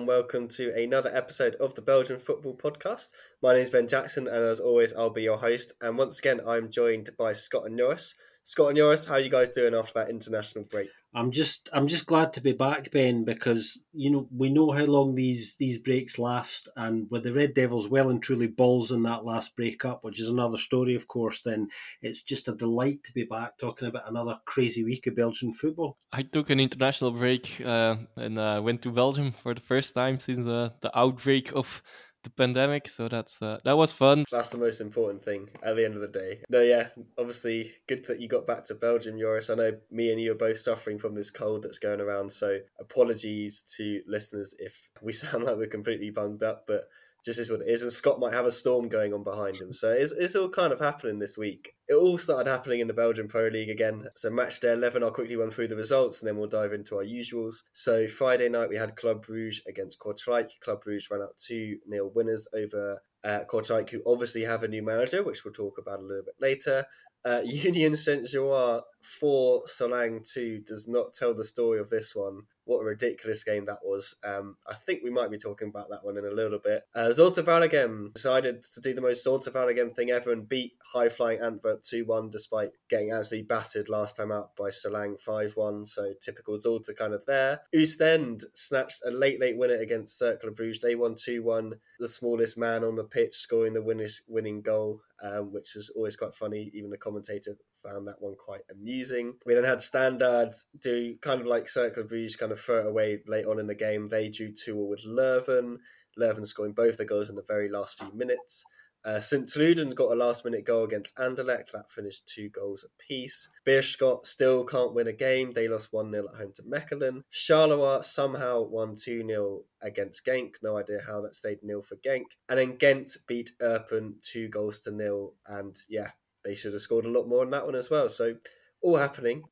and 0.00 0.08
welcome 0.08 0.48
to 0.48 0.72
another 0.74 1.14
episode 1.14 1.56
of 1.56 1.74
the 1.74 1.82
Belgian 1.82 2.18
Football 2.18 2.56
Podcast. 2.56 3.08
My 3.42 3.52
name 3.52 3.60
is 3.60 3.68
Ben 3.68 3.86
Jackson, 3.86 4.26
and 4.26 4.42
as 4.42 4.58
always, 4.58 4.94
I'll 4.94 5.10
be 5.10 5.20
your 5.20 5.36
host. 5.36 5.74
And 5.82 5.98
once 5.98 6.18
again, 6.18 6.40
I'm 6.46 6.70
joined 6.70 7.10
by 7.18 7.34
Scott 7.34 7.66
and 7.66 7.76
Joris. 7.76 8.14
Scott 8.42 8.68
and 8.68 8.78
Joris, 8.78 9.04
how 9.04 9.16
are 9.16 9.20
you 9.20 9.28
guys 9.28 9.50
doing 9.50 9.74
after 9.74 9.92
that 9.96 10.08
international 10.08 10.64
break? 10.64 10.88
I'm 11.12 11.32
just 11.32 11.68
I'm 11.72 11.88
just 11.88 12.06
glad 12.06 12.32
to 12.34 12.40
be 12.40 12.52
back, 12.52 12.92
Ben, 12.92 13.24
because 13.24 13.82
you 13.92 14.10
know 14.10 14.28
we 14.30 14.48
know 14.48 14.70
how 14.70 14.84
long 14.84 15.16
these 15.16 15.56
these 15.56 15.78
breaks 15.78 16.18
last, 16.18 16.68
and 16.76 17.08
with 17.10 17.24
the 17.24 17.32
Red 17.32 17.54
Devils 17.54 17.88
well 17.88 18.10
and 18.10 18.22
truly 18.22 18.46
balls 18.46 18.92
in 18.92 19.02
that 19.02 19.24
last 19.24 19.56
break 19.56 19.84
up, 19.84 20.04
which 20.04 20.20
is 20.20 20.28
another 20.28 20.58
story, 20.58 20.94
of 20.94 21.08
course. 21.08 21.42
Then 21.42 21.68
it's 22.00 22.22
just 22.22 22.46
a 22.48 22.54
delight 22.54 23.02
to 23.04 23.12
be 23.12 23.24
back 23.24 23.58
talking 23.58 23.88
about 23.88 24.08
another 24.08 24.38
crazy 24.44 24.84
week 24.84 25.08
of 25.08 25.16
Belgian 25.16 25.52
football. 25.52 25.98
I 26.12 26.22
took 26.22 26.48
an 26.50 26.60
international 26.60 27.10
break 27.10 27.60
uh, 27.64 27.96
and 28.16 28.38
uh, 28.38 28.60
went 28.62 28.82
to 28.82 28.92
Belgium 28.92 29.32
for 29.32 29.54
the 29.54 29.60
first 29.60 29.94
time 29.94 30.20
since 30.20 30.46
uh, 30.46 30.70
the 30.80 30.96
outbreak 30.96 31.52
of 31.54 31.82
the 32.22 32.30
pandemic. 32.30 32.88
So 32.88 33.08
that's 33.08 33.42
uh, 33.42 33.58
that 33.64 33.76
was 33.76 33.92
fun. 33.92 34.24
That's 34.30 34.50
the 34.50 34.58
most 34.58 34.80
important 34.80 35.22
thing 35.22 35.48
at 35.62 35.76
the 35.76 35.84
end 35.84 35.94
of 35.94 36.00
the 36.00 36.08
day. 36.08 36.40
No, 36.48 36.60
yeah, 36.60 36.88
obviously 37.18 37.72
good 37.86 38.04
that 38.06 38.20
you 38.20 38.28
got 38.28 38.46
back 38.46 38.64
to 38.64 38.74
Belgium, 38.74 39.18
Joris. 39.18 39.50
I 39.50 39.54
know 39.54 39.72
me 39.90 40.10
and 40.10 40.20
you 40.20 40.32
are 40.32 40.36
both 40.36 40.58
suffering 40.58 40.98
from 40.98 41.14
this 41.14 41.30
cold 41.30 41.62
that's 41.62 41.78
going 41.78 42.00
around. 42.00 42.30
So 42.32 42.58
apologies 42.78 43.62
to 43.76 44.02
listeners 44.06 44.54
if 44.58 44.88
we 45.02 45.12
sound 45.14 45.44
like 45.44 45.56
we're 45.56 45.66
completely 45.66 46.10
bunged 46.10 46.42
up, 46.42 46.64
but 46.66 46.88
just 47.24 47.38
is 47.38 47.50
what 47.50 47.60
it 47.60 47.68
is. 47.68 47.82
And 47.82 47.92
Scott 47.92 48.20
might 48.20 48.34
have 48.34 48.46
a 48.46 48.50
storm 48.50 48.88
going 48.88 49.12
on 49.12 49.22
behind 49.22 49.56
him. 49.56 49.72
So 49.72 49.90
it's, 49.90 50.12
it's 50.12 50.36
all 50.36 50.48
kind 50.48 50.72
of 50.72 50.80
happening 50.80 51.18
this 51.18 51.36
week. 51.36 51.72
It 51.88 51.94
all 51.94 52.18
started 52.18 52.50
happening 52.50 52.80
in 52.80 52.86
the 52.86 52.94
Belgian 52.94 53.28
Pro 53.28 53.48
League 53.48 53.70
again. 53.70 54.06
So 54.16 54.30
match 54.30 54.60
day 54.60 54.72
11, 54.72 55.02
I'll 55.02 55.10
quickly 55.10 55.36
run 55.36 55.50
through 55.50 55.68
the 55.68 55.76
results 55.76 56.20
and 56.20 56.28
then 56.28 56.36
we'll 56.36 56.48
dive 56.48 56.72
into 56.72 56.96
our 56.96 57.04
usuals. 57.04 57.62
So 57.72 58.06
Friday 58.08 58.48
night, 58.48 58.68
we 58.68 58.76
had 58.76 58.96
Club 58.96 59.24
Brugge 59.24 59.60
against 59.68 59.98
Kortrijk. 59.98 60.48
Club 60.62 60.82
Brugge 60.86 61.10
ran 61.10 61.22
out 61.22 61.36
2 61.36 61.78
0 61.88 62.10
winners 62.14 62.48
over 62.54 63.00
uh, 63.24 63.40
Kortrijk, 63.48 63.90
who 63.90 64.02
obviously 64.06 64.44
have 64.44 64.62
a 64.62 64.68
new 64.68 64.82
manager, 64.82 65.22
which 65.22 65.44
we'll 65.44 65.52
talk 65.52 65.78
about 65.78 66.00
a 66.00 66.02
little 66.02 66.24
bit 66.24 66.36
later. 66.40 66.84
Uh, 67.24 67.42
Union 67.44 67.96
Saint 67.96 68.26
Gilloise 68.26 68.82
4, 69.02 69.64
Seraing 69.64 70.28
2 70.30 70.60
does 70.66 70.88
not 70.88 71.12
tell 71.12 71.34
the 71.34 71.44
story 71.44 71.80
of 71.80 71.90
this 71.90 72.14
one 72.14 72.42
what 72.70 72.82
a 72.82 72.84
ridiculous 72.84 73.42
game 73.42 73.64
that 73.64 73.80
was. 73.82 74.14
Um, 74.22 74.56
I 74.68 74.74
think 74.74 75.00
we 75.02 75.10
might 75.10 75.30
be 75.30 75.38
talking 75.38 75.68
about 75.68 75.90
that 75.90 76.04
one 76.04 76.16
in 76.16 76.24
a 76.24 76.30
little 76.30 76.60
bit. 76.60 76.84
Uh, 76.94 77.08
Zulte 77.08 77.42
Waregem 77.42 78.14
decided 78.14 78.64
to 78.72 78.80
do 78.80 78.94
the 78.94 79.00
most 79.00 79.26
Zulte 79.26 79.48
Waregem 79.48 79.94
thing 79.94 80.10
ever 80.10 80.32
and 80.32 80.48
beat 80.48 80.74
high 80.92 81.08
flying 81.08 81.40
Antwerp 81.40 81.82
2 81.82 82.04
1 82.04 82.30
despite 82.30 82.70
getting 82.88 83.10
actually 83.10 83.42
battered 83.42 83.88
last 83.88 84.16
time 84.16 84.30
out 84.30 84.54
by 84.54 84.68
Seraing 84.68 85.20
5 85.20 85.56
1. 85.56 85.86
So 85.86 86.12
typical 86.20 86.56
Zulte 86.58 86.94
kind 86.96 87.12
of 87.12 87.26
there. 87.26 87.60
Oostend 87.74 88.44
snatched 88.54 89.02
a 89.04 89.10
late, 89.10 89.40
late 89.40 89.58
winner 89.58 89.74
against 89.74 90.16
Cercle 90.16 90.54
Bruges. 90.54 90.80
They 90.80 90.94
won 90.94 91.16
2 91.16 91.42
1. 91.42 91.74
The 91.98 92.08
smallest 92.08 92.56
man 92.56 92.84
on 92.84 92.94
the 92.94 93.04
pitch 93.04 93.34
scoring 93.34 93.72
the 93.72 93.82
winning 94.28 94.62
goal, 94.62 95.00
um, 95.20 95.52
which 95.52 95.74
was 95.74 95.90
always 95.90 96.14
quite 96.14 96.36
funny. 96.36 96.70
Even 96.72 96.90
the 96.90 96.96
commentator 96.96 97.56
found 97.82 98.08
that 98.08 98.20
one 98.20 98.34
quite 98.36 98.62
amusing. 98.70 99.34
We 99.46 99.54
then 99.54 99.64
had 99.64 99.82
Standard 99.82 100.54
do 100.80 101.16
kind 101.20 101.40
of 101.40 101.46
like 101.46 101.68
Cercle 101.68 102.04
Bruges 102.04 102.36
kind 102.36 102.52
of 102.52 102.60
throw 102.60 102.80
it 102.80 102.86
away 102.86 103.18
late 103.26 103.46
on 103.46 103.58
in 103.58 103.66
the 103.66 103.74
game. 103.74 104.08
They 104.08 104.28
drew 104.28 104.52
2 104.52 104.76
with 104.76 105.04
Leuven. 105.04 105.78
Leuven 106.18 106.46
scoring 106.46 106.72
both 106.72 106.96
the 106.96 107.04
goals 107.04 107.30
in 107.30 107.36
the 107.36 107.42
very 107.42 107.68
last 107.68 107.98
few 107.98 108.12
minutes. 108.12 108.64
Uh, 109.02 109.18
St. 109.18 109.46
Truiden 109.46 109.94
got 109.94 110.12
a 110.12 110.14
last 110.14 110.44
minute 110.44 110.64
goal 110.64 110.84
against 110.84 111.16
Anderlecht. 111.16 111.70
That 111.72 111.90
finished 111.90 112.28
two 112.28 112.50
goals 112.50 112.84
apiece. 112.84 113.48
Beerschot 113.66 114.26
still 114.26 114.64
can't 114.64 114.92
win 114.92 115.06
a 115.06 115.12
game. 115.12 115.52
They 115.52 115.68
lost 115.68 115.88
1 115.90 116.12
0 116.12 116.28
at 116.28 116.38
home 116.38 116.52
to 116.56 116.62
Mechelen. 116.62 117.22
Charleroi 117.32 118.04
somehow 118.04 118.62
won 118.62 118.96
2 118.96 119.26
0 119.26 119.62
against 119.80 120.26
Genk. 120.26 120.56
No 120.62 120.76
idea 120.76 121.00
how 121.06 121.22
that 121.22 121.34
stayed 121.34 121.62
nil 121.62 121.82
for 121.82 121.96
Genk. 121.96 122.24
And 122.48 122.58
then 122.58 122.76
Ghent 122.76 123.16
beat 123.26 123.52
Eupen 123.60 124.14
two 124.22 124.48
goals 124.48 124.80
to 124.80 124.90
nil. 124.90 125.34
And 125.46 125.76
yeah, 125.88 126.10
they 126.44 126.54
should 126.54 126.72
have 126.72 126.82
scored 126.82 127.04
a 127.04 127.10
lot 127.10 127.28
more 127.28 127.42
in 127.42 127.50
that 127.50 127.66
one 127.66 127.74
as 127.74 127.90
well. 127.90 128.08
So, 128.08 128.36
all 128.82 128.96
happening. 128.96 129.44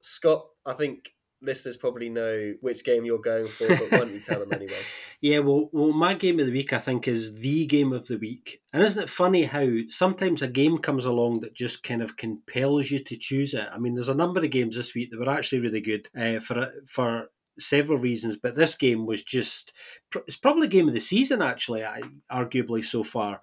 Scott, 0.00 0.46
I 0.64 0.72
think 0.72 1.10
listeners 1.42 1.76
probably 1.76 2.08
know 2.08 2.54
which 2.60 2.84
game 2.84 3.04
you're 3.04 3.18
going 3.18 3.46
for, 3.46 3.68
but 3.68 3.90
why 3.90 3.98
don't 3.98 4.12
you 4.12 4.20
tell 4.20 4.40
them 4.40 4.52
anyway? 4.52 4.78
yeah, 5.20 5.38
well, 5.38 5.68
well, 5.72 5.92
my 5.92 6.14
game 6.14 6.40
of 6.40 6.46
the 6.46 6.52
week, 6.52 6.72
I 6.72 6.78
think, 6.78 7.08
is 7.08 7.36
the 7.36 7.66
game 7.66 7.92
of 7.92 8.06
the 8.06 8.18
week. 8.18 8.60
And 8.72 8.82
isn't 8.82 9.02
it 9.02 9.10
funny 9.10 9.44
how 9.44 9.68
sometimes 9.88 10.42
a 10.42 10.48
game 10.48 10.78
comes 10.78 11.04
along 11.04 11.40
that 11.40 11.54
just 11.54 11.82
kind 11.82 12.02
of 12.02 12.16
compels 12.16 12.90
you 12.90 12.98
to 13.04 13.16
choose 13.16 13.54
it? 13.54 13.68
I 13.70 13.78
mean, 13.78 13.94
there's 13.94 14.08
a 14.08 14.14
number 14.14 14.40
of 14.40 14.50
games 14.50 14.76
this 14.76 14.94
week 14.94 15.10
that 15.10 15.20
were 15.20 15.30
actually 15.30 15.60
really 15.60 15.80
good 15.80 16.08
uh, 16.16 16.40
for 16.40 16.72
for 16.86 17.28
several 17.58 17.98
reasons, 17.98 18.36
but 18.36 18.54
this 18.54 18.74
game 18.74 19.06
was 19.06 19.22
just 19.22 19.72
it's 20.26 20.36
probably 20.36 20.68
game 20.68 20.88
of 20.88 20.94
the 20.94 21.00
season 21.00 21.42
actually, 21.42 21.84
I, 21.84 22.02
arguably 22.30 22.84
so 22.84 23.02
far. 23.02 23.40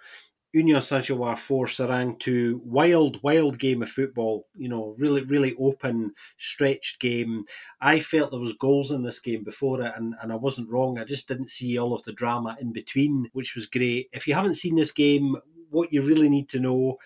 Union 0.53 0.79
Saint-Gilloise 0.81 1.41
4, 1.41 1.65
Seraing 1.65 2.19
2. 2.19 2.61
Wild, 2.63 3.21
wild 3.23 3.57
game 3.57 3.81
of 3.81 3.89
football. 3.89 4.45
You 4.55 4.69
know, 4.69 4.95
really, 4.99 5.23
really 5.23 5.55
open, 5.59 6.13
stretched 6.37 6.99
game. 6.99 7.45
I 7.81 7.99
felt 7.99 8.29
there 8.29 8.39
was 8.39 8.53
goals 8.53 8.91
in 8.91 9.01
this 9.01 9.19
game 9.19 9.43
before 9.43 9.81
it, 9.81 9.91
and, 9.95 10.13
and 10.21 10.31
I 10.31 10.35
wasn't 10.35 10.69
wrong. 10.69 10.99
I 10.99 11.05
just 11.05 11.27
didn't 11.27 11.49
see 11.49 11.77
all 11.79 11.93
of 11.95 12.03
the 12.03 12.13
drama 12.13 12.55
in 12.61 12.71
between, 12.71 13.29
which 13.33 13.55
was 13.55 13.65
great. 13.65 14.09
If 14.13 14.27
you 14.27 14.35
haven't 14.35 14.53
seen 14.53 14.75
this 14.75 14.91
game, 14.91 15.35
what 15.71 15.91
you 15.91 16.03
really 16.03 16.29
need 16.29 16.49
to 16.49 16.59
know 16.59 16.97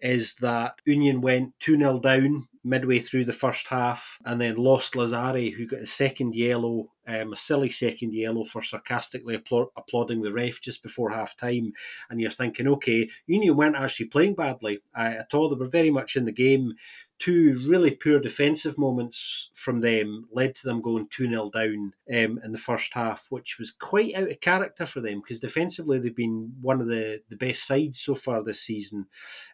is 0.00 0.34
that 0.36 0.80
Union 0.84 1.20
went 1.20 1.54
2 1.60 1.78
0 1.78 2.00
down 2.00 2.48
midway 2.64 2.98
through 2.98 3.24
the 3.24 3.32
first 3.32 3.68
half 3.68 4.18
and 4.24 4.40
then 4.40 4.56
lost 4.56 4.94
Lazzari, 4.94 5.54
who 5.54 5.66
got 5.66 5.78
his 5.78 5.92
second 5.92 6.34
yellow, 6.34 6.88
um, 7.06 7.32
a 7.32 7.36
silly 7.36 7.68
second 7.68 8.14
yellow 8.14 8.44
for 8.44 8.62
sarcastically 8.62 9.34
applaud- 9.34 9.70
applauding 9.76 10.22
the 10.22 10.32
ref 10.32 10.60
just 10.60 10.82
before 10.82 11.10
half 11.10 11.36
time. 11.36 11.72
And 12.10 12.20
you're 12.20 12.30
thinking, 12.30 12.68
okay, 12.68 13.08
Union 13.26 13.56
weren't 13.56 13.76
actually 13.76 14.06
playing 14.06 14.34
badly 14.34 14.80
uh, 14.94 15.14
at 15.18 15.34
all. 15.34 15.48
They 15.48 15.56
were 15.56 15.68
very 15.68 15.90
much 15.90 16.16
in 16.16 16.24
the 16.24 16.32
game 16.32 16.74
two 17.18 17.64
really 17.66 17.90
poor 17.90 18.20
defensive 18.20 18.76
moments 18.76 19.48
from 19.54 19.80
them 19.80 20.28
led 20.30 20.54
to 20.54 20.66
them 20.66 20.82
going 20.82 21.08
2 21.08 21.28
0 21.28 21.50
down 21.50 21.92
um, 22.10 22.40
in 22.44 22.52
the 22.52 22.58
first 22.58 22.92
half, 22.94 23.26
which 23.30 23.58
was 23.58 23.70
quite 23.70 24.14
out 24.14 24.30
of 24.30 24.40
character 24.40 24.84
for 24.84 25.00
them 25.00 25.20
because 25.20 25.40
defensively 25.40 25.98
they've 25.98 26.14
been 26.14 26.52
one 26.60 26.80
of 26.80 26.88
the, 26.88 27.22
the 27.28 27.36
best 27.36 27.66
sides 27.66 27.98
so 27.98 28.14
far 28.14 28.42
this 28.42 28.60
season. 28.60 29.06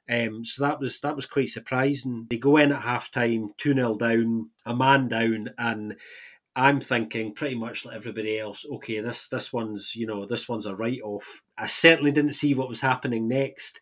Um, 0.09 0.45
so 0.45 0.63
that 0.65 0.81
was 0.81 1.01
that 1.01 1.17
was 1.17 1.27
quite 1.27 1.49
surprising. 1.49 2.27
They 2.31 2.37
go 2.37 2.57
in 2.57 2.73
at 2.73 2.83
half 2.83 3.11
time, 3.11 3.55
2 3.59 3.75
0 3.75 3.97
down, 3.97 4.51
a 4.67 4.75
man 4.75 5.09
down, 5.09 5.51
and 5.59 5.97
I'm 6.55 6.81
thinking 6.81 7.35
pretty 7.35 7.55
much 7.55 7.87
like 7.87 7.97
everybody 7.97 8.39
else. 8.39 8.67
Okay, 8.71 9.01
this 9.01 9.29
this 9.29 9.53
one's 9.53 9.97
you 9.97 10.07
know 10.07 10.27
this 10.27 10.49
one's 10.49 10.67
a 10.67 10.75
write 10.75 11.01
off. 11.03 11.41
I 11.57 11.67
certainly 11.67 12.13
didn't 12.13 12.35
see 12.35 12.55
what 12.55 12.69
was 12.69 12.83
happening 12.83 13.27
next. 13.27 13.81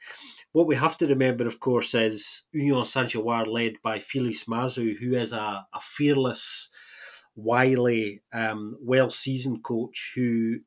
What 0.53 0.66
we 0.66 0.76
have 0.76 0.97
to 0.98 1.06
remember, 1.06 1.47
of 1.47 1.60
course, 1.60 1.94
is 1.94 2.42
Union 2.53 2.84
Saint-Gilloise 2.84 3.47
led 3.47 3.75
by 3.82 3.98
Felice 4.00 4.44
Mazzu, 4.44 4.97
who 4.98 5.14
is 5.14 5.32
a, 5.32 5.66
a 5.72 5.80
fearless, 5.80 6.69
wily, 7.36 8.22
um, 8.32 8.75
well-seasoned 8.80 9.62
coach 9.62 10.12
who 10.16 10.59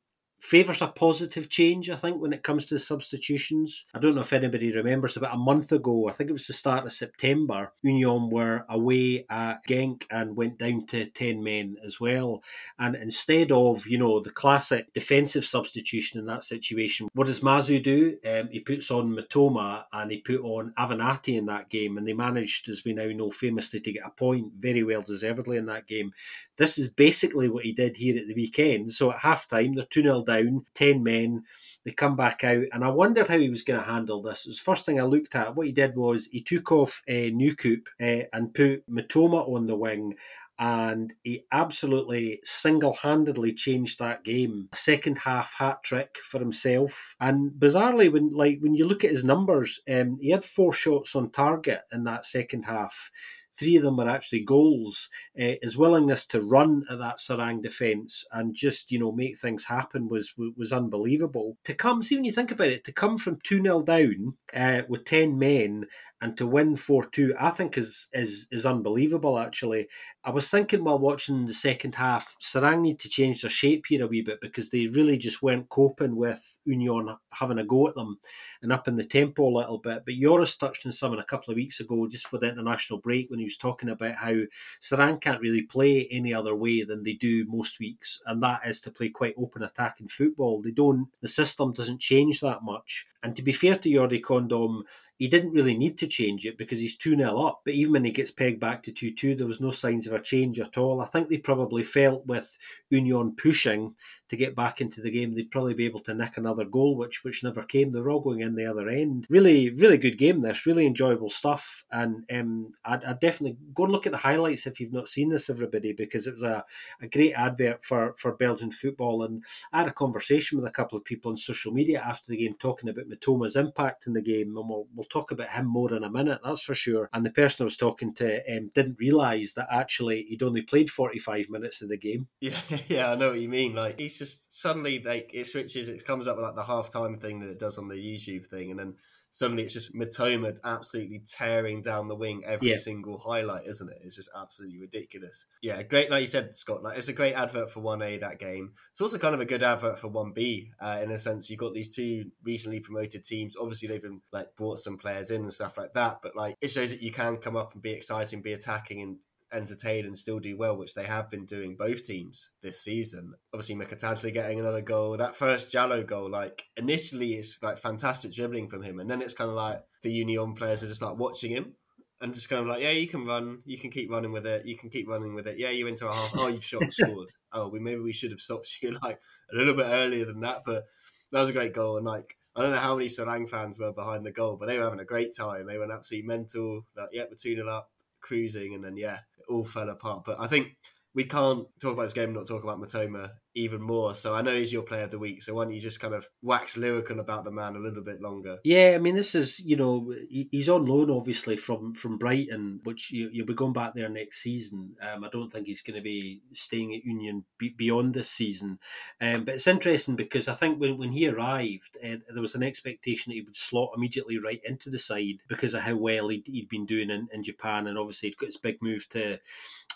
favours 0.44 0.82
a 0.82 0.88
positive 0.88 1.48
change, 1.48 1.88
I 1.88 1.96
think, 1.96 2.20
when 2.20 2.34
it 2.34 2.42
comes 2.42 2.66
to 2.66 2.78
substitutions. 2.78 3.86
I 3.94 3.98
don't 3.98 4.14
know 4.14 4.20
if 4.20 4.32
anybody 4.34 4.70
remembers, 4.70 5.16
about 5.16 5.34
a 5.34 5.38
month 5.38 5.72
ago, 5.72 6.06
I 6.06 6.12
think 6.12 6.28
it 6.28 6.34
was 6.34 6.46
the 6.46 6.52
start 6.52 6.84
of 6.84 6.92
September, 6.92 7.72
Union 7.82 8.28
were 8.28 8.66
away 8.68 9.24
at 9.30 9.66
Genk 9.66 10.04
and 10.10 10.36
went 10.36 10.58
down 10.58 10.86
to 10.88 11.06
10 11.06 11.42
men 11.42 11.76
as 11.82 11.98
well. 11.98 12.42
And 12.78 12.94
instead 12.94 13.52
of, 13.52 13.86
you 13.86 13.96
know, 13.96 14.20
the 14.20 14.30
classic 14.30 14.92
defensive 14.92 15.46
substitution 15.46 16.20
in 16.20 16.26
that 16.26 16.44
situation, 16.44 17.08
what 17.14 17.26
does 17.26 17.40
Mazzu 17.40 17.82
do? 17.82 18.18
Um, 18.26 18.48
he 18.52 18.60
puts 18.60 18.90
on 18.90 19.16
Mitoma 19.16 19.84
and 19.94 20.10
he 20.10 20.18
put 20.18 20.42
on 20.42 20.74
Avenatti 20.78 21.38
in 21.38 21.46
that 21.46 21.70
game, 21.70 21.96
and 21.96 22.06
they 22.06 22.12
managed, 22.12 22.68
as 22.68 22.84
we 22.84 22.92
now 22.92 23.06
know, 23.06 23.30
famously 23.30 23.80
to 23.80 23.92
get 23.92 24.06
a 24.06 24.10
point 24.10 24.52
very 24.58 24.82
well 24.82 25.00
deservedly 25.00 25.56
in 25.56 25.64
that 25.66 25.86
game. 25.86 26.12
This 26.58 26.76
is 26.76 26.88
basically 26.88 27.48
what 27.48 27.64
he 27.64 27.72
did 27.72 27.96
here 27.96 28.18
at 28.18 28.26
the 28.28 28.34
weekend. 28.34 28.92
So 28.92 29.10
at 29.10 29.20
half 29.20 29.48
time, 29.48 29.74
they're 29.74 29.86
2 29.86 30.02
0 30.02 30.22
down, 30.22 30.33
10 30.74 31.02
men. 31.02 31.44
They 31.84 31.92
come 31.92 32.16
back 32.16 32.44
out, 32.44 32.64
and 32.72 32.84
I 32.84 32.88
wondered 32.88 33.28
how 33.28 33.38
he 33.38 33.50
was 33.50 33.62
going 33.62 33.80
to 33.80 33.86
handle 33.86 34.22
this. 34.22 34.46
It 34.46 34.50
was 34.50 34.58
the 34.58 34.64
first 34.64 34.86
thing 34.86 34.98
I 34.98 35.04
looked 35.04 35.34
at. 35.34 35.54
What 35.54 35.66
he 35.66 35.72
did 35.72 35.96
was 35.96 36.28
he 36.32 36.42
took 36.42 36.72
off 36.72 37.02
uh, 37.08 37.12
Nieuwkoop 37.12 37.86
uh, 38.00 38.26
and 38.32 38.54
put 38.54 38.88
Mitoma 38.90 39.48
on 39.48 39.66
the 39.66 39.76
wing 39.76 40.14
and 40.58 41.12
he 41.24 41.44
absolutely 41.50 42.40
single-handedly 42.44 43.54
changed 43.54 43.98
that 43.98 44.22
game. 44.22 44.68
A 44.72 44.76
second 44.76 45.18
half 45.18 45.54
hat 45.58 45.82
trick 45.82 46.16
for 46.22 46.38
himself, 46.38 47.16
and 47.20 47.50
bizarrely, 47.52 48.12
when 48.12 48.30
like 48.30 48.58
when 48.60 48.74
you 48.74 48.86
look 48.86 49.04
at 49.04 49.10
his 49.10 49.24
numbers, 49.24 49.80
um, 49.90 50.16
he 50.20 50.30
had 50.30 50.44
four 50.44 50.72
shots 50.72 51.16
on 51.16 51.30
target 51.30 51.80
in 51.92 52.04
that 52.04 52.24
second 52.24 52.64
half. 52.64 53.10
Three 53.56 53.76
of 53.76 53.82
them 53.82 53.96
were 53.96 54.08
actually 54.08 54.44
goals. 54.44 55.08
Uh, 55.38 55.54
his 55.62 55.76
willingness 55.76 56.26
to 56.28 56.40
run 56.40 56.84
at 56.90 56.98
that 56.98 57.18
Seraing 57.18 57.62
defence 57.62 58.24
and 58.32 58.54
just 58.54 58.90
you 58.90 58.98
know 58.98 59.12
make 59.12 59.38
things 59.38 59.64
happen 59.64 60.08
was 60.08 60.34
was 60.36 60.72
unbelievable. 60.72 61.56
To 61.64 61.74
come, 61.74 62.02
see 62.02 62.16
when 62.16 62.24
you 62.24 62.32
think 62.32 62.50
about 62.50 62.68
it, 62.68 62.84
to 62.84 62.92
come 62.92 63.18
from 63.18 63.38
two 63.42 63.62
0 63.62 63.82
down 63.82 64.34
uh, 64.54 64.82
with 64.88 65.04
ten 65.04 65.38
men 65.38 65.86
and 66.24 66.38
to 66.38 66.46
win 66.46 66.74
four 66.74 67.04
two, 67.04 67.34
I 67.38 67.50
think 67.50 67.76
is 67.76 68.08
is 68.14 68.48
is 68.50 68.64
unbelievable. 68.64 69.38
Actually, 69.38 69.88
I 70.24 70.30
was 70.30 70.48
thinking 70.50 70.82
while 70.82 70.98
watching 70.98 71.44
the 71.44 71.52
second 71.52 71.96
half, 71.96 72.34
Seraing 72.40 72.80
need 72.80 72.98
to 73.00 73.10
change 73.10 73.42
their 73.42 73.50
shape 73.50 73.84
here 73.86 74.02
a 74.02 74.06
wee 74.06 74.22
bit 74.22 74.40
because 74.40 74.70
they 74.70 74.86
really 74.86 75.18
just 75.18 75.42
weren't 75.42 75.68
coping 75.68 76.16
with 76.16 76.56
Union 76.64 77.14
having 77.30 77.58
a 77.58 77.64
go 77.64 77.88
at 77.88 77.94
them 77.94 78.18
and 78.62 78.72
up 78.72 78.88
in 78.88 78.96
the 78.96 79.04
tempo 79.04 79.46
a 79.46 79.56
little 79.58 79.76
bit. 79.76 80.04
But 80.06 80.14
Joris 80.14 80.56
touched 80.56 80.86
on 80.86 80.92
something 80.92 81.20
a 81.20 81.24
couple 81.24 81.50
of 81.50 81.56
weeks 81.56 81.80
ago, 81.80 82.08
just 82.08 82.26
for 82.26 82.38
the 82.38 82.48
international 82.48 83.00
break, 83.00 83.28
when 83.28 83.38
he 83.38 83.44
was 83.44 83.58
talking 83.58 83.90
about 83.90 84.14
how 84.14 84.34
Seraing 84.80 85.20
can't 85.20 85.42
really 85.42 85.62
play 85.62 86.08
any 86.10 86.32
other 86.32 86.54
way 86.54 86.84
than 86.84 87.02
they 87.02 87.12
do 87.12 87.44
most 87.48 87.80
weeks, 87.80 88.22
and 88.24 88.42
that 88.42 88.66
is 88.66 88.80
to 88.80 88.90
play 88.90 89.10
quite 89.10 89.34
open 89.36 89.62
attacking 89.62 90.08
football. 90.08 90.62
They 90.62 90.70
don't, 90.70 91.06
the 91.20 91.28
system 91.28 91.74
doesn't 91.74 92.00
change 92.00 92.40
that 92.40 92.62
much. 92.62 93.06
And 93.22 93.36
to 93.36 93.42
be 93.42 93.52
fair 93.52 93.76
to 93.76 93.90
Jordi 93.90 94.22
Condom, 94.22 94.84
he 95.16 95.28
didn't 95.28 95.52
really 95.52 95.76
need 95.76 95.98
to 95.98 96.06
change 96.06 96.44
it 96.44 96.58
because 96.58 96.78
he's 96.78 96.96
2 96.96 97.16
0 97.16 97.40
up. 97.40 97.62
But 97.64 97.74
even 97.74 97.92
when 97.92 98.04
he 98.04 98.10
gets 98.10 98.30
pegged 98.30 98.60
back 98.60 98.82
to 98.84 98.92
2 98.92 99.12
2, 99.14 99.34
there 99.34 99.46
was 99.46 99.60
no 99.60 99.70
signs 99.70 100.06
of 100.06 100.12
a 100.12 100.20
change 100.20 100.58
at 100.58 100.76
all. 100.76 101.00
I 101.00 101.06
think 101.06 101.28
they 101.28 101.38
probably 101.38 101.82
felt 101.82 102.26
with 102.26 102.56
Union 102.90 103.34
pushing 103.36 103.94
to 104.34 104.36
get 104.36 104.56
back 104.56 104.80
into 104.80 105.00
the 105.00 105.10
game, 105.10 105.34
they'd 105.34 105.50
probably 105.50 105.74
be 105.74 105.84
able 105.84 106.00
to 106.00 106.14
nick 106.14 106.36
another 106.36 106.64
goal, 106.64 106.96
which 106.96 107.24
which 107.24 107.44
never 107.44 107.62
came. 107.62 107.92
They 107.92 108.00
were 108.00 108.10
all 108.10 108.20
going 108.20 108.40
in 108.40 108.54
the 108.54 108.66
other 108.66 108.88
end. 108.88 109.26
Really, 109.30 109.70
really 109.70 109.98
good 109.98 110.18
game, 110.18 110.40
this. 110.40 110.66
Really 110.66 110.86
enjoyable 110.86 111.28
stuff. 111.28 111.84
And 111.90 112.24
um, 112.32 112.70
I'd, 112.84 113.04
I'd 113.04 113.20
definitely 113.20 113.58
go 113.74 113.84
and 113.84 113.92
look 113.92 114.06
at 114.06 114.12
the 114.12 114.18
highlights 114.18 114.66
if 114.66 114.80
you've 114.80 114.92
not 114.92 115.08
seen 115.08 115.28
this, 115.28 115.50
everybody, 115.50 115.92
because 115.92 116.26
it 116.26 116.34
was 116.34 116.42
a, 116.42 116.64
a 117.00 117.06
great 117.06 117.34
advert 117.34 117.84
for, 117.84 118.14
for 118.18 118.34
Belgian 118.34 118.70
football. 118.70 119.22
And 119.22 119.44
I 119.72 119.78
had 119.78 119.88
a 119.88 119.92
conversation 119.92 120.58
with 120.58 120.66
a 120.66 120.72
couple 120.72 120.98
of 120.98 121.04
people 121.04 121.30
on 121.30 121.36
social 121.36 121.72
media 121.72 122.00
after 122.00 122.30
the 122.30 122.36
game 122.36 122.54
talking 122.58 122.88
about 122.88 123.08
Mitoma's 123.08 123.56
impact 123.56 124.06
in 124.06 124.14
the 124.14 124.22
game. 124.22 124.56
And 124.56 124.68
we'll, 124.68 124.86
we'll 124.94 125.04
talk 125.14 125.30
about 125.30 125.50
him 125.50 125.66
more 125.66 125.94
in 125.94 126.04
a 126.04 126.10
minute, 126.10 126.40
that's 126.44 126.62
for 126.62 126.74
sure. 126.74 127.08
And 127.12 127.24
the 127.24 127.30
person 127.30 127.64
I 127.64 127.66
was 127.66 127.76
talking 127.76 128.14
to 128.14 128.56
um, 128.56 128.70
didn't 128.74 128.98
realise 128.98 129.54
that 129.54 129.68
actually 129.70 130.22
he'd 130.22 130.42
only 130.42 130.62
played 130.62 130.90
45 130.90 131.48
minutes 131.48 131.82
of 131.82 131.88
the 131.88 131.96
game. 131.98 132.28
Yeah, 132.40 132.60
yeah, 132.88 133.10
I 133.10 133.14
know 133.14 133.30
what 133.30 133.40
you 133.40 133.48
mean. 133.48 133.74
Like, 133.74 133.98
he's 133.98 134.18
just 134.18 134.52
suddenly, 134.60 135.02
like, 135.02 135.30
it 135.32 135.46
switches, 135.46 135.88
it 135.88 136.04
comes 136.04 136.26
up 136.26 136.36
with 136.36 136.44
like 136.44 136.56
the 136.56 136.64
half 136.64 136.90
time 136.90 137.16
thing 137.16 137.40
that 137.40 137.48
it 137.48 137.58
does 137.58 137.78
on 137.78 137.88
the 137.88 137.94
YouTube 137.94 138.46
thing. 138.46 138.70
And 138.70 138.78
then 138.78 138.94
suddenly 139.34 139.64
it's 139.64 139.74
just 139.74 139.92
Mitoma 139.96 140.56
absolutely 140.62 141.20
tearing 141.26 141.82
down 141.82 142.06
the 142.06 142.14
wing 142.14 142.44
every 142.46 142.70
yeah. 142.70 142.76
single 142.76 143.18
highlight, 143.18 143.66
isn't 143.66 143.90
it? 143.90 143.98
It's 144.04 144.14
just 144.14 144.30
absolutely 144.40 144.78
ridiculous. 144.78 145.46
Yeah, 145.60 145.82
great. 145.82 146.08
Like 146.08 146.20
you 146.20 146.28
said, 146.28 146.54
Scott, 146.54 146.84
like 146.84 146.96
it's 146.96 147.08
a 147.08 147.12
great 147.12 147.34
advert 147.34 147.68
for 147.68 147.80
one 147.80 148.00
A 148.00 148.16
that 148.18 148.38
game. 148.38 148.74
It's 148.92 149.00
also 149.00 149.18
kind 149.18 149.34
of 149.34 149.40
a 149.40 149.44
good 149.44 149.64
advert 149.64 149.98
for 149.98 150.06
one 150.06 150.30
B 150.30 150.70
uh, 150.78 151.00
in 151.02 151.10
a 151.10 151.18
sense. 151.18 151.50
You've 151.50 151.58
got 151.58 151.74
these 151.74 151.90
two 151.90 152.30
recently 152.44 152.78
promoted 152.78 153.24
teams. 153.24 153.56
Obviously, 153.60 153.88
they've 153.88 154.00
been 154.00 154.20
like 154.30 154.54
brought 154.56 154.78
some 154.78 154.98
players 154.98 155.32
in 155.32 155.42
and 155.42 155.52
stuff 155.52 155.76
like 155.76 155.94
that, 155.94 156.20
but 156.22 156.36
like 156.36 156.54
it 156.60 156.68
shows 156.68 156.90
that 156.90 157.02
you 157.02 157.10
can 157.10 157.38
come 157.38 157.56
up 157.56 157.74
and 157.74 157.82
be 157.82 157.90
exciting, 157.90 158.40
be 158.40 158.52
attacking, 158.52 159.02
and 159.02 159.16
entertain 159.54 160.04
and 160.04 160.18
still 160.18 160.38
do 160.38 160.56
well, 160.56 160.76
which 160.76 160.94
they 160.94 161.04
have 161.04 161.30
been 161.30 161.46
doing 161.46 161.76
both 161.76 162.04
teams 162.04 162.50
this 162.62 162.80
season. 162.80 163.34
Obviously, 163.52 163.76
Mikautadze 163.76 164.32
getting 164.32 164.60
another 164.60 164.82
goal. 164.82 165.16
That 165.16 165.36
first 165.36 165.70
Jallow 165.70 166.02
goal, 166.02 166.30
like 166.30 166.64
initially, 166.76 167.34
it's 167.34 167.62
like 167.62 167.78
fantastic 167.78 168.32
dribbling 168.32 168.68
from 168.68 168.82
him, 168.82 169.00
and 169.00 169.10
then 169.10 169.22
it's 169.22 169.34
kind 169.34 169.50
of 169.50 169.56
like 169.56 169.82
the 170.02 170.12
Union 170.12 170.54
players 170.54 170.82
are 170.82 170.88
just 170.88 171.02
like 171.02 171.16
watching 171.16 171.50
him 171.50 171.74
and 172.20 172.32
just 172.32 172.48
kind 172.48 172.62
of 172.62 172.68
like, 172.68 172.82
yeah, 172.82 172.90
you 172.90 173.06
can 173.06 173.26
run, 173.26 173.60
you 173.66 173.76
can 173.76 173.90
keep 173.90 174.10
running 174.10 174.32
with 174.32 174.46
it, 174.46 174.64
you 174.64 174.76
can 174.76 174.88
keep 174.88 175.08
running 175.08 175.34
with 175.34 175.46
it. 175.46 175.58
Yeah, 175.58 175.70
you're 175.70 175.88
into 175.88 176.08
a 176.08 176.12
half. 176.12 176.32
Oh, 176.36 176.48
you've 176.48 176.64
shot 176.64 176.82
and 176.82 176.92
scored. 176.92 177.30
oh, 177.52 177.68
we 177.68 177.80
maybe 177.80 178.00
we 178.00 178.12
should 178.12 178.30
have 178.30 178.40
stopped 178.40 178.78
you 178.80 178.96
like 179.02 179.20
a 179.52 179.56
little 179.56 179.74
bit 179.74 179.86
earlier 179.86 180.24
than 180.24 180.40
that, 180.40 180.62
but 180.64 180.84
that 181.32 181.40
was 181.40 181.50
a 181.50 181.54
great 181.54 181.74
goal 181.74 181.96
and 181.96 182.06
like. 182.06 182.36
I 182.56 182.62
don't 182.62 182.70
know 182.70 182.78
how 182.78 182.94
many 182.94 183.08
Seraing 183.08 183.48
fans 183.48 183.80
were 183.80 183.92
behind 183.92 184.24
the 184.24 184.30
goal, 184.30 184.56
but 184.56 184.68
they 184.68 184.78
were 184.78 184.84
having 184.84 185.00
a 185.00 185.04
great 185.04 185.34
time. 185.36 185.66
They 185.66 185.76
went 185.76 185.90
absolutely 185.90 186.28
mental. 186.28 186.86
Like, 186.96 187.08
yeah, 187.10 187.24
we're 187.28 187.34
2 187.34 187.56
0 187.56 187.68
up, 187.68 187.90
cruising, 188.20 188.76
and 188.76 188.84
then, 188.84 188.96
yeah, 188.96 189.18
all 189.48 189.64
fell 189.64 189.88
apart. 189.88 190.24
But 190.24 190.40
I 190.40 190.46
think 190.46 190.76
we 191.14 191.24
can't 191.24 191.66
talk 191.80 191.92
about 191.92 192.04
this 192.04 192.12
game 192.12 192.30
and 192.30 192.34
not 192.34 192.46
talk 192.46 192.62
about 192.64 192.80
Mitoma 192.80 193.30
even 193.54 193.80
more. 193.80 194.14
So 194.14 194.34
I 194.34 194.42
know 194.42 194.54
he's 194.54 194.72
your 194.72 194.82
player 194.82 195.04
of 195.04 195.10
the 195.10 195.18
week. 195.18 195.42
So 195.42 195.54
why 195.54 195.64
don't 195.64 195.74
you 195.74 195.80
just 195.80 196.00
kind 196.00 196.14
of 196.14 196.28
wax 196.42 196.76
lyrical 196.76 197.20
about 197.20 197.44
the 197.44 197.50
man 197.50 197.76
a 197.76 197.78
little 197.78 198.02
bit 198.02 198.20
longer? 198.20 198.58
Yeah, 198.64 198.92
I 198.94 198.98
mean, 198.98 199.14
this 199.14 199.34
is 199.34 199.60
you 199.60 199.76
know 199.76 200.12
he's 200.28 200.68
on 200.68 200.86
loan 200.86 201.10
obviously 201.10 201.56
from 201.56 201.94
from 201.94 202.18
Brighton, 202.18 202.80
which 202.84 203.10
you, 203.10 203.30
will 203.36 203.46
be 203.46 203.54
going 203.54 203.72
back 203.72 203.94
there 203.94 204.08
next 204.08 204.42
season. 204.42 204.96
Um, 205.00 205.24
I 205.24 205.28
don't 205.28 205.52
think 205.52 205.66
he's 205.66 205.82
going 205.82 205.96
to 205.96 206.02
be 206.02 206.42
staying 206.52 206.94
at 206.94 207.04
Union 207.04 207.44
beyond 207.76 208.14
this 208.14 208.30
season. 208.30 208.78
Um, 209.20 209.44
but 209.44 209.54
it's 209.54 209.66
interesting 209.66 210.16
because 210.16 210.48
I 210.48 210.54
think 210.54 210.80
when 210.80 210.98
when 210.98 211.12
he 211.12 211.28
arrived, 211.28 211.96
uh, 212.02 212.16
there 212.32 212.40
was 212.40 212.54
an 212.54 212.62
expectation 212.62 213.30
that 213.30 213.36
he 213.36 213.42
would 213.42 213.56
slot 213.56 213.90
immediately 213.96 214.38
right 214.38 214.60
into 214.64 214.90
the 214.90 214.98
side 214.98 215.38
because 215.48 215.74
of 215.74 215.82
how 215.82 215.96
well 215.96 216.28
he'd, 216.28 216.46
he'd 216.46 216.68
been 216.68 216.86
doing 216.86 217.10
in, 217.10 217.28
in 217.32 217.42
Japan, 217.42 217.86
and 217.86 217.98
obviously 217.98 218.30
he'd 218.30 218.38
got 218.38 218.46
his 218.46 218.56
big 218.56 218.82
move 218.82 219.08
to 219.10 219.38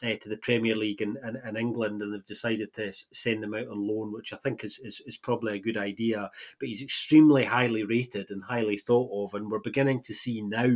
uh, 0.02 0.14
to 0.20 0.28
the 0.28 0.36
Premier 0.36 0.76
League 0.76 1.02
in, 1.02 1.16
in, 1.44 1.56
England, 1.56 2.02
and 2.02 2.12
they've 2.12 2.24
decided 2.24 2.72
to 2.74 2.92
send 2.92 3.42
him 3.42 3.47
out 3.54 3.68
on 3.68 3.86
loan, 3.86 4.12
which 4.12 4.32
I 4.32 4.36
think 4.36 4.64
is, 4.64 4.78
is, 4.82 5.00
is 5.06 5.16
probably 5.16 5.54
a 5.54 5.60
good 5.60 5.76
idea. 5.76 6.30
But 6.58 6.68
he's 6.68 6.82
extremely 6.82 7.44
highly 7.44 7.84
rated 7.84 8.30
and 8.30 8.42
highly 8.42 8.78
thought 8.78 9.10
of, 9.24 9.34
and 9.34 9.50
we're 9.50 9.60
beginning 9.60 10.02
to 10.02 10.14
see 10.14 10.42
now, 10.42 10.74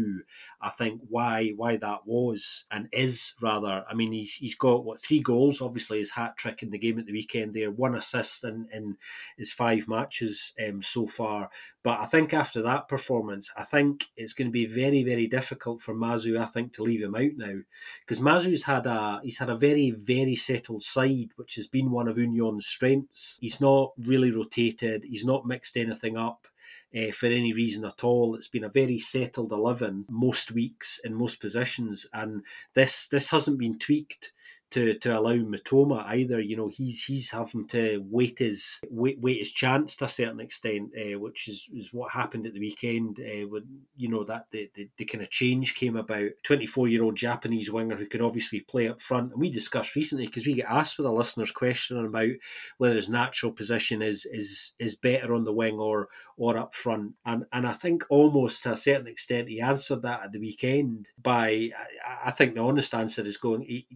I 0.60 0.70
think, 0.70 1.00
why 1.08 1.52
why 1.56 1.76
that 1.76 2.00
was 2.06 2.64
and 2.70 2.88
is 2.92 3.34
rather. 3.40 3.84
I 3.88 3.94
mean, 3.94 4.12
he's 4.12 4.34
he's 4.34 4.54
got 4.54 4.84
what 4.84 5.00
three 5.00 5.20
goals, 5.20 5.60
obviously 5.60 5.98
his 5.98 6.10
hat 6.10 6.36
trick 6.36 6.62
in 6.62 6.70
the 6.70 6.78
game 6.78 6.98
at 6.98 7.06
the 7.06 7.12
weekend 7.12 7.54
there, 7.54 7.70
one 7.70 7.94
assist 7.94 8.44
in, 8.44 8.68
in 8.72 8.96
his 9.36 9.52
five 9.52 9.88
matches 9.88 10.52
um, 10.66 10.82
so 10.82 11.06
far. 11.06 11.50
But 11.84 11.98
I 11.98 12.06
think 12.06 12.32
after 12.32 12.62
that 12.62 12.86
performance, 12.86 13.50
I 13.56 13.64
think 13.64 14.06
it's 14.16 14.32
going 14.32 14.48
to 14.48 14.52
be 14.52 14.66
very 14.66 15.02
very 15.02 15.26
difficult 15.26 15.80
for 15.80 15.94
Mazzu. 15.94 16.38
I 16.38 16.44
think 16.44 16.72
to 16.74 16.82
leave 16.82 17.02
him 17.02 17.14
out 17.14 17.32
now 17.36 17.60
because 18.00 18.20
Mazzu's 18.20 18.62
had 18.64 18.86
a 18.86 19.20
he's 19.24 19.38
had 19.38 19.50
a 19.50 19.56
very 19.56 19.90
very 19.90 20.34
settled 20.34 20.82
side, 20.82 21.30
which 21.36 21.56
has 21.56 21.66
been 21.66 21.90
one 21.90 22.08
of 22.08 22.18
Union's 22.18 22.66
strengths. 22.66 23.38
He's 23.40 23.60
not 23.60 23.92
really 23.98 24.30
rotated. 24.30 25.04
He's 25.04 25.24
not 25.24 25.46
mixed 25.46 25.76
anything 25.76 26.16
up. 26.16 26.46
Uh, 26.94 27.10
for 27.10 27.26
any 27.26 27.54
reason 27.54 27.86
at 27.86 28.04
all. 28.04 28.34
It's 28.34 28.48
been 28.48 28.64
a 28.64 28.68
very 28.68 28.98
settled 28.98 29.50
eleven 29.50 30.04
most 30.10 30.52
weeks 30.52 31.00
in 31.02 31.14
most 31.14 31.40
positions, 31.40 32.06
and 32.12 32.42
this 32.74 33.08
this 33.08 33.30
hasn't 33.30 33.58
been 33.58 33.78
tweaked 33.78 34.32
to, 34.72 34.98
to 34.98 35.18
allow 35.18 35.34
Mitoma 35.34 36.04
either. 36.06 36.40
You 36.40 36.56
know, 36.56 36.68
he's 36.68 37.04
he's 37.04 37.30
having 37.30 37.66
to 37.68 38.04
wait 38.10 38.38
his 38.38 38.80
wait, 38.90 39.20
wait 39.20 39.38
his 39.38 39.52
chance 39.52 39.96
to 39.96 40.06
a 40.06 40.08
certain 40.08 40.40
extent, 40.40 40.90
uh, 40.96 41.18
which 41.18 41.48
is, 41.48 41.68
is 41.74 41.92
what 41.92 42.12
happened 42.12 42.46
at 42.46 42.54
the 42.54 42.60
weekend 42.60 43.20
uh, 43.20 43.46
when 43.48 43.64
you 43.96 44.08
know 44.08 44.24
that 44.24 44.46
the, 44.50 44.70
the, 44.74 44.88
the 44.96 45.04
kind 45.04 45.22
of 45.22 45.30
change 45.30 45.74
came 45.74 45.96
about. 45.96 46.30
Twenty 46.42 46.66
four 46.66 46.88
year 46.88 47.02
old 47.02 47.16
Japanese 47.16 47.70
winger 47.70 47.96
who 47.96 48.06
can 48.06 48.22
obviously 48.22 48.60
play 48.60 48.88
up 48.88 49.00
front, 49.00 49.32
and 49.32 49.40
we 49.40 49.50
discussed 49.50 49.94
recently 49.94 50.26
because 50.26 50.46
we 50.46 50.54
get 50.54 50.68
asked 50.68 50.98
with 50.98 51.06
a 51.06 51.12
listener's 51.12 51.52
question 51.52 52.04
about 52.04 52.30
whether 52.78 52.96
his 52.96 53.08
natural 53.08 53.52
position 53.52 54.02
is 54.02 54.26
is 54.26 54.72
is 54.78 54.94
better 54.94 55.34
on 55.34 55.44
the 55.44 55.52
wing 55.52 55.78
or 55.78 56.08
or 56.36 56.56
up 56.56 56.74
front, 56.74 57.12
and 57.24 57.44
and 57.52 57.66
I 57.66 57.72
think 57.72 58.04
almost 58.08 58.62
to 58.64 58.72
a 58.72 58.76
certain 58.76 59.06
extent 59.06 59.48
he 59.48 59.60
answered 59.60 60.02
that 60.02 60.24
at 60.24 60.32
the 60.32 60.40
weekend 60.40 61.08
by 61.22 61.70
I, 62.04 62.28
I 62.28 62.30
think 62.30 62.54
the 62.54 62.62
honest 62.62 62.94
answer 62.94 63.22
is 63.22 63.36
going 63.36 63.62
he, 63.62 63.86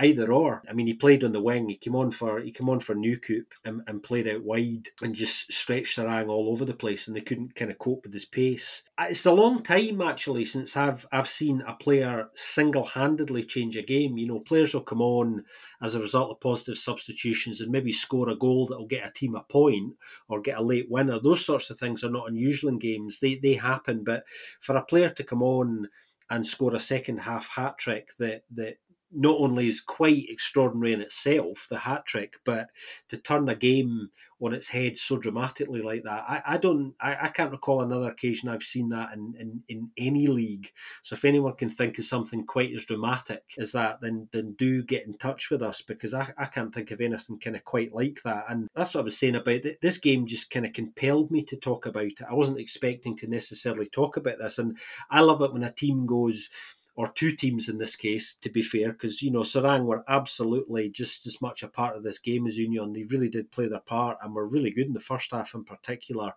either 0.00 0.21
either 0.22 0.32
or. 0.32 0.62
I 0.68 0.72
mean, 0.72 0.86
he 0.86 0.94
played 0.94 1.24
on 1.24 1.32
the 1.32 1.40
wing. 1.40 1.68
He 1.68 1.76
came 1.76 1.96
on 1.96 2.10
for 2.10 2.40
he 2.40 2.52
came 2.52 2.68
on 2.68 2.80
for 2.80 2.94
Nieuwkoop 2.94 3.46
and, 3.64 3.82
and 3.86 4.02
played 4.02 4.28
out 4.28 4.42
wide 4.42 4.88
and 5.02 5.14
just 5.14 5.52
stretched 5.52 5.98
Seraing 5.98 6.28
all 6.28 6.48
over 6.48 6.64
the 6.64 6.74
place, 6.74 7.06
and 7.06 7.16
they 7.16 7.20
couldn't 7.20 7.54
kind 7.54 7.70
of 7.70 7.78
cope 7.78 8.04
with 8.04 8.12
his 8.12 8.24
pace. 8.24 8.82
Uh, 8.98 9.06
it's 9.10 9.26
a 9.26 9.32
long 9.32 9.62
time 9.62 10.00
actually 10.00 10.44
since 10.44 10.76
I've 10.76 11.06
I've 11.12 11.28
seen 11.28 11.62
a 11.66 11.74
player 11.74 12.28
single 12.34 12.84
handedly 12.84 13.44
change 13.44 13.76
a 13.76 13.82
game. 13.82 14.16
You 14.16 14.26
know, 14.26 14.40
players 14.40 14.74
will 14.74 14.82
come 14.82 15.02
on 15.02 15.44
as 15.80 15.94
a 15.94 16.00
result 16.00 16.30
of 16.30 16.40
positive 16.40 16.78
substitutions 16.78 17.60
and 17.60 17.70
maybe 17.70 17.92
score 17.92 18.28
a 18.28 18.36
goal 18.36 18.66
that 18.66 18.78
will 18.78 18.86
get 18.86 19.06
a 19.08 19.12
team 19.12 19.34
a 19.34 19.42
point 19.42 19.94
or 20.28 20.40
get 20.40 20.58
a 20.58 20.62
late 20.62 20.86
winner. 20.88 21.18
Those 21.18 21.44
sorts 21.44 21.70
of 21.70 21.78
things 21.78 22.04
are 22.04 22.10
not 22.10 22.28
unusual 22.28 22.70
in 22.70 22.78
games. 22.78 23.20
They 23.20 23.34
they 23.34 23.54
happen, 23.54 24.04
but 24.04 24.24
for 24.60 24.76
a 24.76 24.84
player 24.84 25.10
to 25.10 25.24
come 25.24 25.42
on 25.42 25.88
and 26.32 26.46
score 26.46 26.74
a 26.74 26.80
second 26.80 27.18
half 27.18 27.48
hat 27.48 27.76
trick 27.76 28.10
that 28.18 28.42
that 28.50 28.76
not 29.14 29.38
only 29.38 29.68
is 29.68 29.80
quite 29.80 30.28
extraordinary 30.28 30.92
in 30.92 31.00
itself, 31.00 31.66
the 31.70 31.78
hat 31.78 32.06
trick, 32.06 32.36
but 32.44 32.68
to 33.08 33.16
turn 33.16 33.48
a 33.48 33.54
game 33.54 34.10
on 34.40 34.52
its 34.52 34.68
head 34.68 34.98
so 34.98 35.16
dramatically 35.16 35.80
like 35.80 36.02
that, 36.02 36.24
I, 36.26 36.42
I 36.46 36.56
don't, 36.58 36.94
I, 37.00 37.16
I 37.26 37.28
can't 37.28 37.52
recall 37.52 37.82
another 37.82 38.10
occasion 38.10 38.48
I've 38.48 38.62
seen 38.62 38.88
that 38.88 39.12
in, 39.14 39.34
in, 39.38 39.62
in 39.68 39.90
any 39.96 40.26
league. 40.26 40.70
So 41.02 41.14
if 41.14 41.24
anyone 41.24 41.54
can 41.54 41.70
think 41.70 41.98
of 41.98 42.04
something 42.04 42.44
quite 42.44 42.74
as 42.74 42.84
dramatic 42.84 43.42
as 43.58 43.72
that, 43.72 44.00
then 44.00 44.28
then 44.32 44.54
do 44.58 44.82
get 44.82 45.06
in 45.06 45.16
touch 45.18 45.50
with 45.50 45.62
us 45.62 45.80
because 45.82 46.12
I, 46.12 46.32
I 46.36 46.46
can't 46.46 46.74
think 46.74 46.90
of 46.90 47.00
anything 47.00 47.38
kind 47.38 47.54
of 47.54 47.64
quite 47.64 47.94
like 47.94 48.18
that. 48.24 48.46
And 48.48 48.68
that's 48.74 48.94
what 48.94 49.02
I 49.02 49.04
was 49.04 49.16
saying 49.16 49.36
about 49.36 49.64
it. 49.64 49.80
This 49.80 49.98
game 49.98 50.26
just 50.26 50.50
kind 50.50 50.66
of 50.66 50.72
compelled 50.72 51.30
me 51.30 51.44
to 51.44 51.56
talk 51.56 51.86
about 51.86 52.04
it. 52.04 52.22
I 52.28 52.34
wasn't 52.34 52.58
expecting 52.58 53.16
to 53.18 53.28
necessarily 53.28 53.86
talk 53.86 54.16
about 54.16 54.38
this, 54.38 54.58
and 54.58 54.76
I 55.10 55.20
love 55.20 55.40
it 55.42 55.52
when 55.52 55.62
a 55.62 55.70
team 55.70 56.06
goes 56.06 56.48
or 56.94 57.08
two 57.08 57.32
teams 57.32 57.68
in 57.68 57.78
this 57.78 57.96
case, 57.96 58.34
to 58.34 58.50
be 58.50 58.62
fair, 58.62 58.92
because, 58.92 59.22
you 59.22 59.30
know, 59.30 59.40
Seraing 59.40 59.84
were 59.84 60.04
absolutely 60.08 60.90
just 60.90 61.26
as 61.26 61.40
much 61.40 61.62
a 61.62 61.68
part 61.68 61.96
of 61.96 62.02
this 62.02 62.18
game 62.18 62.46
as 62.46 62.58
Union. 62.58 62.92
They 62.92 63.04
really 63.04 63.30
did 63.30 63.50
play 63.50 63.66
their 63.66 63.80
part 63.80 64.18
and 64.20 64.34
were 64.34 64.46
really 64.46 64.70
good 64.70 64.86
in 64.88 64.92
the 64.92 65.00
first 65.00 65.32
half 65.32 65.54
in 65.54 65.64
particular. 65.64 66.32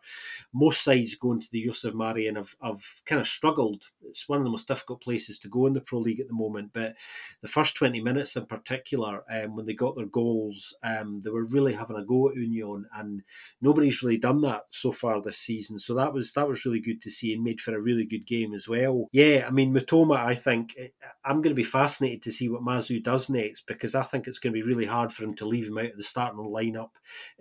Most 0.53 0.81
sides 0.81 1.15
going 1.15 1.41
to 1.41 1.51
the 1.51 1.65
Joseph 1.65 1.93
Marien 1.93 2.37
have, 2.37 2.55
have 2.63 2.83
kind 3.05 3.19
of 3.19 3.27
struggled. 3.27 3.83
It's 4.07 4.29
one 4.29 4.39
of 4.39 4.45
the 4.45 4.51
most 4.51 4.67
difficult 4.67 5.01
places 5.01 5.39
to 5.39 5.49
go 5.49 5.65
in 5.65 5.73
the 5.73 5.81
Pro 5.81 5.99
League 5.99 6.21
at 6.21 6.27
the 6.27 6.33
moment. 6.33 6.71
But 6.73 6.95
the 7.41 7.47
first 7.49 7.75
20 7.75 8.01
minutes 8.01 8.35
in 8.35 8.45
particular, 8.45 9.23
um, 9.29 9.55
when 9.55 9.65
they 9.65 9.73
got 9.73 9.97
their 9.97 10.05
goals, 10.05 10.73
um, 10.83 11.19
they 11.21 11.29
were 11.29 11.45
really 11.45 11.73
having 11.73 11.97
a 11.97 12.05
go 12.05 12.29
at 12.29 12.35
Union, 12.35 12.85
and 12.95 13.23
nobody's 13.61 14.01
really 14.03 14.17
done 14.17 14.41
that 14.41 14.63
so 14.69 14.91
far 14.91 15.21
this 15.21 15.37
season. 15.37 15.79
So 15.79 15.93
that 15.95 16.13
was 16.13 16.33
that 16.33 16.47
was 16.47 16.65
really 16.65 16.79
good 16.79 17.01
to 17.01 17.11
see 17.11 17.33
and 17.33 17.43
made 17.43 17.59
for 17.59 17.75
a 17.75 17.81
really 17.81 18.05
good 18.05 18.25
game 18.25 18.53
as 18.53 18.67
well. 18.67 19.09
Yeah, 19.11 19.45
I 19.47 19.51
mean, 19.51 19.73
Mitoma, 19.73 20.17
I 20.17 20.35
think 20.45 20.75
eh, 20.77 20.87
I'm 21.25 21.41
going 21.41 21.53
to 21.55 21.61
be 21.61 21.63
fascinated 21.63 22.21
to 22.21 22.31
see 22.31 22.47
what 22.47 22.61
Mazzu 22.61 23.03
does 23.03 23.29
next 23.29 23.65
because 23.67 23.95
I 23.95 24.03
think 24.03 24.27
it's 24.27 24.39
going 24.39 24.53
to 24.53 24.61
be 24.61 24.67
really 24.67 24.85
hard 24.85 25.11
for 25.11 25.23
him 25.23 25.35
to 25.35 25.45
leave 25.45 25.67
him 25.67 25.77
out 25.77 25.91
of 25.91 25.97
the 25.97 26.03
starting 26.03 26.39
lineup 26.39 26.91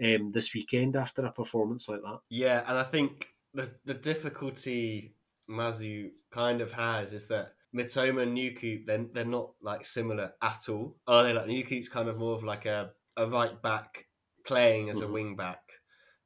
um, 0.02 0.30
this 0.30 0.52
weekend 0.54 0.96
after 0.96 1.24
a 1.24 1.30
performance 1.30 1.88
like 1.88 2.00
that. 2.00 2.20
Yeah, 2.30 2.64
and 2.66 2.78
I 2.78 2.82
think 2.82 3.28
the 3.52 3.70
the 3.84 3.94
difficulty 3.94 5.14
Mazzu 5.48 6.10
kind 6.30 6.60
of 6.60 6.72
has 6.72 7.12
is 7.12 7.28
that 7.28 7.52
Mitoma 7.76 8.22
and 8.22 8.36
Nieuwkoop, 8.36 8.86
then 8.86 9.10
they're, 9.12 9.24
they're 9.24 9.30
not 9.30 9.50
like 9.60 9.84
similar 9.84 10.32
at 10.42 10.68
all. 10.68 10.96
Are 11.06 11.22
they 11.22 11.32
like 11.32 11.46
Nieuwkoop's 11.46 11.88
kind 11.88 12.08
of 12.08 12.16
more 12.16 12.34
of 12.34 12.44
like 12.44 12.66
a, 12.66 12.90
a 13.16 13.26
right 13.26 13.60
back 13.62 14.06
playing 14.46 14.88
as 14.88 14.98
mm-hmm. 14.98 15.10
a 15.10 15.12
wing 15.12 15.36
back, 15.36 15.60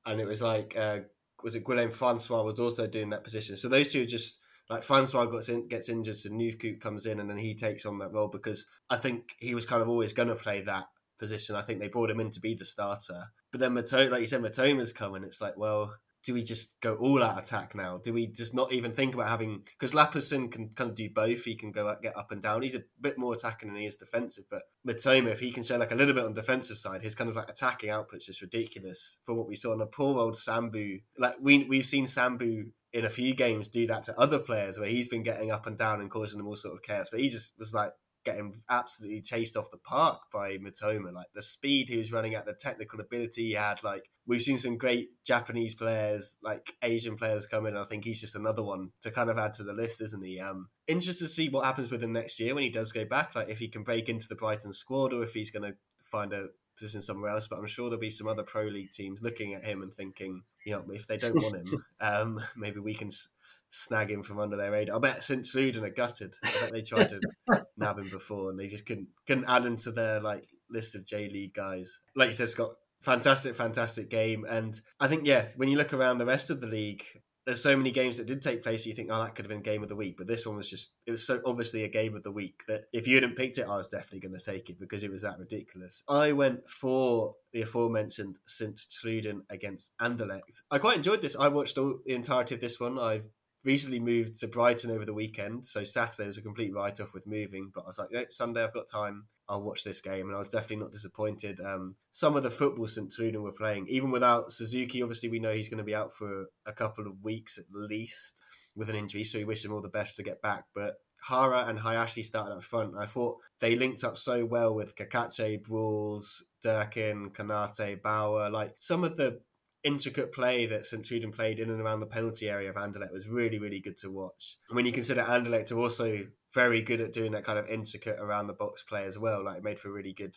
and 0.06 0.20
it 0.20 0.26
was 0.26 0.40
like 0.40 0.76
uh, 0.76 1.00
was 1.42 1.54
it 1.54 1.64
Guillaume 1.64 1.90
Francois 1.90 2.42
was 2.42 2.60
also 2.60 2.86
doing 2.86 3.10
that 3.10 3.24
position. 3.24 3.56
So 3.56 3.68
those 3.68 3.88
two 3.88 4.02
are 4.02 4.06
just 4.06 4.38
like 4.70 4.82
Francois 4.82 5.26
gets 5.26 5.48
in, 5.48 5.68
gets 5.68 5.88
injured, 5.88 6.16
so 6.16 6.30
Nieuwkoop 6.30 6.80
comes 6.80 7.06
in, 7.06 7.20
and 7.20 7.28
then 7.28 7.38
he 7.38 7.54
takes 7.54 7.86
on 7.86 7.98
that 7.98 8.12
role 8.12 8.28
because 8.28 8.66
I 8.90 8.96
think 8.96 9.34
he 9.38 9.54
was 9.54 9.66
kind 9.66 9.82
of 9.82 9.88
always 9.88 10.12
going 10.12 10.28
to 10.28 10.34
play 10.34 10.60
that 10.62 10.86
position. 11.18 11.56
I 11.56 11.62
think 11.62 11.80
they 11.80 11.88
brought 11.88 12.10
him 12.10 12.20
in 12.20 12.30
to 12.32 12.40
be 12.40 12.54
the 12.54 12.64
starter, 12.64 13.32
but 13.50 13.60
then 13.60 13.74
Mitoma, 13.74 14.10
like 14.10 14.20
you 14.20 14.26
said, 14.26 14.42
Mitoma's 14.42 14.92
coming. 14.92 15.24
It's 15.24 15.40
like, 15.40 15.56
well, 15.56 15.94
do 16.24 16.34
we 16.34 16.42
just 16.42 16.80
go 16.80 16.94
all 16.96 17.22
out 17.22 17.38
attack 17.38 17.74
now? 17.74 17.98
Do 18.02 18.12
we 18.12 18.26
just 18.26 18.52
not 18.54 18.72
even 18.72 18.92
think 18.92 19.14
about 19.14 19.28
having 19.28 19.62
because 19.64 19.92
Lapoussin 19.94 20.50
can 20.50 20.68
kind 20.70 20.90
of 20.90 20.96
do 20.96 21.08
both. 21.08 21.44
He 21.44 21.54
can 21.54 21.72
go 21.72 21.94
get 22.02 22.16
up 22.16 22.32
and 22.32 22.42
down. 22.42 22.62
He's 22.62 22.74
a 22.74 22.82
bit 23.00 23.18
more 23.18 23.32
attacking 23.32 23.72
than 23.72 23.80
he 23.80 23.86
is 23.86 23.96
defensive. 23.96 24.44
But 24.50 24.62
Mitoma, 24.86 25.28
if 25.28 25.40
he 25.40 25.52
can 25.52 25.62
show 25.62 25.78
like 25.78 25.92
a 25.92 25.94
little 25.94 26.14
bit 26.14 26.24
on 26.24 26.34
defensive 26.34 26.78
side, 26.78 27.02
his 27.02 27.14
kind 27.14 27.30
of 27.30 27.36
like 27.36 27.48
attacking 27.48 27.90
output's 27.90 28.26
just 28.26 28.42
ridiculous 28.42 29.18
from 29.24 29.36
what 29.36 29.48
we 29.48 29.56
saw 29.56 29.72
on 29.72 29.78
the 29.78 29.86
poor 29.86 30.18
old 30.18 30.34
Sambu. 30.34 31.02
Like 31.16 31.36
we 31.40 31.64
we've 31.64 31.86
seen 31.86 32.04
Sambu 32.04 32.72
in 32.92 33.04
a 33.04 33.10
few 33.10 33.34
games 33.34 33.68
do 33.68 33.86
that 33.86 34.04
to 34.04 34.18
other 34.18 34.38
players 34.38 34.78
where 34.78 34.88
he's 34.88 35.08
been 35.08 35.22
getting 35.22 35.50
up 35.50 35.66
and 35.66 35.76
down 35.76 36.00
and 36.00 36.10
causing 36.10 36.38
them 36.38 36.46
all 36.46 36.56
sort 36.56 36.74
of 36.74 36.82
chaos. 36.82 37.08
But 37.10 37.20
he 37.20 37.28
just 37.28 37.58
was 37.58 37.74
like 37.74 37.92
getting 38.24 38.60
absolutely 38.68 39.22
chased 39.22 39.56
off 39.56 39.70
the 39.70 39.78
park 39.78 40.20
by 40.32 40.56
Mitoma. 40.58 41.12
Like 41.12 41.28
the 41.34 41.42
speed 41.42 41.88
he 41.88 41.98
was 41.98 42.12
running 42.12 42.34
at, 42.34 42.46
the 42.46 42.52
technical 42.52 43.00
ability 43.00 43.48
he 43.48 43.52
had. 43.52 43.82
Like 43.82 44.04
we've 44.26 44.42
seen 44.42 44.58
some 44.58 44.76
great 44.76 45.08
Japanese 45.24 45.74
players, 45.74 46.36
like 46.42 46.74
Asian 46.82 47.16
players 47.16 47.46
come 47.46 47.66
in. 47.66 47.76
I 47.76 47.84
think 47.84 48.04
he's 48.04 48.20
just 48.20 48.36
another 48.36 48.62
one 48.62 48.90
to 49.02 49.10
kind 49.10 49.30
of 49.30 49.38
add 49.38 49.54
to 49.54 49.64
the 49.64 49.72
list, 49.72 50.00
isn't 50.00 50.24
he? 50.24 50.40
Um, 50.40 50.68
interested 50.86 51.24
to 51.24 51.32
see 51.32 51.48
what 51.48 51.64
happens 51.64 51.90
with 51.90 52.02
him 52.02 52.12
next 52.12 52.38
year 52.40 52.54
when 52.54 52.64
he 52.64 52.70
does 52.70 52.92
go 52.92 53.04
back. 53.04 53.34
Like 53.34 53.48
if 53.48 53.58
he 53.58 53.68
can 53.68 53.82
break 53.82 54.08
into 54.08 54.28
the 54.28 54.34
Brighton 54.34 54.72
squad 54.72 55.12
or 55.12 55.22
if 55.22 55.34
he's 55.34 55.50
going 55.50 55.70
to 55.70 55.78
find 56.04 56.32
a 56.32 56.48
position 56.78 57.02
somewhere 57.02 57.30
else. 57.30 57.46
But 57.46 57.58
I'm 57.58 57.66
sure 57.66 57.88
there'll 57.88 58.00
be 58.00 58.10
some 58.10 58.28
other 58.28 58.42
pro 58.42 58.64
league 58.64 58.90
teams 58.90 59.22
looking 59.22 59.54
at 59.54 59.64
him 59.64 59.82
and 59.82 59.92
thinking, 59.92 60.42
you 60.64 60.72
know, 60.72 60.84
if 60.92 61.06
they 61.06 61.16
don't 61.16 61.34
want 61.34 61.56
him, 61.56 61.84
um, 62.00 62.40
maybe 62.56 62.80
we 62.80 62.94
can 62.94 63.08
s- 63.08 63.28
snag 63.70 64.10
him 64.10 64.22
from 64.22 64.38
under 64.38 64.56
their 64.56 64.70
radar. 64.70 64.96
I 64.96 64.98
bet 64.98 65.24
St. 65.24 65.44
Truiden 65.44 65.82
are 65.82 65.90
gutted. 65.90 66.34
I 66.44 66.50
bet 66.60 66.72
they 66.72 66.82
tried 66.82 67.10
to 67.10 67.20
nab 67.76 67.98
him 67.98 68.08
before 68.08 68.50
and 68.50 68.58
they 68.58 68.66
just 68.66 68.86
couldn't 68.86 69.08
couldn't 69.26 69.48
add 69.48 69.64
him 69.64 69.76
to 69.78 69.90
their 69.90 70.20
like 70.20 70.44
list 70.70 70.94
of 70.94 71.06
J 71.06 71.28
League 71.28 71.54
guys. 71.54 72.00
Like 72.14 72.28
you 72.28 72.34
said, 72.34 72.48
Scott, 72.48 72.70
fantastic, 73.00 73.54
fantastic 73.56 74.10
game. 74.10 74.44
And 74.48 74.80
I 75.00 75.08
think 75.08 75.26
yeah, 75.26 75.48
when 75.56 75.68
you 75.68 75.76
look 75.76 75.92
around 75.92 76.18
the 76.18 76.26
rest 76.26 76.50
of 76.50 76.60
the 76.60 76.66
league, 76.66 77.04
there's 77.48 77.62
so 77.62 77.74
many 77.74 77.90
games 77.90 78.18
that 78.18 78.26
did 78.26 78.42
take 78.42 78.62
place. 78.62 78.84
You 78.84 78.92
think, 78.92 79.08
oh, 79.10 79.22
that 79.24 79.34
could 79.34 79.46
have 79.46 79.48
been 79.48 79.62
game 79.62 79.82
of 79.82 79.88
the 79.88 79.96
week, 79.96 80.18
but 80.18 80.26
this 80.26 80.44
one 80.44 80.58
was 80.58 80.68
just 80.68 80.96
it 81.06 81.12
was 81.12 81.26
so 81.26 81.40
obviously 81.46 81.82
a 81.82 81.88
game 81.88 82.14
of 82.14 82.22
the 82.22 82.30
week 82.30 82.60
that 82.68 82.82
if 82.92 83.08
you 83.08 83.14
hadn't 83.14 83.36
picked 83.36 83.56
it, 83.56 83.66
I 83.66 83.76
was 83.76 83.88
definitely 83.88 84.20
going 84.20 84.38
to 84.38 84.52
take 84.52 84.68
it 84.68 84.78
because 84.78 85.02
it 85.02 85.10
was 85.10 85.22
that 85.22 85.38
ridiculous. 85.38 86.04
I 86.10 86.32
went 86.32 86.68
for 86.68 87.36
the 87.54 87.62
aforementioned 87.62 88.36
St. 88.44 88.76
Truiden 88.76 89.44
against 89.48 89.96
Anderlecht. 89.98 90.60
I 90.70 90.76
quite 90.76 90.98
enjoyed 90.98 91.22
this. 91.22 91.36
I 91.40 91.48
watched 91.48 91.78
all 91.78 92.00
the 92.04 92.14
entirety 92.14 92.54
of 92.54 92.60
this 92.60 92.78
one. 92.78 92.98
I've 92.98 93.24
recently 93.64 94.00
moved 94.00 94.36
to 94.40 94.48
Brighton 94.48 94.90
over 94.90 95.04
the 95.04 95.14
weekend, 95.14 95.66
so 95.66 95.84
Saturday 95.84 96.26
was 96.26 96.38
a 96.38 96.42
complete 96.42 96.72
write 96.72 97.00
off 97.00 97.12
with 97.12 97.26
moving. 97.26 97.70
But 97.74 97.82
I 97.82 97.86
was 97.86 97.98
like, 97.98 98.08
yeah, 98.10 98.24
Sunday 98.30 98.62
I've 98.62 98.74
got 98.74 98.88
time. 98.88 99.26
I'll 99.48 99.62
watch 99.62 99.82
this 99.82 100.00
game, 100.00 100.26
and 100.26 100.34
I 100.34 100.38
was 100.38 100.50
definitely 100.50 100.76
not 100.76 100.92
disappointed. 100.92 101.60
Um, 101.60 101.96
some 102.12 102.36
of 102.36 102.42
the 102.42 102.50
football 102.50 102.86
St. 102.86 103.10
Truiden 103.10 103.42
were 103.42 103.52
playing, 103.52 103.86
even 103.88 104.10
without 104.10 104.52
Suzuki. 104.52 105.02
Obviously, 105.02 105.30
we 105.30 105.40
know 105.40 105.52
he's 105.52 105.70
going 105.70 105.78
to 105.78 105.84
be 105.84 105.94
out 105.94 106.12
for 106.12 106.46
a 106.66 106.72
couple 106.72 107.06
of 107.06 107.22
weeks 107.22 107.58
at 107.58 107.64
least 107.72 108.42
with 108.76 108.90
an 108.90 108.96
injury, 108.96 109.24
so 109.24 109.38
we 109.38 109.44
wish 109.44 109.64
him 109.64 109.72
all 109.72 109.80
the 109.80 109.88
best 109.88 110.16
to 110.16 110.22
get 110.22 110.42
back. 110.42 110.64
But 110.74 110.96
Hara 111.26 111.64
and 111.66 111.78
Hayashi 111.78 112.22
started 112.22 112.54
up 112.54 112.62
front, 112.62 112.94
I 112.96 113.06
thought 113.06 113.38
they 113.60 113.74
linked 113.74 114.04
up 114.04 114.16
so 114.16 114.44
well 114.44 114.74
with 114.74 114.94
Cacace, 114.94 115.60
Brüls, 115.62 116.42
Durkin, 116.62 117.30
Konate, 117.30 118.02
Bauer. 118.02 118.50
Like 118.50 118.74
some 118.78 119.04
of 119.04 119.16
the 119.16 119.40
intricate 119.84 120.32
play 120.32 120.66
that 120.66 120.86
St. 120.86 121.04
Truiden 121.04 121.34
played 121.34 121.58
in 121.58 121.70
and 121.70 121.80
around 121.80 122.00
the 122.00 122.06
penalty 122.06 122.48
area 122.48 122.70
of 122.70 122.76
Anderlecht 122.76 123.12
was 123.12 123.28
really, 123.28 123.58
really 123.58 123.80
good 123.80 123.96
to 123.98 124.10
watch. 124.10 124.58
When 124.70 124.86
you 124.86 124.92
consider 124.92 125.22
Anderlecht 125.22 125.72
are 125.72 125.78
also 125.78 126.26
very 126.54 126.82
good 126.82 127.00
at 127.00 127.12
doing 127.12 127.32
that 127.32 127.44
kind 127.44 127.58
of 127.58 127.68
intricate 127.68 128.18
around 128.18 128.46
the 128.46 128.52
box 128.52 128.82
play 128.82 129.04
as 129.04 129.18
well, 129.18 129.44
like 129.44 129.58
it 129.58 129.64
made 129.64 129.78
for 129.78 129.88
a 129.88 129.92
really 129.92 130.12
good 130.12 130.36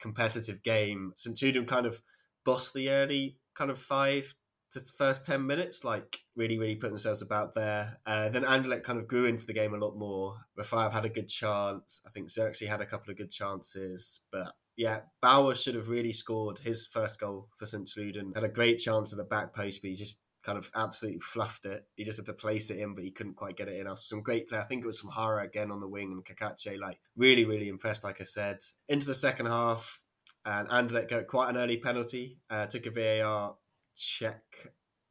competitive 0.00 0.62
game. 0.62 1.12
St. 1.16 1.36
Truiden 1.36 1.66
kind 1.66 1.86
of 1.86 2.00
bossed 2.44 2.74
the 2.74 2.90
early 2.90 3.36
kind 3.54 3.70
of 3.70 3.78
five 3.78 4.34
to 4.72 4.80
the 4.80 4.92
first 4.96 5.26
10 5.26 5.46
minutes, 5.46 5.84
like 5.84 6.18
really, 6.36 6.58
really 6.58 6.76
put 6.76 6.90
themselves 6.90 7.22
about 7.22 7.54
there. 7.54 7.98
Uh, 8.06 8.28
then 8.28 8.44
Anderlecht 8.44 8.84
kind 8.84 8.98
of 8.98 9.08
grew 9.08 9.26
into 9.26 9.46
the 9.46 9.52
game 9.52 9.74
a 9.74 9.78
lot 9.78 9.96
more. 9.96 10.36
Rafael 10.56 10.90
had 10.90 11.04
a 11.04 11.10
good 11.10 11.28
chance. 11.28 12.00
I 12.06 12.10
think 12.10 12.28
Zirkzee 12.28 12.68
had 12.68 12.80
a 12.80 12.86
couple 12.86 13.10
of 13.10 13.16
good 13.16 13.30
chances, 13.30 14.20
but 14.30 14.52
yeah, 14.80 15.00
Bauer 15.20 15.54
should 15.54 15.74
have 15.74 15.90
really 15.90 16.10
scored 16.10 16.58
his 16.58 16.86
first 16.86 17.20
goal 17.20 17.50
for 17.58 17.66
St. 17.66 17.86
Truiden. 17.86 18.34
Had 18.34 18.44
a 18.44 18.48
great 18.48 18.78
chance 18.78 19.12
at 19.12 19.18
the 19.18 19.24
back 19.24 19.54
post, 19.54 19.82
but 19.82 19.90
he 19.90 19.94
just 19.94 20.22
kind 20.42 20.56
of 20.56 20.70
absolutely 20.74 21.20
fluffed 21.20 21.66
it. 21.66 21.84
He 21.96 22.02
just 22.02 22.16
had 22.16 22.24
to 22.24 22.32
place 22.32 22.70
it 22.70 22.78
in, 22.78 22.94
but 22.94 23.04
he 23.04 23.10
couldn't 23.10 23.36
quite 23.36 23.58
get 23.58 23.68
it 23.68 23.78
in. 23.78 23.94
Some 23.98 24.22
great 24.22 24.48
play. 24.48 24.58
I 24.58 24.64
think 24.64 24.82
it 24.82 24.86
was 24.86 24.98
from 24.98 25.10
Hara 25.10 25.44
again 25.44 25.70
on 25.70 25.80
the 25.80 25.86
wing 25.86 26.12
and 26.12 26.24
Cacace. 26.24 26.80
Like 26.80 26.98
really, 27.14 27.44
really 27.44 27.68
impressed. 27.68 28.04
Like 28.04 28.22
I 28.22 28.24
said, 28.24 28.60
into 28.88 29.06
the 29.06 29.14
second 29.14 29.46
half, 29.46 30.00
and 30.46 30.66
Anderlecht 30.68 31.10
got 31.10 31.26
quite 31.26 31.50
an 31.50 31.58
early 31.58 31.76
penalty. 31.76 32.38
Uh, 32.48 32.64
took 32.64 32.86
a 32.86 32.90
VAR 32.90 33.56
check 33.94 34.40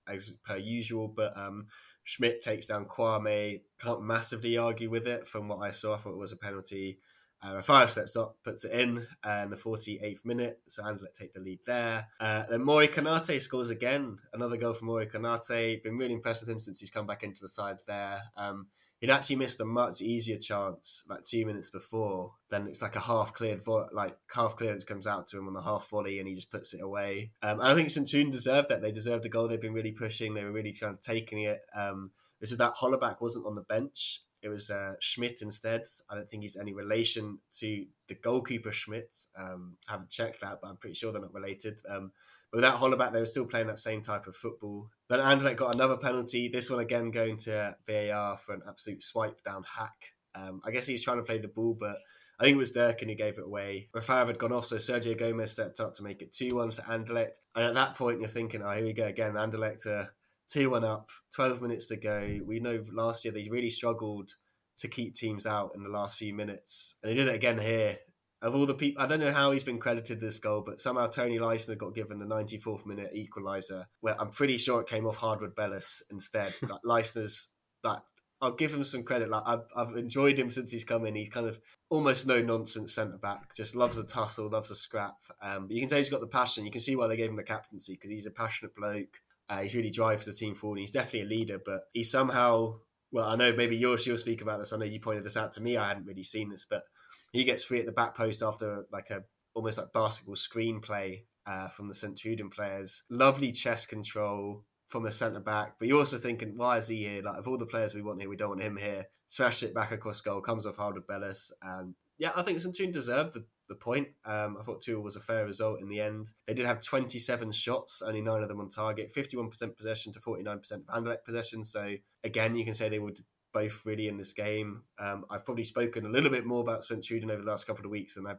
as 0.08 0.34
per 0.44 0.58
usual, 0.58 1.08
but 1.08 1.38
um, 1.38 1.68
Schmidt 2.06 2.42
takes 2.42 2.66
down 2.66 2.86
Kouamé. 2.86 3.62
Can't 3.80 4.02
massively 4.02 4.58
argue 4.58 4.90
with 4.90 5.08
it. 5.08 5.28
From 5.28 5.48
what 5.48 5.58
I 5.58 5.70
saw, 5.70 5.94
I 5.94 5.98
thought 5.98 6.14
it 6.14 6.18
was 6.18 6.32
a 6.32 6.38
penalty. 6.38 6.98
Uh, 7.42 7.62
five 7.62 7.90
steps 7.90 8.18
up, 8.18 8.36
puts 8.44 8.66
it 8.66 8.72
in 8.74 9.08
uh, 9.24 9.42
in 9.44 9.50
the 9.50 9.56
48th 9.56 10.26
minute. 10.26 10.60
So 10.68 10.84
Anderlecht 10.84 11.14
take 11.18 11.34
the 11.34 11.40
lead 11.40 11.60
there. 11.66 12.08
Uh, 12.20 12.44
then 12.50 12.64
Mory 12.64 12.88
Konate 12.90 13.40
scores 13.40 13.70
again. 13.70 14.18
Another 14.34 14.58
goal 14.58 14.74
from 14.74 14.88
Mory 14.88 15.08
Konate. 15.08 15.82
Been 15.82 15.98
really 15.98 16.14
impressed 16.14 16.42
with 16.42 16.50
him 16.50 16.60
since 16.60 16.80
he's 16.80 16.92
come 16.92 17.08
back 17.08 17.24
into 17.24 17.42
the 17.42 17.48
side 17.48 17.78
there. 17.88 18.24
Um, 18.36 18.68
he'd 19.00 19.10
actually 19.10 19.38
missed 19.38 19.62
a 19.62 19.66
much 19.66 20.02
easier 20.02 20.38
chance 20.38 21.04
like 21.08 21.24
two 21.24 21.46
minutes 21.46 21.70
before. 21.70 22.34
Then 22.50 22.68
it's 22.68 22.82
like 22.82 22.98
a 22.98 23.02
half 23.02 23.34
cleared, 23.34 23.64
vo- 23.64 23.88
like 23.94 24.18
half 24.34 24.58
clearance 24.58 24.84
comes 24.84 25.08
out 25.08 25.28
to 25.28 25.38
him 25.38 25.48
on 25.48 25.54
the 25.54 25.62
half 25.62 25.90
volley, 25.90 26.20
and 26.20 26.28
he 26.28 26.36
just 26.36 26.52
puts 26.52 26.74
it 26.74 26.82
away. 26.82 27.32
Um, 27.42 27.62
I 27.62 27.74
think 27.74 27.90
St. 27.90 28.32
deserved 28.32 28.70
that. 28.70 28.82
They 28.82 28.92
deserved 28.92 29.26
a 29.26 29.30
goal. 29.30 29.48
They've 29.48 29.62
been 29.62 29.74
really 29.74 29.94
pushing. 29.94 30.34
They 30.34 30.44
were 30.44 30.52
really 30.52 30.74
kind 30.74 30.94
of 30.94 31.02
taking 31.02 31.44
it. 31.44 31.62
Um, 31.74 32.12
this 32.42 32.52
was 32.52 32.58
that 32.58 32.76
Hollerbach 32.76 33.22
wasn't 33.22 33.46
on 33.46 33.56
the 33.56 33.62
bench 33.62 34.22
it 34.42 34.50
was 34.50 34.70
uh, 34.70 34.94
Schmidt 35.00 35.42
instead. 35.42 35.84
I 36.10 36.16
don't 36.16 36.30
think 36.30 36.44
he's 36.44 36.56
any 36.56 36.74
relation 36.74 37.40
to 37.60 37.86
the 38.08 38.16
goalkeeper 38.16 38.72
Schmidt. 38.72 39.16
Um, 39.38 39.78
I 39.88 39.94
haven't 39.94 40.10
checked 40.10 40.42
that, 40.42 40.60
but 40.62 40.70
I'm 40.70 40.78
pretty 40.78 40.96
sure 40.96 41.12
they're 41.12 41.22
not 41.22 41.34
related. 41.34 41.82
Um, 41.90 42.12
but 42.52 42.58
without 42.58 42.80
Hollerbach, 42.80 43.12
they 43.12 43.20
were 43.20 43.26
still 43.26 43.46
playing 43.46 43.68
that 43.68 43.80
same 43.80 44.02
type 44.02 44.28
of 44.28 44.36
football. 44.36 44.90
Then 45.10 45.20
Anderlecht 45.20 45.58
got 45.58 45.76
another 45.76 45.98
penalty. 45.98 46.48
This 46.48 46.70
one 46.70 46.80
again 46.80 47.12
going 47.12 47.38
to 47.40 47.76
VAR 47.88 48.38
for 48.38 48.54
an 48.54 48.62
absolute 48.68 49.04
swipe 49.04 49.44
down 49.44 49.64
hack. 49.64 50.14
Um, 50.36 50.62
I 50.66 50.72
guess 50.72 50.88
he 50.88 50.94
was 50.94 51.04
trying 51.04 51.18
to 51.18 51.24
play 51.24 51.40
the 51.40 51.48
ball, 51.48 51.76
but 51.80 51.98
I 52.40 52.46
think 52.46 52.56
it 52.56 52.60
was 52.60 52.72
Durkin 52.72 53.10
who 53.10 53.16
gave 53.16 53.38
it 53.38 53.44
away. 53.44 53.88
Rafael 53.94 54.28
had 54.28 54.40
gone 54.40 54.54
off, 54.54 54.66
so 54.66 54.78
Sergio 54.78 55.18
Gomez 55.18 55.52
stepped 55.52 55.80
up 55.80 55.94
to 55.96 56.04
make 56.04 56.22
it 56.22 56.32
2 56.32 56.56
1 56.56 56.72
to 56.72 56.82
Anderlecht. 56.84 57.40
And 57.56 57.66
at 57.66 57.74
that 57.74 57.96
point, 57.96 58.22
you're 58.22 58.30
thinking, 58.30 58.62
oh, 58.64 58.72
here 58.72 58.86
we 58.86 58.94
go 58.94 59.06
again. 59.06 59.34
Anderlecht 59.34 59.86
are 59.86 60.14
2 60.50 60.70
1 60.70 60.84
up, 60.84 61.10
12 61.36 61.62
minutes 61.62 61.88
to 61.88 61.98
go. 61.98 62.40
We 62.46 62.60
know 62.60 62.84
last 62.92 63.24
year 63.24 63.34
they 63.34 63.48
really 63.50 63.70
struggled 63.70 64.36
to 64.78 64.88
keep 64.88 65.16
teams 65.16 65.46
out 65.46 65.72
in 65.76 65.84
the 65.84 65.90
last 65.90 66.18
few 66.18 66.34
minutes. 66.34 66.96
And 67.04 67.12
he 67.12 67.18
did 67.18 67.28
it 67.28 67.36
again 67.36 67.60
here. 67.60 67.98
Of 68.42 68.56
all 68.56 68.66
the 68.66 68.74
people, 68.74 69.04
I 69.04 69.06
don't 69.06 69.20
know 69.20 69.34
how 69.34 69.52
he's 69.52 69.66
been 69.66 69.80
credited 69.80 70.22
this 70.22 70.40
goal, 70.40 70.64
but 70.66 70.80
somehow 70.80 71.08
Tony 71.08 71.38
Leistner 71.38 71.78
got 71.78 71.94
given 71.94 72.20
the 72.20 72.26
94th 72.26 72.86
minute 72.86 73.14
equaliser, 73.14 73.84
where 74.00 74.20
I'm 74.20 74.30
pretty 74.30 74.58
sure 74.58 74.80
it 74.80 74.88
came 74.88 75.06
off 75.06 75.18
Hardwood 75.18 75.56
Bellis 75.56 76.02
instead. 76.10 76.54
like 76.62 76.82
Leistner's 76.86 77.50
like 77.84 78.00
I'll 78.42 78.56
give 78.56 78.74
him 78.74 78.86
some 78.86 79.04
credit. 79.04 79.30
Like 79.30 79.44
I've, 79.46 79.66
I've 79.76 79.98
enjoyed 79.98 80.40
him 80.40 80.50
since 80.50 80.72
he's 80.72 80.86
come 80.86 81.06
in. 81.06 81.16
He's 81.16 81.30
kind 81.30 81.48
of 81.48 81.60
almost 81.90 82.26
no 82.26 82.42
nonsense 82.42 82.94
centre 82.94 83.18
back. 83.18 83.54
Just 83.54 83.76
loves 83.76 83.98
a 83.98 84.06
tussle, 84.06 84.50
loves 84.50 84.72
a 84.72 84.76
scrap. 84.76 85.18
Um, 85.42 85.68
you 85.70 85.82
can 85.82 85.90
say 85.90 85.98
he's 85.98 86.10
got 86.10 86.22
the 86.22 86.28
passion. 86.28 86.66
You 86.66 86.72
can 86.72 86.80
see 86.80 86.96
why 86.96 87.08
they 87.08 87.18
gave 87.18 87.30
him 87.30 87.36
the 87.36 87.44
captaincy 87.44 87.94
because 87.94 88.10
he's 88.10 88.26
a 88.26 88.32
passionate 88.32 88.74
bloke. 88.76 89.20
Uh, 89.50 89.62
he's 89.62 89.76
really 89.76 89.90
drives 89.90 90.26
the 90.26 90.34
team 90.34 90.56
forward. 90.56 90.80
He's 90.80 90.92
definitely 90.92 91.22
a 91.22 91.38
leader, 91.38 91.60
but 91.64 91.82
he 91.94 92.04
somehow. 92.04 92.80
Well, 93.12 93.28
I 93.28 93.36
know 93.36 93.54
maybe 93.54 93.76
yours. 93.76 94.06
You'll 94.06 94.18
speak 94.18 94.42
about 94.42 94.60
this. 94.60 94.72
I 94.72 94.78
know 94.78 94.86
you 94.86 95.00
pointed 95.00 95.26
this 95.26 95.38
out 95.38 95.52
to 95.54 95.62
me. 95.62 95.78
I 95.78 95.88
hadn't 95.88 96.06
really 96.06 96.24
seen 96.24 96.50
this, 96.50 96.66
but 96.70 96.84
he 97.32 97.44
gets 97.44 97.64
free 97.64 97.80
at 97.80 97.88
the 97.88 97.92
back 97.92 98.16
post 98.16 98.44
after 98.44 98.86
like 98.92 99.10
a 99.10 99.24
almost 99.56 99.80
like 99.80 99.92
basketball 99.94 100.36
screenplay 100.36 101.24
uh, 101.48 101.68
from 101.70 101.88
the 101.88 101.94
St. 101.94 102.16
Truiden 102.16 102.52
players. 102.52 103.04
Lovely 103.10 103.52
chest 103.52 103.90
control 103.90 104.64
from 104.88 105.06
a 105.06 105.12
centre 105.12 105.40
back, 105.40 105.76
but 105.80 105.88
you're 105.88 106.00
also 106.00 106.18
thinking, 106.18 106.54
why 106.56 106.78
is 106.78 106.88
he 106.88 107.04
here? 107.04 107.22
Like, 107.22 107.38
of 107.38 107.48
all 107.48 107.58
the 107.58 107.66
players 107.66 107.94
we 107.94 108.02
want 108.02 108.22
here, 108.22 108.30
we 108.30 108.36
don't 108.36 108.50
want 108.50 108.64
him 108.64 108.78
here. 108.78 109.06
Smashed 109.28 109.64
it 109.64 109.76
back 109.76 109.92
across 109.92 110.22
goal, 110.22 110.42
comes 110.42 110.66
off 110.66 110.78
Harder 110.78 111.02
Bellis, 111.02 111.52
and 111.62 111.94
yeah, 112.18 112.32
I 112.36 112.42
think. 112.42 112.58
Truiden 112.58 112.92
deserved 112.92 113.34
the, 113.34 113.46
the 113.70 113.76
point. 113.76 114.10
Um, 114.26 114.58
I 114.60 114.64
thought 114.64 114.82
2 114.82 115.00
was 115.00 115.16
a 115.16 115.22
fair 115.22 115.46
result 115.46 115.80
in 115.80 115.88
the 115.88 116.02
end. 116.02 116.34
They 116.48 116.54
did 116.54 116.66
have 116.66 116.82
27 116.82 117.52
shots, 117.54 118.02
only 118.06 118.22
nine 118.22 118.44
of 118.44 118.50
them 118.50 118.60
on 118.60 118.70
target, 118.70 119.14
51% 119.16 119.78
possession 119.78 120.12
to 120.14 120.20
49% 120.20 120.86
Anderlecht 120.86 121.24
possession. 121.24 121.64
So, 121.64 121.94
again, 122.24 122.56
you 122.56 122.66
can 122.66 122.74
say 122.74 122.90
they 122.90 123.00
were 123.00 123.14
both 123.54 123.86
really 123.86 124.08
in 124.08 124.18
this 124.18 124.34
game. 124.34 124.84
Um, 125.00 125.26
I've 125.30 125.46
probably 125.46 125.64
spoken 125.64 126.06
a 126.06 126.10
little 126.10 126.30
bit 126.30 126.46
more 126.46 126.62
about 126.62 126.84
St. 126.84 127.02
Truiden 127.02 127.32
over 127.32 127.42
the 127.42 127.50
last 127.50 127.66
couple 127.66 127.86
of 127.86 127.92
weeks 127.92 128.16
than 128.16 128.28
I 128.28 128.34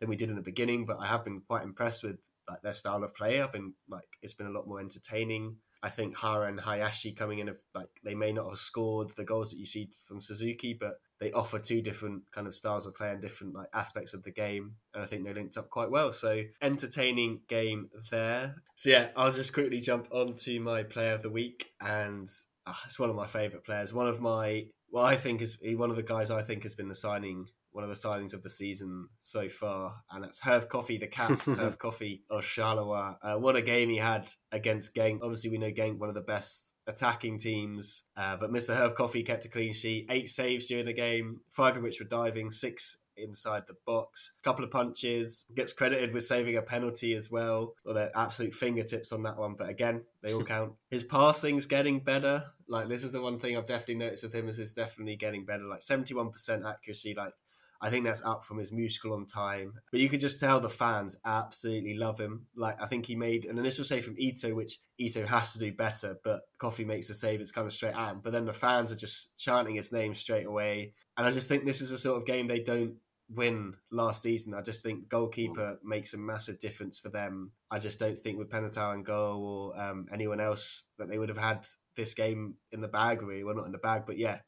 than 0.00 0.08
we 0.10 0.16
did 0.16 0.28
in 0.28 0.36
the 0.36 0.42
beginning, 0.42 0.84
but 0.84 0.98
I 1.00 1.06
have 1.06 1.24
been 1.24 1.40
quite 1.40 1.64
impressed 1.64 2.02
with 2.02 2.18
like 2.48 2.60
their 2.62 2.72
style 2.72 3.02
of 3.02 3.14
play. 3.14 3.40
I've 3.40 3.52
been 3.52 3.74
like 3.88 4.04
it's 4.22 4.34
been 4.34 4.46
a 4.46 4.50
lot 4.50 4.68
more 4.68 4.80
entertaining. 4.80 5.56
I 5.82 5.88
think 5.88 6.18
Hara 6.18 6.48
and 6.48 6.60
Hayashi 6.60 7.12
coming 7.12 7.38
in, 7.38 7.46
have, 7.48 7.58
like 7.74 7.88
they 8.04 8.14
may 8.14 8.32
not 8.32 8.48
have 8.48 8.58
scored 8.58 9.10
the 9.10 9.24
goals 9.24 9.50
that 9.50 9.58
you 9.58 9.66
see 9.66 9.90
from 10.06 10.20
Suzuki, 10.20 10.76
but 10.78 10.94
they 11.20 11.32
offer 11.32 11.58
two 11.58 11.80
different 11.80 12.22
kind 12.30 12.46
of 12.46 12.54
styles 12.54 12.86
of 12.86 12.94
play 12.94 13.10
and 13.10 13.20
different 13.20 13.54
like 13.54 13.68
aspects 13.72 14.14
of 14.14 14.22
the 14.22 14.30
game, 14.30 14.74
and 14.94 15.02
I 15.02 15.06
think 15.06 15.24
they 15.24 15.32
linked 15.32 15.56
up 15.56 15.70
quite 15.70 15.90
well. 15.90 16.12
So 16.12 16.42
entertaining 16.60 17.40
game 17.48 17.90
there. 18.10 18.56
So 18.76 18.90
yeah, 18.90 19.08
I'll 19.16 19.30
just 19.30 19.52
quickly 19.52 19.78
jump 19.78 20.08
on 20.10 20.36
to 20.36 20.60
my 20.60 20.82
player 20.82 21.12
of 21.12 21.22
the 21.22 21.30
week, 21.30 21.70
and 21.80 22.28
uh, 22.66 22.74
it's 22.84 22.98
one 22.98 23.10
of 23.10 23.16
my 23.16 23.26
favourite 23.26 23.64
players. 23.64 23.92
One 23.92 24.08
of 24.08 24.20
my 24.20 24.66
well, 24.90 25.04
I 25.04 25.16
think 25.16 25.42
is 25.42 25.58
one 25.62 25.90
of 25.90 25.96
the 25.96 26.02
guys 26.02 26.30
I 26.30 26.42
think 26.42 26.62
has 26.62 26.74
been 26.74 26.88
the 26.88 26.94
signing 26.94 27.46
one 27.76 27.84
of 27.84 27.90
the 27.90 28.08
signings 28.08 28.32
of 28.32 28.42
the 28.42 28.48
season 28.48 29.06
so 29.20 29.50
far, 29.50 29.96
and 30.10 30.24
that's 30.24 30.40
Herve 30.40 30.66
Koffi, 30.66 30.98
the 30.98 31.08
cap, 31.08 31.38
Herve 31.44 31.76
Koffi 31.76 32.22
of 32.30 32.42
Charleroi. 32.42 33.16
Uh, 33.22 33.36
what 33.36 33.54
a 33.54 33.60
game 33.60 33.90
he 33.90 33.98
had 33.98 34.32
against 34.50 34.94
Genk. 34.94 35.18
Obviously, 35.20 35.50
we 35.50 35.58
know 35.58 35.70
Genk, 35.70 35.98
one 35.98 36.08
of 36.08 36.14
the 36.14 36.22
best 36.22 36.72
attacking 36.86 37.38
teams, 37.38 38.04
uh, 38.16 38.36
but 38.36 38.52
Mr. 38.52 38.76
Herve 38.76 38.94
Koffi 38.94 39.24
kept 39.26 39.44
a 39.44 39.48
clean 39.48 39.72
sheet, 39.72 40.06
eight 40.10 40.28
saves 40.28 40.66
during 40.66 40.86
the 40.86 40.92
game, 40.92 41.40
five 41.50 41.76
of 41.76 41.82
which 41.82 41.98
were 41.98 42.06
diving, 42.06 42.50
six 42.50 42.98
inside 43.16 43.66
the 43.66 43.76
box. 43.86 44.32
A 44.40 44.42
couple 44.42 44.64
of 44.64 44.70
punches. 44.70 45.46
Gets 45.54 45.72
credited 45.72 46.12
with 46.12 46.24
saving 46.24 46.56
a 46.56 46.62
penalty 46.62 47.14
as 47.14 47.30
well. 47.30 47.74
Or 47.84 47.94
they're 47.94 48.16
absolute 48.16 48.54
fingertips 48.54 49.12
on 49.12 49.22
that 49.24 49.36
one. 49.36 49.54
But 49.54 49.68
again, 49.68 50.02
they 50.22 50.32
all 50.32 50.44
count. 50.44 50.74
His 50.90 51.02
passing's 51.02 51.66
getting 51.66 52.00
better. 52.00 52.44
Like 52.68 52.88
this 52.88 53.04
is 53.04 53.12
the 53.12 53.20
one 53.20 53.38
thing 53.38 53.56
I've 53.56 53.66
definitely 53.66 53.96
noticed 53.96 54.24
with 54.24 54.34
him 54.34 54.48
is 54.48 54.58
it's 54.58 54.72
definitely 54.72 55.16
getting 55.16 55.44
better. 55.44 55.64
Like 55.64 55.80
71% 55.80 56.68
accuracy. 56.68 57.14
Like 57.16 57.32
I 57.80 57.90
think 57.90 58.04
that's 58.04 58.24
up 58.24 58.44
from 58.44 58.58
his 58.58 58.72
musical 58.72 59.12
on 59.12 59.26
time. 59.26 59.74
But 59.90 60.00
you 60.00 60.08
could 60.08 60.20
just 60.20 60.40
tell 60.40 60.60
the 60.60 60.68
fans 60.68 61.16
absolutely 61.24 61.94
love 61.94 62.18
him. 62.18 62.46
Like 62.56 62.80
I 62.80 62.86
think 62.86 63.06
he 63.06 63.16
made 63.16 63.44
an 63.44 63.58
initial 63.58 63.84
save 63.84 64.04
from 64.04 64.18
Ito, 64.18 64.54
which 64.54 64.78
Ito 64.98 65.26
has 65.26 65.52
to 65.52 65.58
do 65.58 65.72
better, 65.72 66.18
but 66.24 66.42
Koffi 66.58 66.86
makes 66.86 67.08
the 67.08 67.14
save, 67.14 67.40
it's 67.40 67.52
kind 67.52 67.66
of 67.66 67.72
straight 67.72 67.96
at 67.96 68.10
him. 68.10 68.20
But 68.22 68.32
then 68.32 68.46
the 68.46 68.52
fans 68.52 68.92
are 68.92 68.96
just 68.96 69.38
chanting 69.38 69.74
his 69.74 69.92
name 69.92 70.14
straight 70.14 70.46
away. 70.46 70.94
And 71.16 71.26
I 71.26 71.30
just 71.30 71.48
think 71.48 71.64
this 71.64 71.80
is 71.80 71.90
a 71.90 71.98
sort 71.98 72.18
of 72.18 72.26
game 72.26 72.46
they 72.46 72.60
don't 72.60 72.96
win 73.28 73.74
last 73.90 74.22
season. 74.22 74.54
I 74.54 74.62
just 74.62 74.82
think 74.82 75.08
goalkeeper 75.08 75.78
makes 75.82 76.14
a 76.14 76.18
massive 76.18 76.58
difference 76.58 76.98
for 76.98 77.08
them. 77.08 77.52
I 77.70 77.78
just 77.78 77.98
don't 77.98 78.18
think 78.18 78.38
with 78.38 78.50
Penneteau 78.50 78.94
and 78.94 79.04
goal 79.04 79.74
or 79.74 79.80
um, 79.80 80.06
anyone 80.12 80.40
else 80.40 80.84
that 80.98 81.08
they 81.08 81.18
would 81.18 81.28
have 81.28 81.38
had 81.38 81.66
this 81.96 82.14
game 82.14 82.54
in 82.72 82.80
the 82.80 82.88
bag. 82.88 83.22
Really, 83.22 83.44
well, 83.44 83.56
not 83.56 83.66
in 83.66 83.72
the 83.72 83.78
bag, 83.78 84.04
but 84.06 84.18
yeah, 84.18 84.38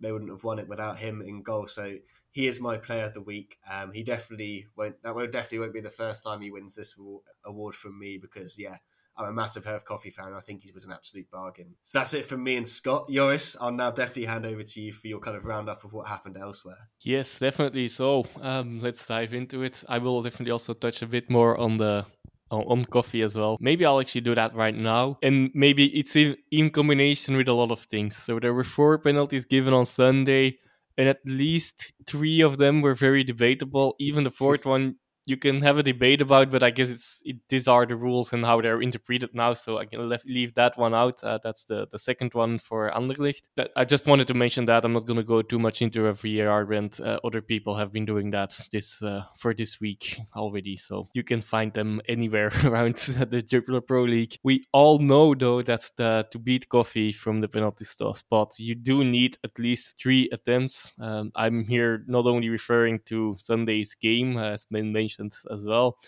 they 0.00 0.10
wouldn't 0.10 0.30
have 0.30 0.44
won 0.44 0.58
it 0.58 0.68
without 0.68 0.98
him 0.98 1.22
in 1.22 1.42
goal. 1.42 1.66
So 1.66 1.96
he 2.34 2.48
is 2.48 2.60
my 2.60 2.76
player 2.76 3.04
of 3.04 3.14
the 3.14 3.20
week. 3.20 3.58
Um, 3.70 3.92
he 3.92 4.02
definitely 4.02 4.66
won't. 4.76 5.00
That 5.04 5.14
will 5.14 5.28
definitely 5.28 5.60
won't 5.60 5.72
be 5.72 5.80
the 5.80 5.88
first 5.88 6.24
time 6.24 6.40
he 6.40 6.50
wins 6.50 6.74
this 6.74 6.98
award 7.44 7.76
from 7.76 7.96
me 7.96 8.18
because 8.18 8.58
yeah, 8.58 8.78
I'm 9.16 9.28
a 9.28 9.32
massive 9.32 9.64
Herve 9.64 9.84
Koffi 9.84 10.12
fan. 10.12 10.34
I 10.34 10.40
think 10.40 10.64
he 10.64 10.72
was 10.72 10.84
an 10.84 10.90
absolute 10.90 11.30
bargain. 11.30 11.76
So 11.84 12.00
that's 12.00 12.12
it 12.12 12.26
from 12.26 12.42
me 12.42 12.56
and 12.56 12.66
Scott. 12.66 13.08
Joris, 13.08 13.56
I'll 13.60 13.70
now 13.70 13.92
definitely 13.92 14.24
hand 14.24 14.46
over 14.46 14.64
to 14.64 14.80
you 14.82 14.92
for 14.92 15.06
your 15.06 15.20
kind 15.20 15.36
of 15.36 15.44
roundup 15.44 15.84
of 15.84 15.92
what 15.92 16.08
happened 16.08 16.36
elsewhere. 16.36 16.88
Yes, 17.02 17.38
definitely. 17.38 17.86
So 17.86 18.26
um, 18.40 18.80
let's 18.80 19.06
dive 19.06 19.32
into 19.32 19.62
it. 19.62 19.84
I 19.88 19.98
will 19.98 20.20
definitely 20.20 20.50
also 20.50 20.74
touch 20.74 21.02
a 21.02 21.06
bit 21.06 21.30
more 21.30 21.56
on 21.56 21.76
the 21.76 22.04
on 22.50 22.84
Koffi 22.84 23.24
as 23.24 23.36
well. 23.36 23.56
Maybe 23.60 23.86
I'll 23.86 24.00
actually 24.00 24.22
do 24.22 24.34
that 24.34 24.56
right 24.56 24.74
now. 24.74 25.18
And 25.22 25.50
maybe 25.54 25.86
it's 25.86 26.16
in, 26.16 26.36
in 26.50 26.70
combination 26.70 27.36
with 27.36 27.48
a 27.48 27.52
lot 27.52 27.70
of 27.70 27.80
things. 27.80 28.16
So 28.16 28.40
there 28.40 28.54
were 28.54 28.64
four 28.64 28.98
penalties 28.98 29.44
given 29.44 29.72
on 29.72 29.86
Sunday 29.86 30.58
and 30.96 31.08
at 31.08 31.18
least 31.26 31.92
three 32.06 32.40
of 32.40 32.58
them 32.58 32.82
were 32.82 32.94
very 32.94 33.24
debatable. 33.24 33.96
Even 33.98 34.24
the 34.24 34.30
fourth 34.30 34.64
one 34.66 34.96
you 35.26 35.36
can 35.36 35.62
have 35.62 35.78
a 35.78 35.82
debate 35.82 36.20
about, 36.20 36.50
but 36.50 36.62
I 36.62 36.70
guess 36.70 36.90
it's 36.90 37.22
it, 37.24 37.36
these 37.48 37.66
are 37.66 37.86
the 37.86 37.96
rules 37.96 38.32
and 38.32 38.44
how 38.44 38.60
they're 38.60 38.82
interpreted 38.82 39.30
now. 39.34 39.54
So 39.54 39.78
I 39.78 39.86
can 39.86 40.08
lef- 40.08 40.24
leave 40.26 40.54
that 40.54 40.76
one 40.76 40.94
out. 40.94 41.22
Uh, 41.24 41.38
that's 41.42 41.64
the 41.64 41.86
the 41.90 41.98
second 41.98 42.34
one 42.34 42.58
for 42.58 42.90
Anderlecht. 42.90 43.42
That 43.56 43.70
I 43.76 43.84
just 43.84 44.06
wanted 44.06 44.26
to 44.28 44.34
mention 44.34 44.66
that 44.66 44.84
I'm 44.84 44.92
not 44.92 45.06
going 45.06 45.16
to 45.16 45.24
go 45.24 45.42
too 45.42 45.58
much 45.58 45.82
into 45.82 46.06
a 46.06 46.12
VAR, 46.12 46.70
and 46.72 46.98
uh, 47.00 47.20
other 47.24 47.40
people 47.40 47.76
have 47.76 47.92
been 47.92 48.04
doing 48.04 48.30
that 48.32 48.58
this 48.70 49.02
uh, 49.02 49.22
for 49.36 49.54
this 49.54 49.80
week 49.80 50.20
already. 50.36 50.76
So 50.76 51.08
you 51.14 51.24
can 51.24 51.40
find 51.40 51.72
them 51.72 52.00
anywhere 52.08 52.50
around 52.64 52.96
the 53.30 53.42
Jupiler 53.42 53.80
Pro 53.80 54.04
League. 54.04 54.38
We 54.42 54.64
all 54.72 54.98
know 54.98 55.34
though 55.34 55.62
that 55.62 55.90
the, 55.96 56.26
to 56.30 56.38
beat 56.38 56.68
Koffi 56.68 57.14
from 57.14 57.40
the 57.40 57.48
penalty 57.48 57.84
spot, 57.84 58.58
you 58.58 58.74
do 58.74 59.04
need 59.04 59.38
at 59.44 59.58
least 59.58 59.96
three 60.00 60.28
attempts. 60.32 60.92
Um, 61.00 61.32
I'm 61.34 61.64
here 61.64 62.04
not 62.06 62.26
only 62.26 62.48
referring 62.48 63.00
to 63.06 63.36
Sunday's 63.38 63.94
game, 63.94 64.36
as 64.38 64.66
been 64.66 64.92
mentioned 64.92 65.13
mentioned 65.18 65.36
as 65.52 65.64
well, 65.64 65.98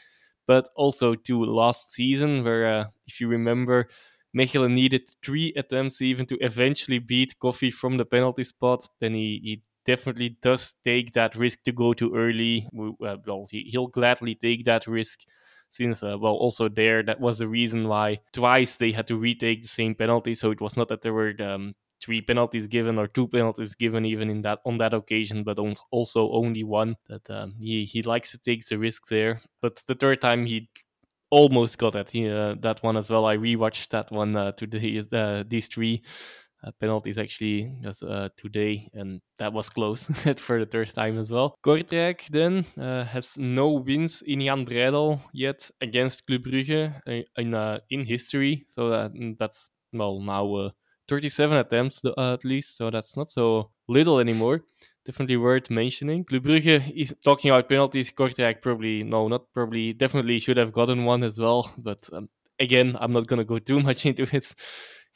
but 0.46 0.68
also 0.76 1.14
to 1.14 1.44
last 1.44 1.92
season, 1.92 2.44
where 2.44 2.80
uh, 2.80 2.84
if 3.06 3.20
you 3.20 3.28
remember, 3.28 3.88
Mechelen 4.36 4.72
needed 4.74 5.08
three 5.24 5.52
attempts 5.56 6.02
even 6.02 6.26
to 6.26 6.36
eventually 6.40 6.98
beat 6.98 7.34
Koffi 7.40 7.72
from 7.72 7.96
the 7.96 8.04
penalty 8.04 8.44
spot. 8.44 8.88
Then 9.00 9.14
he, 9.14 9.40
he 9.42 9.62
definitely 9.84 10.36
does 10.42 10.74
take 10.84 11.12
that 11.12 11.36
risk 11.36 11.62
to 11.64 11.72
go 11.72 11.92
too 11.92 12.14
early. 12.14 12.68
Uh, 12.78 13.16
well, 13.26 13.46
he, 13.50 13.62
he'll 13.62 13.86
gladly 13.86 14.34
take 14.34 14.64
that 14.66 14.86
risk 14.86 15.20
since 15.68 16.04
uh, 16.04 16.16
well 16.16 16.34
also 16.34 16.68
there 16.68 17.02
that 17.02 17.20
was 17.20 17.38
the 17.38 17.48
reason 17.48 17.88
why 17.88 18.16
twice 18.32 18.76
they 18.76 18.92
had 18.92 19.04
to 19.04 19.16
retake 19.16 19.62
the 19.62 19.68
same 19.68 19.96
penalty 19.96 20.32
so 20.32 20.52
it 20.52 20.60
was 20.60 20.76
not 20.76 20.86
that 20.86 21.02
there 21.02 21.12
were 21.12 21.34
um, 21.40 21.74
three 22.02 22.20
penalties 22.20 22.66
given 22.66 22.98
or 22.98 23.06
two 23.06 23.28
penalties 23.28 23.74
given 23.74 24.04
even 24.04 24.30
in 24.30 24.42
that 24.42 24.60
on 24.64 24.78
that 24.78 24.94
occasion, 24.94 25.44
but 25.44 25.58
also 25.90 26.30
only 26.32 26.64
one. 26.64 26.96
That 27.08 27.28
um, 27.30 27.54
he 27.58 27.84
he 27.84 28.02
likes 28.02 28.32
to 28.32 28.38
take 28.38 28.66
the 28.66 28.78
risk 28.78 29.08
there. 29.08 29.40
But 29.62 29.82
the 29.86 29.94
third 29.94 30.20
time 30.20 30.46
he 30.46 30.68
almost 31.30 31.78
got 31.78 31.94
it. 31.94 32.14
Uh, 32.14 32.54
that 32.60 32.82
one 32.82 32.96
as 32.96 33.10
well. 33.10 33.26
I 33.26 33.36
rewatched 33.36 33.88
that 33.88 34.10
one 34.10 34.36
uh, 34.36 34.52
today. 34.52 35.02
Uh, 35.12 35.44
these 35.46 35.68
three 35.68 36.02
uh, 36.64 36.70
penalties 36.80 37.18
actually 37.18 37.72
just 37.82 38.02
uh, 38.02 38.28
today, 38.36 38.88
and 38.94 39.20
that 39.38 39.52
was 39.52 39.70
close 39.70 40.06
for 40.38 40.58
the 40.58 40.66
third 40.66 40.88
time 40.88 41.18
as 41.18 41.30
well. 41.30 41.56
Kortrijk 41.64 42.28
then 42.30 42.64
uh, 42.78 43.04
has 43.04 43.36
no 43.38 43.70
wins 43.70 44.22
in 44.22 44.40
Jan 44.40 44.64
Breidel 44.64 45.20
yet 45.32 45.70
against 45.80 46.26
Club 46.26 46.42
Brugge 46.42 46.92
uh, 47.06 47.40
in 47.40 47.54
uh, 47.54 47.78
in 47.90 48.04
history, 48.04 48.64
so 48.66 48.90
that, 48.90 49.36
that's 49.38 49.70
well 49.92 50.20
now 50.20 50.72
37 51.08 51.56
attempts 51.56 52.04
uh, 52.04 52.34
at 52.34 52.44
least, 52.44 52.76
so 52.76 52.90
that's 52.90 53.16
not 53.16 53.30
so 53.30 53.70
little 53.88 54.18
anymore. 54.18 54.62
Definitely 55.04 55.36
worth 55.36 55.70
mentioning. 55.70 56.24
Club 56.24 56.42
Brugge 56.42 56.92
is 56.96 57.14
talking 57.24 57.50
about 57.50 57.68
penalties. 57.68 58.10
Kortrijk 58.10 58.60
probably, 58.60 59.04
no, 59.04 59.28
not 59.28 59.52
probably, 59.52 59.92
definitely 59.92 60.40
should 60.40 60.56
have 60.56 60.72
gotten 60.72 61.04
one 61.04 61.22
as 61.22 61.38
well. 61.38 61.72
But 61.78 62.08
um, 62.12 62.28
again, 62.58 62.96
I'm 63.00 63.12
not 63.12 63.28
going 63.28 63.38
to 63.38 63.44
go 63.44 63.58
too 63.58 63.80
much 63.88 64.04
into 64.04 64.24
it. 64.34 64.52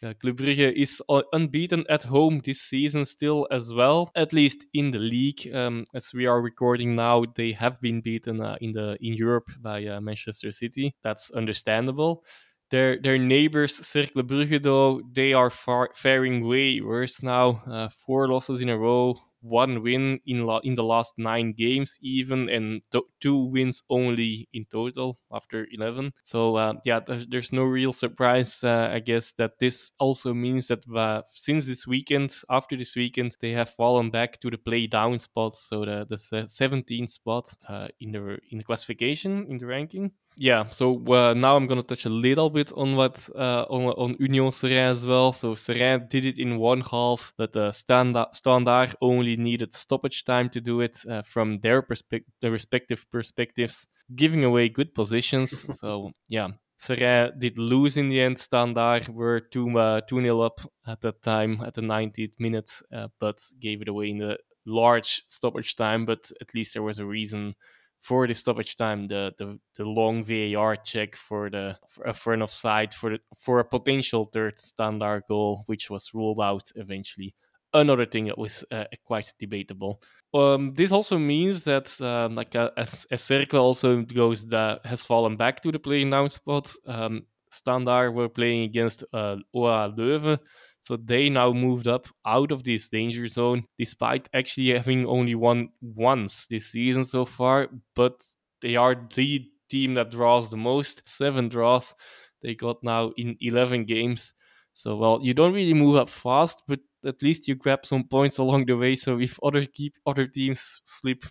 Yeah, 0.03 0.15
Club 0.15 0.39
Brugge 0.39 0.73
is 0.73 1.03
unbeaten 1.35 1.85
at 1.91 2.05
home 2.05 2.41
this 2.43 2.63
season 2.63 3.05
still 3.05 3.47
as 3.51 3.71
well, 3.71 4.11
at 4.15 4.33
least 4.33 4.65
in 4.73 4.93
the 4.93 4.99
league. 4.99 5.47
Um, 5.53 5.85
as 5.95 6.15
we 6.15 6.25
are 6.25 6.41
recording 6.41 6.97
now, 6.97 7.25
they 7.37 7.53
have 7.53 7.79
been 7.83 8.01
beaten 8.01 8.41
uh, 8.41 8.57
in 8.63 8.73
the 8.73 8.97
in 9.03 9.13
Europe 9.13 9.51
by 9.61 9.85
uh, 9.85 10.01
Manchester 10.01 10.53
City. 10.53 10.95
That's 11.03 11.31
understandable. 11.33 12.25
Their 12.71 13.01
their 13.01 13.19
neighbors, 13.19 13.75
Cercle 13.87 14.23
Brugge, 14.23 14.63
though, 14.63 15.03
they 15.13 15.33
are 15.33 15.51
far, 15.51 15.91
faring 15.95 16.47
way 16.47 16.81
worse 16.81 17.23
now. 17.23 17.63
Uh, 17.67 17.89
four 17.89 18.29
losses 18.29 18.63
in 18.63 18.69
a 18.69 18.79
row, 18.79 19.17
one 19.41 19.83
win 19.83 20.21
in 20.27 20.49
in 20.63 20.75
the 20.75 20.85
last 20.85 21.15
nine 21.19 21.53
games, 21.53 21.99
even, 22.01 22.49
and 22.49 22.83
two 23.21 23.37
wins 23.37 23.83
only 23.91 24.49
in 24.53 24.67
total 24.67 25.19
after 25.33 25.67
11. 25.73 26.13
So, 26.25 26.57
uh, 26.57 26.75
yeah, 26.85 27.01
there's, 27.01 27.27
there's, 27.27 27.53
no 27.53 27.65
real 27.65 27.93
surprise, 27.93 28.63
uh, 28.63 28.91
I 28.93 29.01
guess, 29.01 29.33
that 29.33 29.59
this 29.59 29.93
also 29.99 30.33
means 30.35 30.69
that 30.69 30.85
uh, 30.95 31.23
since 31.33 31.67
this 31.67 31.87
weekend, 31.87 32.37
after 32.49 32.77
this 32.77 32.95
weekend, 32.95 33.37
they 33.41 33.51
have 33.53 33.71
fallen 33.71 34.11
back 34.11 34.39
to 34.41 34.51
the 34.51 34.59
play 34.59 34.87
down 34.87 35.19
spot, 35.19 35.57
so 35.57 35.85
the, 35.85 36.07
the 36.09 36.17
17th 36.17 37.11
spot 37.11 37.53
uh, 37.69 37.89
in 38.01 38.13
the 38.13 38.39
in 38.51 38.59
the 38.59 38.65
classification 38.65 39.47
in 39.49 39.59
the 39.59 39.67
ranking 39.67 40.13
yeah, 40.41 40.71
so 40.71 41.05
uh, 41.13 41.35
now 41.35 41.55
I'm 41.55 41.67
gonna 41.67 41.83
touch 41.83 42.07
a 42.07 42.09
little 42.09 42.49
bit 42.49 42.73
on 42.75 42.97
what 42.97 43.29
uh, 43.37 43.67
on 43.69 43.93
on 43.99 44.17
Union 44.19 44.51
Seraing 44.51 44.91
as 44.91 45.05
well. 45.05 45.35
So 45.35 45.55
Seraing 45.55 46.09
did 46.09 46.25
it 46.25 46.39
in 46.39 46.57
one 46.57 46.81
half, 46.81 47.35
but 47.37 47.55
uh, 47.55 47.73
Standard 47.73 48.29
Standard 48.33 48.95
only 49.03 49.37
needed 49.37 49.75
stoppage 49.75 50.25
time 50.25 50.49
to 50.49 50.61
do 50.63 50.81
it 50.81 50.97
uh, 51.11 51.21
from 51.21 51.59
their 51.59 51.83
perspective, 51.83 52.33
the 52.41 52.51
respective 52.51 53.05
perspectives, 53.13 53.87
giving 54.17 54.43
away 54.43 54.71
good 54.71 54.95
positions. 54.95 55.67
so 55.79 56.11
yeah, 56.31 56.49
Seraing 56.81 57.39
did 57.39 57.59
lose 57.59 57.99
in 57.99 58.09
the 58.09 58.23
end. 58.23 58.39
Standard 58.39 59.09
were 59.09 59.41
2 59.41 59.79
uh, 59.79 60.01
2 60.09 60.23
0 60.23 60.41
up 60.41 60.63
at 60.87 61.03
that 61.03 61.21
time 61.21 61.61
at 61.67 61.75
the 61.75 61.83
90th 61.83 62.41
minute, 62.41 62.71
uh, 62.97 63.09
but 63.19 63.43
gave 63.61 63.83
it 63.83 63.89
away 63.89 64.09
in 64.09 64.17
the 64.17 64.39
large 64.65 65.23
stoppage 65.29 65.77
time. 65.77 66.07
But 66.07 66.33
at 66.41 66.55
least 66.55 66.73
there 66.73 66.83
was 66.83 66.99
a 66.99 67.05
reason 67.05 67.57
for 68.01 68.27
the 68.27 68.35
stoppage 68.35 68.77
time, 68.77 69.09
the 69.09 69.33
the, 69.39 69.59
the 69.77 69.85
long 69.85 70.25
VAR 70.25 70.77
check 70.77 71.15
for 71.17 71.51
the 71.51 71.77
for, 71.89 72.09
uh, 72.09 72.13
for 72.13 72.33
an 72.33 72.43
offside 72.43 72.95
for 72.95 73.11
the, 73.11 73.19
for 73.39 73.61
a 73.61 73.65
potential 73.65 74.25
third 74.33 74.59
standard 74.59 75.25
goal, 75.29 75.65
which 75.67 75.91
was 75.91 76.11
ruled 76.15 76.41
out 76.41 76.71
eventually. 76.77 77.35
Another 77.73 78.07
thing 78.07 78.27
that 78.27 78.39
was 78.39 78.65
uh, 78.73 78.85
quite 79.05 79.33
debatable. 79.39 80.03
Um, 80.33 80.75
this 80.75 80.93
also 80.93 81.19
means 81.19 81.65
that 81.65 82.01
um, 82.01 82.35
like 82.37 82.55
a, 82.55 82.73
a, 82.77 82.87
a, 83.11 83.17
Cercle 83.17 83.61
also 83.61 84.03
goes 84.03 84.47
that 84.47 84.85
has 84.87 85.05
fallen 85.05 85.37
back 85.37 85.61
to 85.63 85.73
the 85.73 85.79
playing 85.79 86.11
down 86.11 86.31
spot. 86.31 86.73
Um, 86.87 87.27
Standard 87.53 88.13
were 88.13 88.29
playing 88.29 88.63
against 88.63 89.05
uh, 89.13 89.37
OA 89.53 89.93
Leuven 89.97 90.39
so 90.81 90.97
they 90.97 91.29
now 91.29 91.53
moved 91.53 91.87
up 91.89 92.07
out 92.27 92.53
of 92.53 92.65
this 92.65 92.89
danger 92.89 93.29
zone, 93.29 93.65
despite 93.79 94.29
actually 94.33 94.71
having 94.71 95.07
only 95.07 95.35
won 95.35 95.69
once 95.81 96.47
this 96.47 96.67
season 96.69 97.05
so 97.05 97.25
far. 97.25 97.69
But 97.95 98.23
they 98.63 98.77
are 98.77 98.97
the 99.15 99.47
team 99.69 99.95
that 99.95 100.11
draws 100.11 100.51
the 100.51 100.57
most, 100.57 101.07
seven 101.09 101.49
draws 101.49 101.95
they 102.43 102.55
got 102.55 102.83
now 102.83 103.13
in 103.17 103.37
11 103.41 103.85
games. 103.85 104.35
So, 104.73 104.97
well, 104.97 105.19
you 105.23 105.35
don't 105.35 105.53
really 105.53 105.75
move 105.75 105.97
up 105.97 106.09
fast, 106.09 106.63
but 106.67 106.81
at 107.05 107.23
least 107.23 107.49
you 107.49 107.55
grab 107.55 107.85
some 107.85 108.05
points 108.05 108.39
along 108.39 108.67
the 108.67 108.77
way. 108.77 108.97
So 108.97 109.19
if 109.21 109.39
other 109.43 109.67
keep 109.67 109.97
other 110.07 110.27
teams 110.27 110.81
slip, 110.85 111.25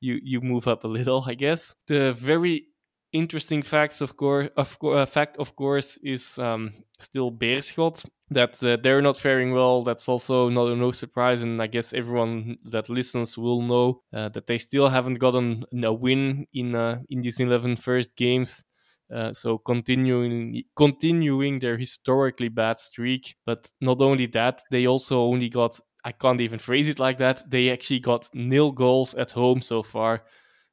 you 0.00 0.18
you 0.22 0.40
move 0.40 0.66
up 0.68 0.84
a 0.84 0.88
little, 0.88 1.24
I 1.26 1.34
guess. 1.34 1.74
The 1.86 2.12
very 2.12 2.66
interesting 3.12 3.62
facts, 3.62 4.00
of 4.00 4.16
course, 4.16 4.48
of 4.56 4.78
co- 4.78 4.92
uh, 4.92 5.06
fact, 5.06 5.36
of 5.38 5.54
course, 5.56 5.98
is 6.02 6.38
um, 6.38 6.72
still 6.98 7.30
Beerschot. 7.30 8.04
That 8.30 8.62
uh, 8.62 8.76
they're 8.82 9.00
not 9.00 9.16
faring 9.16 9.52
well. 9.54 9.82
That's 9.82 10.06
also 10.06 10.50
not 10.50 10.76
no 10.76 10.92
surprise, 10.92 11.42
and 11.42 11.62
I 11.62 11.66
guess 11.66 11.94
everyone 11.94 12.58
that 12.64 12.90
listens 12.90 13.38
will 13.38 13.62
know 13.62 14.02
uh, 14.12 14.28
that 14.30 14.46
they 14.46 14.58
still 14.58 14.90
haven't 14.90 15.14
gotten 15.18 15.64
a 15.82 15.92
win 15.92 16.46
in 16.52 16.74
uh, 16.74 17.00
in 17.08 17.22
these 17.22 17.40
11 17.40 17.76
first 17.76 18.16
games. 18.16 18.62
Uh, 19.10 19.32
so 19.32 19.56
continuing 19.56 20.62
continuing 20.76 21.58
their 21.58 21.78
historically 21.78 22.48
bad 22.50 22.78
streak, 22.78 23.34
but 23.46 23.70
not 23.80 24.02
only 24.02 24.26
that, 24.26 24.60
they 24.70 24.86
also 24.86 25.20
only 25.22 25.48
got 25.48 25.80
I 26.04 26.12
can't 26.12 26.42
even 26.42 26.58
phrase 26.58 26.86
it 26.88 26.98
like 26.98 27.16
that. 27.18 27.50
They 27.50 27.70
actually 27.70 28.00
got 28.00 28.28
nil 28.34 28.72
goals 28.72 29.14
at 29.14 29.30
home 29.30 29.62
so 29.62 29.82
far, 29.82 30.24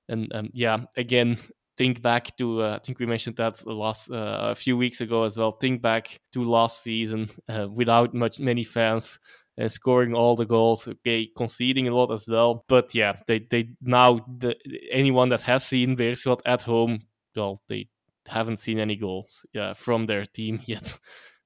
and 0.09 0.29
um, 0.35 0.49
yeah, 0.53 0.79
again, 0.97 1.37
think 1.77 2.01
back 2.01 2.35
to 2.37 2.63
uh, 2.63 2.75
I 2.75 2.79
think 2.79 2.99
we 2.99 3.05
mentioned 3.05 3.35
that 3.37 3.65
last 3.65 4.09
uh, 4.09 4.51
a 4.51 4.55
few 4.55 4.77
weeks 4.77 5.01
ago 5.01 5.23
as 5.23 5.37
well. 5.37 5.51
Think 5.51 5.81
back 5.81 6.19
to 6.33 6.43
last 6.43 6.83
season 6.83 7.29
uh, 7.49 7.67
without 7.71 8.13
much 8.13 8.39
many 8.39 8.63
fans. 8.63 9.19
Uh, 9.57 9.69
scoring 9.69 10.13
all 10.13 10.35
the 10.35 10.45
goals, 10.45 10.85
okay, 10.85 11.29
conceding 11.37 11.87
a 11.87 11.95
lot 11.95 12.11
as 12.11 12.27
well. 12.27 12.65
But 12.67 12.93
yeah, 12.93 13.15
they 13.25 13.39
they 13.39 13.69
now 13.81 14.19
the, 14.37 14.55
anyone 14.91 15.29
that 15.29 15.41
has 15.43 15.65
seen 15.65 15.95
Beerschot 15.95 16.41
at 16.45 16.63
home, 16.63 16.99
well, 17.37 17.61
they 17.69 17.87
haven't 18.27 18.57
seen 18.57 18.79
any 18.79 18.97
goals 18.97 19.45
yeah, 19.53 19.73
from 19.73 20.07
their 20.07 20.25
team 20.25 20.59
yet, 20.65 20.97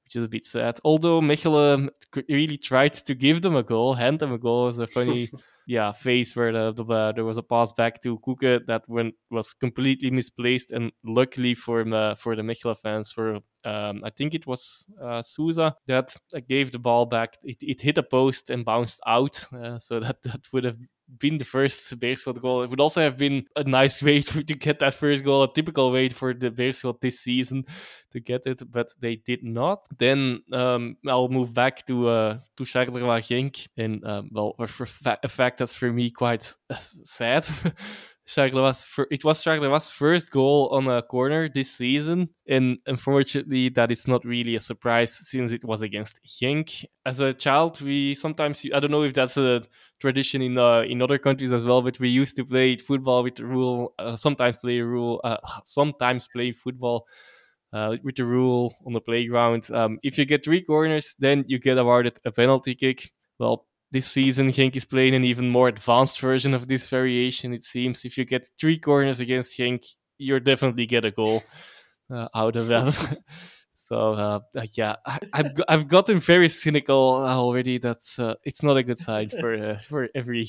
which 0.03 0.15
is 0.15 0.23
a 0.23 0.27
bit 0.29 0.45
sad. 0.45 0.79
Although 0.83 1.21
Mechelen 1.21 1.89
really 2.27 2.57
tried 2.57 2.93
to 2.93 3.13
give 3.13 3.43
them 3.43 3.55
a 3.55 3.63
goal, 3.63 3.93
hand 3.93 4.17
them 4.17 4.33
a 4.33 4.39
goal, 4.39 4.67
as 4.67 4.79
a 4.79 4.87
funny 4.87 5.29
yeah 5.69 5.91
phase 5.91 6.35
where 6.35 6.51
the, 6.51 6.73
the 6.73 6.83
uh, 6.83 7.11
there 7.11 7.23
was 7.23 7.37
a 7.37 7.43
pass 7.43 7.71
back 7.71 8.01
to 8.01 8.17
Coucke 8.25 8.65
that 8.65 8.81
went 8.87 9.13
was 9.29 9.53
completely 9.53 10.09
misplaced, 10.09 10.71
and 10.71 10.91
luckily 11.05 11.53
for 11.53 11.81
uh, 11.93 12.15
for 12.15 12.35
the 12.35 12.41
Mechelen 12.41 12.75
fans, 12.75 13.11
for 13.11 13.35
um, 13.63 14.01
I 14.03 14.09
think 14.09 14.33
it 14.33 14.47
was 14.47 14.87
uh, 15.01 15.21
Souza 15.21 15.75
that 15.87 16.15
gave 16.47 16.71
the 16.71 16.79
ball 16.79 17.05
back. 17.05 17.37
It, 17.43 17.57
it 17.61 17.81
hit 17.81 17.99
a 17.99 18.03
post 18.03 18.49
and 18.49 18.65
bounced 18.65 18.99
out, 19.05 19.45
uh, 19.53 19.77
so 19.77 19.99
that 19.99 20.23
that 20.23 20.41
would 20.51 20.63
have 20.63 20.77
been 21.17 21.37
the 21.37 21.45
first 21.45 21.97
Beerschot 21.99 22.41
goal. 22.41 22.63
It 22.63 22.69
would 22.69 22.79
also 22.79 23.01
have 23.01 23.17
been 23.17 23.45
a 23.55 23.63
nice 23.63 24.01
way 24.03 24.21
to, 24.21 24.43
to 24.43 24.53
get 24.53 24.79
that 24.79 24.93
first 24.93 25.23
goal, 25.23 25.43
a 25.43 25.53
typical 25.53 25.91
way 25.91 26.09
for 26.09 26.33
the 26.33 26.51
Beerschot 26.51 27.01
this 27.01 27.19
season 27.19 27.65
to 28.11 28.19
get 28.19 28.45
it, 28.45 28.61
but 28.71 28.89
they 28.99 29.15
did 29.15 29.43
not. 29.43 29.87
Then 29.97 30.41
um, 30.51 30.97
I'll 31.07 31.29
move 31.29 31.53
back 31.53 31.85
to 31.87 32.09
uh, 32.09 32.37
to 32.57 32.63
Charleroi 32.63 33.21
Genk, 33.21 33.67
and 33.77 34.05
um, 34.05 34.29
well, 34.31 34.55
a, 34.59 34.67
fa- 34.67 35.19
a 35.23 35.27
fact 35.27 35.59
that's 35.59 35.73
for 35.73 35.91
me 35.91 36.11
quite 36.11 36.53
uh, 36.69 36.77
Charleroi, 38.29 39.07
it 39.09 39.25
was 39.25 39.43
Charleroi 39.43 39.91
first 39.91 40.29
goal 40.29 40.69
on 40.71 40.87
a 40.87 41.01
corner 41.01 41.49
this 41.49 41.71
season, 41.71 42.29
and 42.47 42.77
unfortunately, 42.85 43.69
that 43.69 43.91
is 43.91 44.07
not 44.07 44.23
really 44.23 44.55
a 44.55 44.59
surprise 44.59 45.11
since 45.11 45.51
it 45.51 45.65
was 45.65 45.81
against 45.81 46.19
Genk. 46.23 46.85
As 47.07 47.21
a 47.21 47.33
child, 47.33 47.81
we 47.81 48.13
sometimes 48.13 48.63
I 48.71 48.79
don't 48.79 48.91
know 48.91 49.01
if 49.01 49.15
that's 49.15 49.37
a 49.37 49.63
tradition 49.99 50.43
in 50.43 50.59
uh, 50.59 50.81
in 50.81 51.01
other 51.01 51.17
countries 51.17 51.51
as 51.51 51.63
well, 51.63 51.81
but 51.81 51.99
we 51.99 52.09
used 52.09 52.35
to 52.35 52.45
play 52.45 52.77
football 52.77 53.23
with 53.23 53.35
the 53.37 53.45
rule. 53.45 53.95
Uh, 53.97 54.15
sometimes 54.15 54.57
play 54.57 54.79
rule. 54.79 55.19
Uh, 55.23 55.37
sometimes 55.65 56.27
play 56.27 56.51
football. 56.51 57.07
Uh, 57.71 57.97
with 58.03 58.15
the 58.15 58.25
rule 58.25 58.73
on 58.87 58.93
the 58.93 59.01
playground, 59.01 59.69
um, 59.69 59.99
if 60.01 60.17
you 60.17 60.25
get 60.25 60.43
three 60.43 60.59
corners, 60.59 61.15
then 61.19 61.45
you 61.47 61.59
get 61.59 61.77
awarded 61.77 62.19
a 62.25 62.31
penalty 62.31 62.73
kick. 62.73 63.11
Well, 63.37 63.67
this 63.91 64.07
season, 64.07 64.51
Genk 64.51 64.75
is 64.75 64.85
playing 64.85 65.15
an 65.15 65.23
even 65.23 65.49
more 65.49 65.67
advanced 65.67 66.19
version 66.19 66.53
of 66.53 66.67
this 66.67 66.87
variation. 66.87 67.53
It 67.53 67.63
seems 67.63 68.05
if 68.05 68.17
you 68.17 68.25
get 68.25 68.49
three 68.59 68.77
corners 68.77 69.19
against 69.19 69.57
Genk, 69.57 69.85
you're 70.17 70.39
definitely 70.39 70.85
get 70.85 71.05
a 71.05 71.11
goal 71.11 71.43
uh, 72.13 72.27
out 72.35 72.55
of 72.55 72.67
that. 72.67 73.19
so 73.73 74.13
uh, 74.13 74.39
yeah, 74.73 74.95
I, 75.05 75.19
have 75.33 75.61
I've 75.67 75.87
gotten 75.87 76.19
very 76.19 76.49
cynical 76.49 77.23
already. 77.25 77.77
That's 77.79 78.19
uh, 78.19 78.35
it's 78.43 78.61
not 78.61 78.77
a 78.77 78.83
good 78.83 78.99
sign 78.99 79.29
for 79.39 79.53
uh, 79.53 79.77
for 79.77 80.09
every 80.13 80.47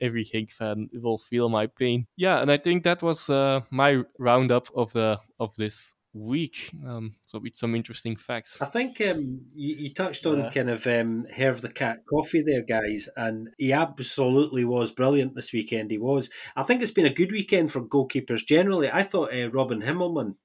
every 0.00 0.24
Genk 0.24 0.52
fan 0.52 0.88
will 0.92 1.18
feel 1.18 1.48
my 1.48 1.66
pain. 1.66 2.06
Yeah, 2.16 2.40
and 2.40 2.50
I 2.50 2.58
think 2.58 2.84
that 2.84 3.02
was 3.02 3.28
uh, 3.28 3.62
my 3.70 4.02
roundup 4.18 4.68
of 4.76 4.92
the 4.92 5.18
of 5.40 5.56
this 5.56 5.94
week. 6.14 6.70
Um, 6.86 7.16
so 7.24 7.38
with 7.38 7.56
some 7.56 7.74
interesting 7.74 8.16
facts. 8.16 8.58
I 8.60 8.66
think 8.66 9.00
um, 9.00 9.42
you, 9.54 9.76
you, 9.76 9.94
touched 9.94 10.26
on 10.26 10.38
yeah. 10.38 10.50
kind 10.50 10.70
of 10.70 10.86
um, 10.86 11.26
Herve 11.34 11.60
the 11.60 11.70
Cat 11.70 11.98
Koffi 12.10 12.42
there, 12.46 12.62
guys, 12.62 13.08
and 13.16 13.50
he 13.58 13.72
absolutely 13.72 14.64
was 14.64 14.92
brilliant 14.92 15.34
this 15.34 15.52
weekend. 15.52 15.90
He 15.90 15.98
was. 15.98 16.30
I 16.56 16.62
think 16.62 16.82
it's 16.82 16.90
been 16.90 17.06
a 17.06 17.12
good 17.12 17.32
weekend 17.32 17.72
for 17.72 17.82
goalkeepers 17.82 18.46
generally. 18.46 18.90
I 18.90 19.02
thought 19.02 19.34
uh, 19.34 19.50
Robin 19.50 19.82
Himmelmann 19.82 20.36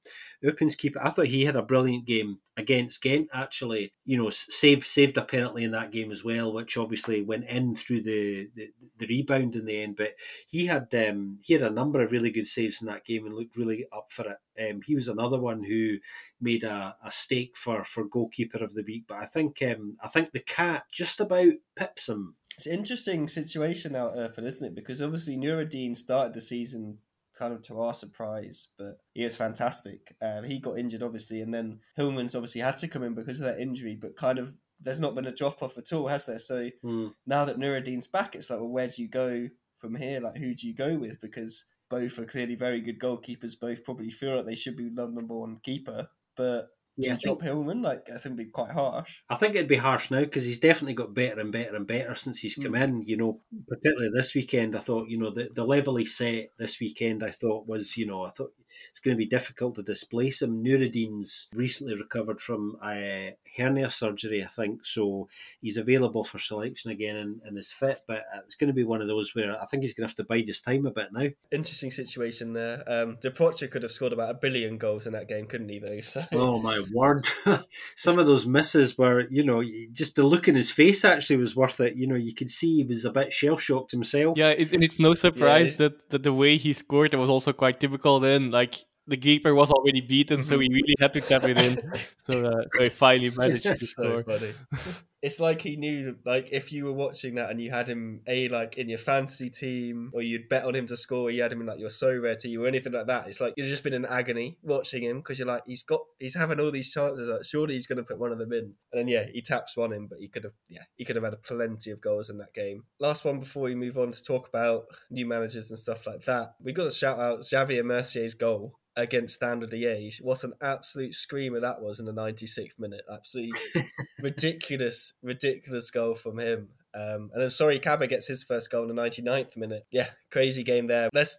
Eupen's 0.42 0.76
keeper, 0.76 1.00
I 1.04 1.10
thought 1.10 1.28
he 1.28 1.46
had 1.46 1.56
a 1.58 1.62
brilliant 1.62 2.06
game 2.06 2.40
against 2.56 3.02
Ghent. 3.02 3.28
Actually, 3.34 3.94
you 4.06 4.18
know, 4.18 4.30
saved 4.30 4.86
saved 4.86 5.18
a 5.18 5.24
penalty 5.24 5.64
in 5.64 5.72
that 5.72 5.92
game 5.92 6.12
as 6.12 6.24
well, 6.24 6.54
which 6.54 6.78
obviously 6.78 7.22
went 7.22 7.46
in 7.46 7.76
through 7.76 8.04
the 8.04 8.50
the, 8.56 8.70
the 8.98 9.08
rebound 9.08 9.56
in 9.56 9.66
the 9.66 9.82
end. 9.82 9.98
But 9.98 10.16
he 10.48 10.68
had 10.68 10.94
um, 10.96 11.38
he 11.44 11.54
had 11.54 11.64
a 11.64 11.70
number 11.70 12.02
of 12.02 12.12
really 12.12 12.32
good 12.32 12.48
saves 12.48 12.82
in 12.82 12.88
that 12.88 13.06
game 13.06 13.26
and 13.26 13.36
looked 13.36 13.58
really 13.58 13.86
up 13.92 14.08
for 14.10 14.26
it. 14.28 14.70
Um, 14.70 14.82
he 14.86 14.96
was 14.96 15.08
another 15.08 15.40
one 15.40 15.64
who 15.64 15.98
made 16.40 16.64
a, 16.64 16.96
a 17.04 17.12
stake 17.12 17.58
for 17.58 17.84
for 17.84 18.06
goalkeeper 18.06 18.64
of 18.64 18.74
the 18.76 18.84
week. 18.84 19.06
But 19.08 19.18
I 19.18 19.26
think 19.26 19.62
um, 19.62 19.98
I 20.02 20.08
think 20.08 20.32
the 20.32 20.40
cat 20.40 20.84
just 20.92 21.20
about 21.20 21.54
pips 21.76 22.08
him. 22.08 22.36
It's 22.56 22.66
an 22.66 22.74
interesting 22.74 23.28
situation 23.28 23.96
out 23.96 24.16
Eupen, 24.16 24.46
isn't 24.46 24.68
it? 24.68 24.76
Because 24.76 25.02
obviously 25.02 25.38
Nurudeen 25.38 25.96
started 25.96 26.34
the 26.34 26.42
season 26.42 26.98
kind 27.40 27.54
of 27.54 27.62
to 27.64 27.80
our 27.80 27.94
surprise, 27.94 28.68
but 28.78 29.00
he 29.14 29.24
was 29.24 29.38
fantastic. 29.38 30.16
Uh, 30.22 30.42
he 30.42 30.60
got 30.60 30.78
injured, 30.78 31.02
obviously, 31.02 31.40
and 31.42 31.54
then 31.54 31.80
Hillman's 31.96 32.36
obviously 32.36 32.60
had 32.60 32.78
to 32.80 32.88
come 32.90 33.02
in 33.04 33.14
because 33.14 33.40
of 33.40 33.46
that 33.46 33.62
injury, 33.62 33.98
but 34.00 34.18
kind 34.18 34.38
of 34.38 34.58
there's 34.82 35.00
not 35.00 35.16
been 35.16 35.26
a 35.26 35.36
drop 35.36 35.64
off 35.64 35.78
at 35.78 35.94
all, 35.94 36.08
has 36.08 36.26
there? 36.26 36.40
So 36.40 36.70
mm. 36.84 37.14
now 37.26 37.46
that 37.46 37.58
Nurudeen's 37.58 38.08
back, 38.08 38.36
it's 38.36 38.50
like, 38.50 38.60
well, 38.60 38.70
where 38.70 38.88
do 38.88 39.02
you 39.02 39.08
go 39.08 39.48
from 39.78 39.96
here? 39.96 40.20
Like, 40.20 40.38
who 40.38 40.54
do 40.54 40.68
you 40.68 40.76
go 40.76 40.98
with? 40.98 41.22
Because 41.22 41.66
both 41.90 42.20
are 42.20 42.26
clearly 42.26 42.56
very 42.56 42.82
good 42.82 43.00
goalkeepers. 43.00 43.60
Both 43.60 43.86
probably 43.86 44.10
feel 44.10 44.36
like 44.36 44.46
they 44.46 44.56
should 44.56 44.76
be 44.76 44.90
number 44.90 45.36
one 45.36 45.60
keeper. 45.64 46.10
But 46.36 46.68
yeah, 47.00 47.14
you 47.14 47.20
drop 47.20 47.42
Hillman? 47.42 47.82
Like, 47.82 48.10
I 48.10 48.18
think 48.18 48.26
it'd 48.26 48.38
be 48.38 48.46
quite 48.46 48.72
harsh. 48.72 49.22
I 49.30 49.36
think 49.36 49.56
it'd 49.56 49.68
be 49.68 49.78
harsh 49.78 50.12
now 50.12 50.20
because 50.20 50.46
he's 50.46 50.60
definitely 50.60 50.94
got 50.94 51.14
better 51.14 51.40
and 51.40 51.52
better 51.52 51.76
and 51.76 51.88
better 51.88 52.16
since 52.16 52.40
he's 52.40 52.56
come 52.56 52.74
mm. 52.74 52.84
in. 52.84 53.04
You 53.06 53.18
know, 53.18 53.42
particularly 53.68 54.12
this 54.14 54.36
weekend, 54.36 54.76
I 54.76 54.80
thought, 54.80 55.10
you 55.10 55.18
know, 55.18 55.32
the, 55.32 55.50
the 55.54 55.66
level 55.66 55.96
he 55.96 56.06
set 56.06 56.52
this 56.58 56.80
weekend, 56.80 57.24
I 57.24 57.32
thought 57.32 57.68
was, 57.68 57.98
you 57.98 58.06
know, 58.06 58.26
I 58.26 58.30
thought 58.30 58.54
it's 58.90 59.00
going 59.00 59.16
to 59.16 59.20
be 59.20 59.26
difficult 59.26 59.76
to 59.76 59.84
displace 59.84 60.42
him. 60.42 60.64
Nurudeen's 60.64 61.48
recently 61.54 61.96
recovered 61.96 62.42
from 62.42 62.78
a 62.86 63.36
hernia 63.58 63.90
surgery, 63.90 64.44
I 64.44 64.48
think, 64.48 64.86
so 64.86 65.28
he's 65.62 65.78
available 65.78 66.24
for 66.24 66.40
selection 66.40 66.92
again 66.92 67.16
and, 67.16 67.42
and 67.46 67.58
is 67.58 67.72
fit. 67.72 68.02
But 68.08 68.26
it's 68.44 68.56
going 68.56 68.68
to 68.68 68.74
be 68.74 68.84
one 68.84 69.02
of 69.02 69.08
those 69.08 69.34
where 69.36 69.60
I 69.62 69.66
think 69.66 69.84
he's 69.84 69.94
going 69.94 70.08
to 70.08 70.12
have 70.12 70.16
to 70.18 70.24
bide 70.24 70.48
his 70.48 70.62
time 70.62 70.86
a 70.86 70.92
bit 70.92 71.10
now. 71.12 71.28
Interesting 71.52 71.92
situation 71.92 72.54
there. 72.54 72.84
Um, 72.88 73.18
Depoitre 73.22 73.70
could 73.70 73.84
have 73.84 73.92
scored 73.92 74.14
about 74.14 74.32
a 74.32 74.40
billion 74.40 74.78
goals 74.78 75.08
in 75.08 75.14
that 75.14 75.28
game, 75.28 75.46
couldn't 75.46 75.70
he? 75.70 75.80
Though. 75.80 76.00
So. 76.10 76.24
Oh 76.32 76.60
my 76.60 76.82
word! 76.94 77.28
Some 77.96 78.20
of 78.20 78.28
those 78.28 78.46
misses 78.46 78.98
were, 78.98 79.28
you 79.30 79.44
know, 79.44 79.64
just 79.92 80.16
the 80.16 80.24
look 80.24 80.48
in 80.48 80.56
his 80.56 80.72
face 80.72 81.06
actually 81.06 81.38
was 81.38 81.56
worth 81.56 81.80
it. 81.80 81.96
You 81.96 82.08
know, 82.08 82.16
you 82.16 82.34
could 82.34 82.50
see 82.50 82.78
he 82.78 82.84
was 82.84 83.06
a 83.06 83.12
bit 83.12 83.32
shell 83.34 83.58
shocked 83.58 83.92
himself. 83.92 84.38
Yeah, 84.38 84.50
it, 84.50 84.74
and 84.74 84.84
it's 84.84 85.00
no 85.00 85.16
surprise 85.16 85.80
yeah. 85.80 85.90
that, 85.90 86.10
that 86.10 86.24
the 86.24 86.34
way 86.34 86.58
he 86.58 86.74
scored 86.74 87.14
it 87.14 87.18
was 87.18 87.30
also 87.30 87.54
quite 87.54 87.80
typical. 87.80 88.20
Then, 88.20 88.52
like 88.52 88.76
the 89.08 89.18
keeper 89.18 89.54
was 89.56 89.72
already 89.72 90.02
beaten, 90.02 90.44
so 90.44 90.60
he 90.60 90.68
mm-hmm. 90.68 90.76
really 90.76 90.96
had 91.00 91.14
to 91.14 91.22
tap 91.22 91.44
it 91.44 91.58
in. 91.58 91.82
so, 92.18 92.46
uh, 92.46 92.64
so 92.74 92.84
he 92.84 92.90
finally 92.90 93.32
managed 93.36 93.64
to 93.64 93.78
score. 93.78 94.24
it's 95.22 95.40
like 95.40 95.62
he 95.62 95.76
knew, 95.76 96.16
like, 96.26 96.50
if 96.52 96.72
you 96.72 96.86
were 96.86 96.94
watching 96.94 97.36
that 97.36 97.50
and 97.50 97.62
you 97.62 97.72
had 97.72 97.88
him 97.88 98.22
a 98.28 98.48
like 98.50 98.78
in 98.78 98.88
your 98.88 99.00
fantasy 99.00 99.50
team, 99.50 100.12
or 100.14 100.22
you'd 100.22 100.48
bet 100.48 100.64
on 100.64 100.76
him 100.76 100.88
to 100.88 100.96
score, 100.98 101.30
you 101.30 101.42
had 101.42 101.52
him 101.52 101.62
in 101.62 101.68
like 101.68 101.80
your 101.80 101.90
Sorare 101.90 102.40
team 102.40 102.62
or 102.62 102.68
anything 102.68 102.94
like 102.94 103.08
that. 103.08 103.28
It's 103.28 103.42
like 103.42 103.54
you've 103.58 103.68
just 103.68 103.84
been 103.84 103.94
in 103.94 104.06
agony 104.06 104.58
watching 104.62 105.04
him 105.04 105.18
because 105.18 105.38
you're 105.38 105.48
like, 105.48 105.64
he's 105.66 105.84
got, 105.84 106.02
he's 106.20 106.36
having 106.36 106.60
all 106.60 106.72
these 106.72 106.92
chances. 106.92 107.28
Like, 107.28 107.44
surely 107.44 107.74
he's 107.74 107.88
going 107.88 107.98
to 107.98 108.04
put 108.04 108.20
one 108.20 108.32
of 108.32 108.40
them 108.40 108.54
in, 108.54 108.74
and 108.92 109.00
then 109.00 109.08
yeah, 109.08 109.26
he 109.32 109.42
taps 109.42 109.76
one 109.76 109.92
in, 109.94 110.08
but 110.08 110.20
he 110.20 110.30
could 110.30 110.46
have, 110.46 110.54
yeah, 110.70 110.84
he 110.96 111.04
could 111.04 111.16
have 111.18 111.26
had 111.26 111.42
plenty 111.44 111.92
of 111.92 112.02
goals 112.02 112.30
in 112.30 112.38
that 112.38 112.54
game. 112.54 112.84
Last 113.00 113.26
one 113.26 113.40
before 113.40 113.64
we 113.64 113.76
move 113.76 113.98
on 113.98 114.12
to 114.12 114.24
talk 114.24 114.48
about 114.48 114.86
new 115.10 115.26
managers 115.26 115.70
and 115.70 115.80
stuff 115.80 116.08
like 116.08 116.24
that. 116.26 116.54
We 116.64 116.72
got 116.72 116.86
to 116.86 116.92
shout 116.92 117.20
out 117.20 117.44
Xavier 117.44 117.84
Mercier's 117.84 118.36
goal 118.36 118.79
against 118.96 119.36
Standard 119.36 119.72
Liège. 119.72 120.22
What 120.24 120.44
an 120.44 120.54
absolute 120.62 121.14
screamer 121.14 121.60
that 121.60 121.82
was 121.82 122.00
in 122.00 122.06
the 122.06 122.14
96th 122.14 122.78
minute. 122.78 123.02
Absolutely 123.12 123.60
ridiculous, 124.22 125.14
ridiculous 125.22 125.90
goal 125.92 126.16
from 126.16 126.40
him. 126.40 126.70
Um, 126.94 127.30
and 127.34 127.42
then 127.42 127.50
sorry, 127.50 127.80
Kaba 127.80 128.08
gets 128.08 128.28
his 128.28 128.44
first 128.44 128.70
goal 128.70 128.90
in 128.90 128.96
the 128.96 129.02
99th 129.02 129.58
minute. 129.58 129.86
Yeah, 129.92 130.08
crazy 130.32 130.64
game 130.64 130.88
there. 130.88 131.10
Let's 131.14 131.38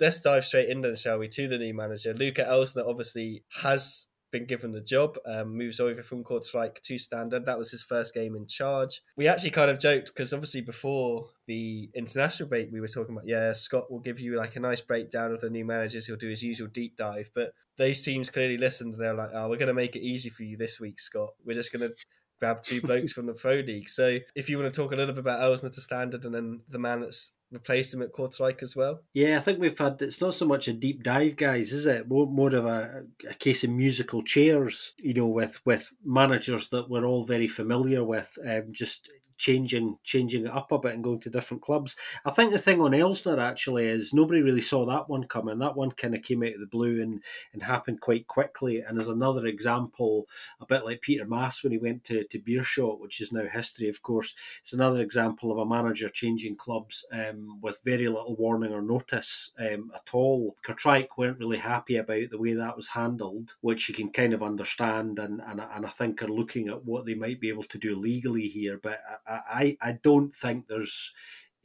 let's 0.00 0.20
dive 0.20 0.44
straight 0.44 0.68
in 0.68 0.80
then, 0.80 0.96
shall 0.96 1.18
we, 1.18 1.28
to 1.28 1.48
the 1.48 1.58
new 1.58 1.74
manager. 1.74 2.14
Luka 2.14 2.44
Elsner 2.44 2.86
obviously 2.86 3.44
has 3.62 4.07
been 4.30 4.44
given 4.44 4.72
the 4.72 4.80
job, 4.80 5.16
um, 5.26 5.56
moves 5.56 5.80
over 5.80 6.02
from 6.02 6.24
Kortrijk 6.24 6.80
to 6.82 6.98
Standard. 6.98 7.46
That 7.46 7.58
was 7.58 7.70
his 7.70 7.82
first 7.82 8.14
game 8.14 8.36
in 8.36 8.46
charge. 8.46 9.02
We 9.16 9.28
actually 9.28 9.50
kind 9.50 9.70
of 9.70 9.78
joked 9.78 10.08
because 10.08 10.32
obviously 10.32 10.60
before 10.60 11.28
the 11.46 11.90
international 11.94 12.48
break, 12.48 12.70
we 12.72 12.80
were 12.80 12.88
talking 12.88 13.14
about, 13.14 13.26
yeah, 13.26 13.52
Scott 13.52 13.90
will 13.90 14.00
give 14.00 14.20
you 14.20 14.36
like 14.36 14.56
a 14.56 14.60
nice 14.60 14.80
breakdown 14.80 15.32
of 15.32 15.40
the 15.40 15.50
new 15.50 15.64
managers. 15.64 16.06
He'll 16.06 16.16
do 16.16 16.28
his 16.28 16.42
usual 16.42 16.68
deep 16.68 16.96
dive. 16.96 17.30
But 17.34 17.52
those 17.76 18.02
teams 18.02 18.30
clearly 18.30 18.58
listened. 18.58 18.94
They're 18.94 19.14
like, 19.14 19.30
oh, 19.32 19.48
we're 19.48 19.56
going 19.56 19.68
to 19.68 19.74
make 19.74 19.96
it 19.96 20.02
easy 20.02 20.30
for 20.30 20.42
you 20.42 20.56
this 20.56 20.78
week, 20.80 20.98
Scott. 20.98 21.30
We're 21.44 21.54
just 21.54 21.72
going 21.72 21.88
to 21.88 21.94
grab 22.38 22.62
two 22.62 22.80
blokes 22.80 23.12
from 23.12 23.26
the 23.26 23.32
Pro 23.40 23.54
League. 23.54 23.88
So 23.88 24.18
if 24.34 24.48
you 24.48 24.58
want 24.58 24.72
to 24.72 24.80
talk 24.80 24.92
a 24.92 24.96
little 24.96 25.14
bit 25.14 25.20
about 25.20 25.40
Elsner 25.40 25.72
to 25.72 25.80
Standard 25.80 26.24
and 26.24 26.34
then 26.34 26.60
the 26.68 26.78
man 26.78 27.00
that's 27.00 27.32
replaced 27.50 27.94
him 27.94 28.02
at 28.02 28.12
Kortrijk 28.12 28.62
as 28.62 28.76
well? 28.76 29.00
Yeah, 29.14 29.38
I 29.38 29.40
think 29.40 29.58
we've 29.58 29.78
had 29.78 30.00
it's 30.02 30.20
not 30.20 30.34
so 30.34 30.46
much 30.46 30.68
a 30.68 30.72
deep 30.72 31.02
dive, 31.02 31.36
guys, 31.36 31.72
is 31.72 31.86
it? 31.86 32.08
More, 32.08 32.26
more 32.26 32.54
of 32.54 32.66
a, 32.66 33.04
a 33.28 33.34
case 33.34 33.64
of 33.64 33.70
musical 33.70 34.22
chairs, 34.22 34.92
you 34.98 35.14
know, 35.14 35.26
with 35.26 35.60
with 35.64 35.92
managers 36.04 36.68
that 36.70 36.88
we're 36.90 37.06
all 37.06 37.24
very 37.24 37.48
familiar 37.48 38.04
with, 38.04 38.36
um, 38.46 38.68
just 38.72 39.10
changing 39.38 39.96
changing 40.04 40.44
it 40.44 40.52
up 40.52 40.72
a 40.72 40.78
bit 40.78 40.94
and 40.94 41.04
going 41.04 41.20
to 41.20 41.30
different 41.30 41.62
clubs. 41.62 41.96
I 42.24 42.30
think 42.30 42.52
the 42.52 42.58
thing 42.58 42.80
on 42.80 42.90
Elsner 42.90 43.38
actually 43.38 43.86
is 43.86 44.12
nobody 44.12 44.42
really 44.42 44.60
saw 44.60 44.84
that 44.86 45.08
one 45.08 45.24
coming. 45.24 45.58
That 45.58 45.76
one 45.76 45.92
kind 45.92 46.14
of 46.14 46.22
came 46.22 46.42
out 46.42 46.54
of 46.54 46.60
the 46.60 46.66
blue 46.66 47.00
and, 47.00 47.22
and 47.52 47.62
happened 47.62 48.00
quite 48.00 48.26
quickly. 48.26 48.80
And 48.80 48.96
there's 48.98 49.08
another 49.08 49.46
example, 49.46 50.26
a 50.60 50.66
bit 50.66 50.84
like 50.84 51.00
Peter 51.00 51.26
Maes 51.26 51.62
when 51.62 51.72
he 51.72 51.78
went 51.78 52.04
to, 52.04 52.24
to 52.24 52.38
Beerschot, 52.38 53.00
which 53.00 53.20
is 53.20 53.32
now 53.32 53.46
history, 53.46 53.88
of 53.88 54.02
course. 54.02 54.34
It's 54.60 54.72
another 54.72 55.00
example 55.00 55.52
of 55.52 55.58
a 55.58 55.66
manager 55.66 56.08
changing 56.08 56.56
clubs 56.56 57.04
um, 57.12 57.60
with 57.60 57.82
very 57.84 58.08
little 58.08 58.36
warning 58.36 58.72
or 58.72 58.82
notice 58.82 59.52
um, 59.58 59.90
at 59.94 60.10
all. 60.12 60.56
Kortrijk 60.66 61.08
weren't 61.16 61.38
really 61.38 61.58
happy 61.58 61.96
about 61.96 62.30
the 62.30 62.38
way 62.38 62.54
that 62.54 62.76
was 62.76 62.88
handled, 62.88 63.54
which 63.60 63.88
you 63.88 63.94
can 63.94 64.10
kind 64.10 64.34
of 64.34 64.42
understand 64.42 65.18
and, 65.18 65.40
and, 65.46 65.60
and 65.60 65.86
I 65.86 65.90
think 65.90 66.22
are 66.22 66.28
looking 66.28 66.68
at 66.68 66.84
what 66.84 67.06
they 67.06 67.14
might 67.14 67.40
be 67.40 67.48
able 67.48 67.64
to 67.64 67.78
do 67.78 67.96
legally 67.96 68.48
here. 68.48 68.78
But 68.82 69.00
I, 69.28 69.76
I 69.80 69.92
don't 69.92 70.34
think 70.34 70.66
there's 70.68 71.12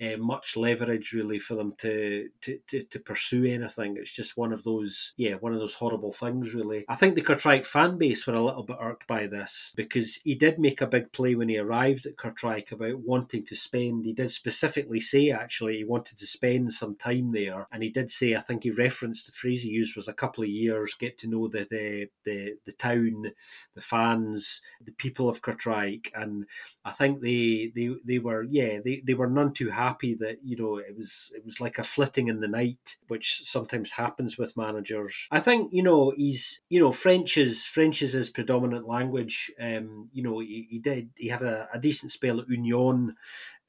uh, 0.03 0.17
much 0.17 0.57
leverage 0.57 1.13
really 1.13 1.39
for 1.39 1.55
them 1.55 1.73
to, 1.77 2.29
to, 2.41 2.59
to, 2.67 2.83
to, 2.83 2.99
pursue 2.99 3.45
anything. 3.45 3.97
It's 3.97 4.15
just 4.15 4.37
one 4.37 4.53
of 4.53 4.63
those, 4.63 5.13
yeah, 5.17 5.35
one 5.35 5.53
of 5.53 5.59
those 5.59 5.75
horrible 5.75 6.11
things, 6.11 6.53
really. 6.53 6.85
I 6.89 6.95
think 6.95 7.15
the 7.15 7.21
Kortrijk 7.21 7.65
fan 7.65 7.97
base 7.97 8.25
were 8.25 8.33
a 8.33 8.43
little 8.43 8.63
bit 8.63 8.77
irked 8.79 9.07
by 9.07 9.27
this 9.27 9.73
because 9.75 10.19
he 10.23 10.35
did 10.35 10.59
make 10.59 10.81
a 10.81 10.87
big 10.87 11.11
play 11.11 11.35
when 11.35 11.49
he 11.49 11.57
arrived 11.57 12.05
at 12.05 12.15
Kortrijk 12.15 12.71
about 12.71 12.99
wanting 12.99 13.45
to 13.45 13.55
spend. 13.55 14.05
He 14.05 14.13
did 14.13 14.31
specifically 14.31 14.99
say, 14.99 15.29
actually, 15.29 15.77
he 15.77 15.83
wanted 15.83 16.17
to 16.17 16.27
spend 16.27 16.73
some 16.73 16.95
time 16.95 17.31
there. 17.31 17.67
And 17.71 17.83
he 17.83 17.89
did 17.89 18.11
say, 18.11 18.35
I 18.35 18.39
think 18.39 18.63
he 18.63 18.71
referenced 18.71 19.25
the 19.25 19.31
phrase 19.31 19.63
he 19.63 19.69
used 19.69 19.95
was 19.95 20.07
a 20.07 20.13
couple 20.13 20.43
of 20.43 20.49
years, 20.49 20.95
get 20.97 21.17
to 21.19 21.27
know 21.27 21.47
the, 21.47 21.67
the, 21.69 22.07
the, 22.23 22.55
the 22.65 22.71
town, 22.73 23.31
the 23.75 23.81
fans, 23.81 24.61
the 24.83 24.91
people 24.91 25.29
of 25.29 25.41
Kortrijk. 25.41 26.09
And 26.15 26.45
I 26.85 26.91
think 26.91 27.21
they, 27.21 27.71
they, 27.75 27.95
they 28.03 28.19
were, 28.19 28.43
yeah, 28.43 28.79
they, 28.83 29.01
they 29.05 29.13
were 29.13 29.29
none 29.29 29.53
too 29.53 29.69
happy 29.69 29.92
happy 29.93 30.15
that 30.15 30.38
you 30.43 30.58
know 30.58 30.77
it 30.77 30.95
was 30.97 31.32
it 31.36 31.45
was 31.45 31.60
like 31.62 31.77
a 31.77 31.84
flitting 31.84 32.27
in 32.27 32.39
the 32.39 32.47
night, 32.47 32.97
which 33.08 33.41
sometimes 33.43 33.91
happens 33.91 34.38
with 34.38 34.58
managers. 34.58 35.27
I 35.32 35.39
think 35.39 35.71
you 35.71 35.84
know 35.84 36.13
he's 36.15 36.62
you 36.69 36.79
know 36.79 36.91
French 36.91 37.38
is 37.38 37.65
French 37.65 38.01
is 38.01 38.13
his 38.13 38.29
predominant 38.29 38.88
language. 38.88 39.51
Um, 39.60 40.10
you 40.13 40.23
know 40.23 40.39
he, 40.39 40.67
he 40.69 40.79
did 40.79 41.10
he 41.15 41.27
had 41.27 41.43
a, 41.43 41.67
a 41.73 41.79
decent 41.79 42.12
spell 42.12 42.39
at 42.39 42.49
Union 42.49 43.15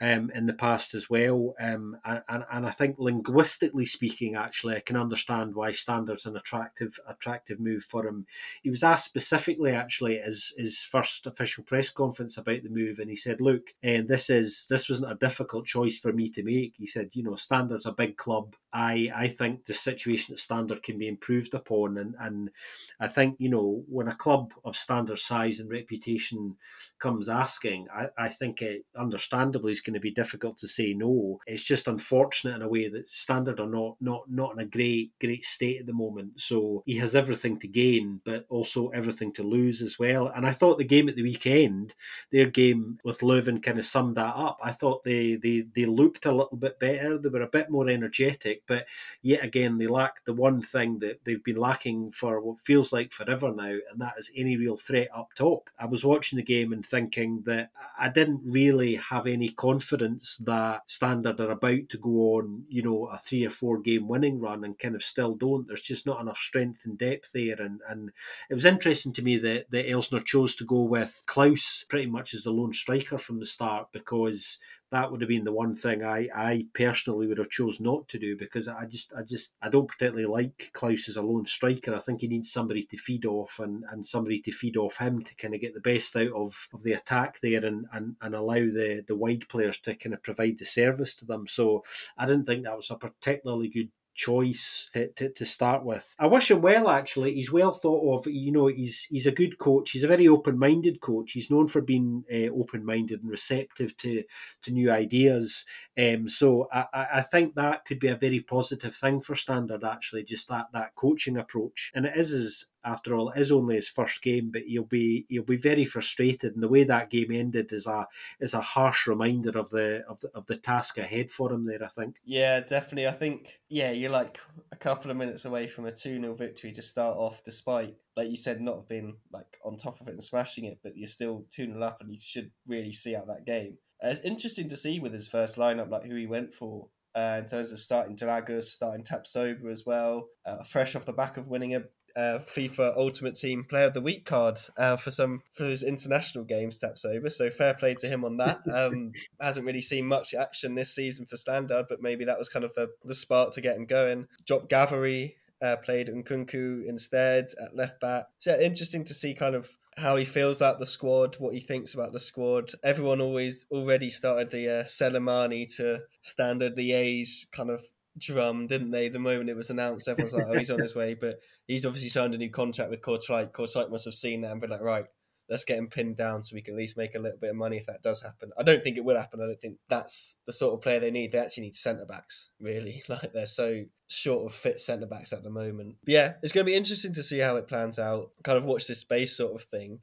um, 0.01 0.31
in 0.35 0.47
the 0.47 0.55
past 0.55 0.95
as 0.95 1.09
well. 1.09 1.55
Um, 1.61 1.97
and, 2.05 2.45
and 2.51 2.67
I 2.67 2.71
think 2.71 2.97
linguistically 2.99 3.85
speaking, 3.85 4.35
actually, 4.35 4.77
I 4.77 4.81
can 4.81 4.97
understand 4.97 5.55
why 5.55 5.73
Standard's 5.73 6.27
an 6.27 6.37
attractive 6.37 6.99
attractive 7.09 7.61
move 7.61 7.85
for 7.85 8.07
him. 8.07 8.27
He 8.63 8.71
was 8.71 8.83
asked 8.83 9.05
specifically, 9.05 9.73
actually, 9.73 10.19
as 10.19 10.53
his 10.57 10.83
first 10.83 11.27
official 11.27 11.65
press 11.65 11.91
conference 11.91 12.37
about 12.37 12.63
the 12.63 12.71
move, 12.71 12.99
and 12.99 13.09
he 13.09 13.17
said, 13.17 13.41
"Look, 13.41 13.69
and 13.83 14.09
this 14.09 14.31
is 14.31 14.67
this 14.69 14.89
wasn't 14.89 15.13
a 15.13 15.17
difficult 15.17 15.67
choice 15.67 15.99
for 15.99 16.13
me 16.13 16.29
to 16.31 16.43
make." 16.43 16.75
He 16.77 16.87
said, 16.87 17.11
"You 17.13 17.23
know, 17.23 17.37
Standard's 17.37 17.87
a 17.87 17.93
big 17.93 18.17
club. 18.17 18.57
I 18.73 19.11
I 19.15 19.29
think 19.29 19.65
the 19.65 19.75
situation 19.75 20.35
at 20.35 20.41
Standard 20.41 20.83
can 20.83 20.99
be 20.99 21.07
improved 21.07 21.55
upon, 21.55 21.99
and 21.99 22.17
and 22.19 22.51
I 22.99 23.07
think 23.07 23.37
you 23.39 23.49
know 23.49 23.85
when 23.89 24.09
a 24.09 24.15
club 24.15 24.53
of 24.65 24.77
Standard 24.77 25.19
size 25.19 25.61
and 25.61 25.71
reputation 25.71 26.57
comes 26.99 27.29
asking, 27.29 27.87
I, 27.95 28.09
I 28.19 28.29
think 28.29 28.63
it 28.63 28.85
understandably 28.97 29.73
is 29.73 29.81
going 29.85 29.95
to 29.95 30.01
be 30.01 30.11
difficult 30.11 30.57
to 30.59 30.69
say 30.69 30.95
no. 30.95 31.41
It's 31.47 31.65
just 31.65 31.89
unfortunate 31.89 32.57
in 32.57 32.63
a 32.63 32.69
way 32.69 32.89
that 32.89 33.09
Standard 33.09 33.61
are 33.61 33.69
not 33.69 33.97
not 34.01 34.31
not 34.31 34.53
in 34.55 34.59
a 34.59 34.65
great 34.65 35.13
great 35.21 35.45
state 35.45 35.81
at 35.81 35.87
the 35.87 35.93
moment. 35.93 36.41
So 36.41 36.83
he 36.87 36.97
has 36.99 37.15
everything 37.15 37.59
to 37.61 37.69
gain, 37.69 38.21
but 38.25 38.47
also 38.49 38.89
everything 38.89 39.33
to 39.35 39.43
lose 39.43 39.83
as 39.83 39.99
well. 39.99 40.29
And 40.29 40.47
I 40.47 40.53
thought 40.53 40.79
the 40.79 40.85
game 40.85 41.09
at 41.09 41.17
the 41.17 41.23
weekend, 41.23 41.95
their 42.33 42.47
game 42.47 42.99
with 43.05 43.21
Leuven, 43.21 43.63
kind 43.63 43.79
of 43.79 43.85
summed 43.85 44.17
that 44.17 44.35
up. 44.35 44.59
I 44.63 44.73
thought 44.73 45.03
they 45.05 45.37
they 45.37 45.67
they 45.75 45.87
looked 45.87 46.27
a 46.27 46.33
little 46.33 46.57
bit 46.57 46.79
better. 46.81 47.19
They 47.19 47.29
were 47.29 47.43
a 47.43 47.49
bit 47.49 47.71
more 47.71 47.89
energetic, 47.89 48.63
but 48.67 48.87
yet 49.23 49.45
again 49.45 49.79
they 49.79 49.87
lacked 49.87 50.27
the 50.27 50.35
one 50.35 50.63
thing 50.63 50.99
that 51.01 51.25
they've 51.25 51.45
been 51.45 51.57
lacking 51.57 52.11
for 52.11 52.41
what 52.41 52.61
feels 52.61 52.93
like 52.93 53.13
forever 53.13 53.53
now, 53.55 53.77
and 53.91 54.01
that 54.01 54.15
is 54.19 54.31
any 54.35 54.57
real 54.57 54.77
threat 54.77 55.09
up 55.15 55.35
top. 55.35 55.71
I 55.79 55.87
was 55.87 56.05
watching 56.05 56.37
the 56.37 56.43
game 56.43 56.73
and 56.73 56.85
thinking 56.85 57.43
that 57.47 57.71
I 57.99 58.09
didn't 58.09 58.43
really 58.45 58.97
have 58.97 59.27
any 59.27 59.49
confidence 59.49 59.74
that 59.81 60.89
Standard 60.91 61.41
are 61.41 61.51
about 61.51 61.89
to 61.91 61.99
go 61.99 62.37
on, 62.37 62.65
you 62.69 62.83
know, 62.83 63.07
a 63.07 63.19
three 63.19 63.45
or 63.45 63.51
four 63.51 63.81
game 63.81 64.09
winning 64.09 64.41
run 64.41 64.65
and 64.65 64.79
kind 64.79 64.95
of 64.95 65.03
still 65.03 65.35
don't. 65.35 65.67
There's 65.67 65.81
just 65.81 66.07
not 66.07 66.21
enough 66.21 66.39
strength 66.39 66.85
and 66.85 66.99
depth 66.99 67.33
there. 67.33 67.61
And, 67.61 67.81
and 67.89 68.11
it 68.51 68.55
was 68.55 68.65
interesting 68.65 69.13
to 69.15 69.23
me 69.23 69.39
that, 69.39 69.71
that 69.71 69.87
Elsner 69.87 70.25
chose 70.25 70.55
to 70.57 70.65
go 70.65 70.83
with 70.83 71.25
Klauss 71.27 71.87
pretty 71.89 72.07
much 72.07 72.35
as 72.35 72.45
the 72.45 72.51
lone 72.51 72.73
striker 72.73 73.19
from 73.19 73.41
the 73.41 73.47
start 73.47 73.89
because 73.93 74.59
that 74.95 75.11
would 75.11 75.21
have 75.21 75.29
been 75.29 75.43
the 75.43 75.53
one 75.53 75.75
thing 75.75 76.05
I, 76.05 76.29
I 76.33 76.67
personally 76.73 77.27
would 77.27 77.39
have 77.39 77.51
chose 77.51 77.81
not 77.81 78.07
to 78.11 78.19
do 78.19 78.37
because 78.37 78.69
I 78.69 78.87
just 78.87 79.13
I 79.13 79.23
just 79.23 79.55
I 79.61 79.69
don't 79.69 79.89
particularly 79.89 80.27
like 80.27 80.71
Klauss 80.73 81.09
as 81.09 81.17
a 81.17 81.23
lone 81.23 81.47
striker. 81.47 81.93
I 81.93 81.99
think 81.99 82.21
he 82.21 82.29
needs 82.29 82.53
somebody 82.53 82.85
to 82.85 82.97
feed 82.97 83.27
off 83.27 83.59
and, 83.59 83.83
and 83.91 84.07
somebody 84.07 84.41
to 84.43 84.53
feed 84.53 84.77
off 84.77 84.99
him 84.99 85.25
to 85.25 85.35
kind 85.35 85.53
of 85.53 85.61
get 85.61 85.75
the 85.75 85.81
best 85.81 86.15
out 86.15 86.31
of, 86.33 86.69
of 86.73 86.85
the 86.85 86.93
attack 86.93 87.41
there 87.41 87.65
and, 87.65 87.87
and, 87.93 88.15
and 88.23 88.37
allow 88.37 88.55
the, 88.55 89.05
the 89.09 89.17
wide 89.17 89.49
players 89.49 89.81
to 89.81 89.97
kind 89.97 90.15
of 90.15 90.23
provide 90.23 90.59
the 90.59 90.65
service 90.65 91.17
to 91.17 91.25
them. 91.25 91.49
So 91.49 91.83
I 92.17 92.27
didn't 92.27 92.47
think 92.47 92.63
that 92.63 92.77
was 92.77 92.91
a 92.93 92.95
particularly 92.95 93.71
good 93.71 93.91
choice 94.15 94.89
to, 94.93 95.09
to, 95.13 95.29
to, 95.31 95.45
start 95.45 95.85
with. 95.85 96.15
I 96.19 96.27
wish 96.27 96.51
him 96.51 96.63
well. 96.63 96.89
Actually, 96.89 97.35
he's 97.35 97.53
well 97.53 97.73
thought 97.73 98.21
of. 98.21 98.27
You 98.27 98.53
know, 98.53 98.69
he's 98.69 99.05
he's 99.05 99.27
a 99.27 99.33
good 99.33 99.59
coach. 99.59 99.91
He's 99.91 100.05
a 100.05 100.09
very 100.09 100.29
open 100.29 100.59
minded 100.59 101.01
coach. 101.01 101.33
He's 101.33 101.51
known 101.51 101.69
for 101.69 101.81
being 101.81 102.25
uh, 102.33 102.51
open 102.55 102.85
minded 102.85 103.23
and 103.23 103.31
receptive 103.31 103.97
to 103.99 104.23
to 104.63 104.71
new 104.71 104.91
ideas. 104.91 105.65
Um, 105.99 106.29
so 106.29 106.69
I, 106.73 106.87
I 107.15 107.23
think 107.23 107.55
that 107.55 107.85
could 107.85 108.01
be 108.01 108.09
a 108.09 108.17
very 108.17 108.41
positive 108.41 108.97
thing 108.97 109.21
for 109.21 109.35
Standard. 109.35 109.85
Actually, 109.85 110.25
just 110.25 110.49
that 110.49 110.67
that 110.73 110.95
coaching 110.95 111.37
approach, 111.37 111.93
and 111.95 112.07
it 112.07 112.17
is 112.17 112.33
as 112.33 112.65
after 112.85 113.15
all, 113.15 113.31
it 113.31 113.41
is 113.41 113.51
only 113.51 113.77
his 113.77 113.89
first 113.89 114.23
game, 114.23 114.51
but 114.53 114.63
he'll 114.63 114.85
be 114.85 115.27
he'll 115.29 115.43
be 115.43 115.57
very 115.57 115.85
frustrated. 115.85 116.55
And 116.55 116.63
the 116.63 116.69
way 116.69 116.85
that 116.85 117.11
game 117.11 117.31
ended 117.31 117.73
is 117.73 117.87
a 117.87 118.07
is 118.41 118.55
a 118.55 118.61
harsh 118.61 119.07
reminder 119.07 119.59
of 119.59 119.71
the 119.71 120.05
of 120.09 120.21
the 120.21 120.31
of 120.35 120.47
the 120.47 120.57
task 120.57 120.99
ahead 120.99 121.31
for 121.31 121.53
him 121.53 121.67
there. 121.67 121.83
I 121.83 121.89
think. 121.89 122.17
Yeah, 122.25 122.61
definitely. 122.61 123.09
I 123.09 123.13
think 123.13 123.61
yeah, 123.69 123.91
you're 123.91 124.11
like 124.11 124.39
a 124.73 124.77
couple 124.77 125.11
of 125.11 125.17
minutes 125.17 125.45
away 125.45 125.67
from 125.67 125.87
a 125.87 125.93
two 125.93 126.21
0 126.21 126.35
victory 126.35 126.73
to 126.73 126.83
start 126.83 127.17
off, 127.17 127.43
despite 127.43 127.95
like 128.17 128.29
you 128.29 128.37
said, 128.37 128.61
not 128.61 128.89
being 128.89 129.17
like 129.33 129.59
on 129.65 129.77
top 129.77 130.01
of 130.01 130.09
it 130.09 130.13
and 130.13 130.23
smashing 130.23 130.65
it, 130.65 130.79
but 130.83 130.97
you're 130.97 131.07
still 131.07 131.45
two 131.51 131.67
0 131.67 131.83
up, 131.83 132.01
and 132.01 132.13
you 132.13 132.21
should 132.21 132.51
really 132.67 132.93
see 132.93 133.17
out 133.17 133.27
that 133.29 133.47
game. 133.47 133.79
Uh, 134.03 134.09
it's 134.09 134.21
interesting 134.21 134.69
to 134.69 134.77
see 134.77 135.01
with 135.01 135.13
his 135.13 135.29
first 135.29 135.57
lineup, 135.57 135.91
like 135.91 136.05
who 136.05 136.15
he 136.17 136.27
went 136.27 136.53
for. 136.53 136.89
Uh, 137.17 137.37
in 137.39 137.47
terms 137.47 137.71
of 137.71 137.79
starting 137.79 138.17
Dragus, 138.17 138.65
starting 138.65 139.05
Tapsoba 139.05 139.71
as 139.71 139.87
well, 139.87 140.27
uh, 140.45 140.65
fresh 140.65 140.97
off 140.97 141.05
the 141.05 141.13
back 141.13 141.37
of 141.37 141.47
winning 141.47 141.77
a 141.77 141.85
uh, 142.17 142.41
FIFA 142.47 142.97
Ultimate 142.97 143.35
Team 143.35 143.65
Player 143.65 143.87
of 143.87 143.95
the 143.95 144.01
Week 144.01 144.25
card 144.25 144.61
uh, 144.77 144.97
for 144.97 145.11
some 145.11 145.43
for 145.53 145.65
his 145.65 145.83
international 145.83 146.45
game 146.45 146.71
over 147.07 147.31
So 147.31 147.51
fair 147.51 147.75
play 147.75 147.95
to 147.95 148.09
him 148.09 148.25
on 148.25 148.37
that. 148.39 148.61
Um, 148.73 149.13
hasn't 149.41 149.67
really 149.67 149.81
seen 149.81 150.07
much 150.07 150.35
action 150.35 150.75
this 150.75 150.95
season 150.95 151.27
for 151.27 151.37
Standard, 151.37 151.87
but 151.89 152.03
maybe 152.03 152.25
that 152.25 152.39
was 152.39 152.49
kind 152.49 152.65
of 152.65 152.75
the, 152.75 152.91
the 153.05 153.15
spark 153.15 153.53
to 153.53 153.61
get 153.61 153.77
him 153.77 153.87
going. 153.87 154.27
Drop 154.47 154.69
Gavory 154.69 155.35
uh, 155.63 155.77
played 155.77 156.09
Nkounkou 156.09 156.87
instead 156.87 157.49
at 157.63 157.77
left 157.77 158.01
back. 158.01 158.27
So 158.39 158.53
yeah, 158.53 158.65
interesting 158.65 159.05
to 159.05 159.15
see 159.15 159.35
kind 159.35 159.55
of 159.55 159.71
how 159.97 160.17
he 160.17 160.25
feels 160.25 160.57
about 160.59 160.81
the 160.81 160.87
squad, 160.87 161.37
what 161.37 161.55
he 161.55 161.61
thinks 161.61 161.95
about 161.95 162.13
the 162.13 162.21
squad. 162.21 162.73
Everyone 162.83 163.21
always 163.21 163.67
already 163.71 164.11
started 164.11 164.51
the 164.51 164.81
uh, 164.81 164.85
Selemani 164.85 165.73
to 165.77 166.03
Standard 166.23 166.77
Liège 166.77 167.51
kind 167.53 167.71
of 167.71 167.85
drum, 168.19 168.67
didn't 168.67 168.91
they? 168.91 169.09
The 169.09 169.19
moment 169.19 169.51
it 169.51 169.57
was 169.57 169.71
announced, 169.71 170.09
everyone's 170.09 170.35
like, 170.35 170.47
"Oh, 170.49 170.59
he's 170.59 170.71
on 170.71 170.81
his 170.81 170.95
way." 170.95 171.15
But 171.15 171.41
he's 171.67 171.87
obviously 171.87 172.11
signed 172.11 172.35
a 172.35 172.39
new 172.39 172.51
contract 172.51 172.91
with 172.91 173.03
Kortrijk. 173.03 173.53
Kortrijk 173.53 173.91
must 173.91 174.05
have 174.05 174.15
seen 174.15 174.43
that 174.43 174.53
and 174.53 174.61
been 174.61 174.71
like, 174.71 174.81
"Right, 174.81 175.07
let's 175.49 175.65
get 175.65 175.79
him 175.79 175.89
pinned 175.89 176.17
down 176.17 176.43
so 176.43 176.55
we 176.55 176.63
can 176.63 176.75
at 176.75 176.81
least 176.81 176.97
make 176.97 177.15
a 177.15 177.19
little 177.19 177.39
bit 177.39 177.51
of 177.51 177.57
money 177.57 177.77
if 177.77 177.87
that 177.87 178.03
does 178.03 178.23
happen." 178.23 178.51
I 178.59 178.63
don't 178.63 178.83
think 178.83 178.97
it 178.97 179.05
will 179.05 179.17
happen. 179.17 179.41
I 179.41 179.47
don't 179.47 179.61
think 179.61 179.79
that's 179.89 180.37
the 180.47 180.53
sort 180.53 180.75
of 180.75 180.81
player 180.81 181.01
they 181.01 181.11
need. 181.11 181.33
They 181.33 181.39
actually 181.39 181.65
need 181.65 181.77
centre 181.77 182.07
backs, 182.07 182.51
really. 182.61 183.03
Like 183.09 183.33
they're 183.33 183.47
so 183.47 183.85
short 184.07 184.47
of 184.47 184.55
fit 184.57 184.81
centre 184.81 185.07
backs 185.07 185.33
at 185.33 185.43
the 185.43 185.51
moment. 185.51 185.97
But 186.05 186.13
yeah, 186.13 186.33
it's 186.43 186.53
going 186.53 186.65
to 186.67 186.71
be 186.71 186.77
interesting 186.77 187.15
to 187.15 187.23
see 187.23 187.39
how 187.39 187.57
it 187.57 187.69
plans 187.69 187.99
out. 187.99 188.31
Kind 188.43 188.59
of 188.59 188.65
watch 188.65 188.87
this 188.87 189.01
space 189.01 189.37
sort 189.37 189.55
of 189.55 189.67
thing. 189.69 190.01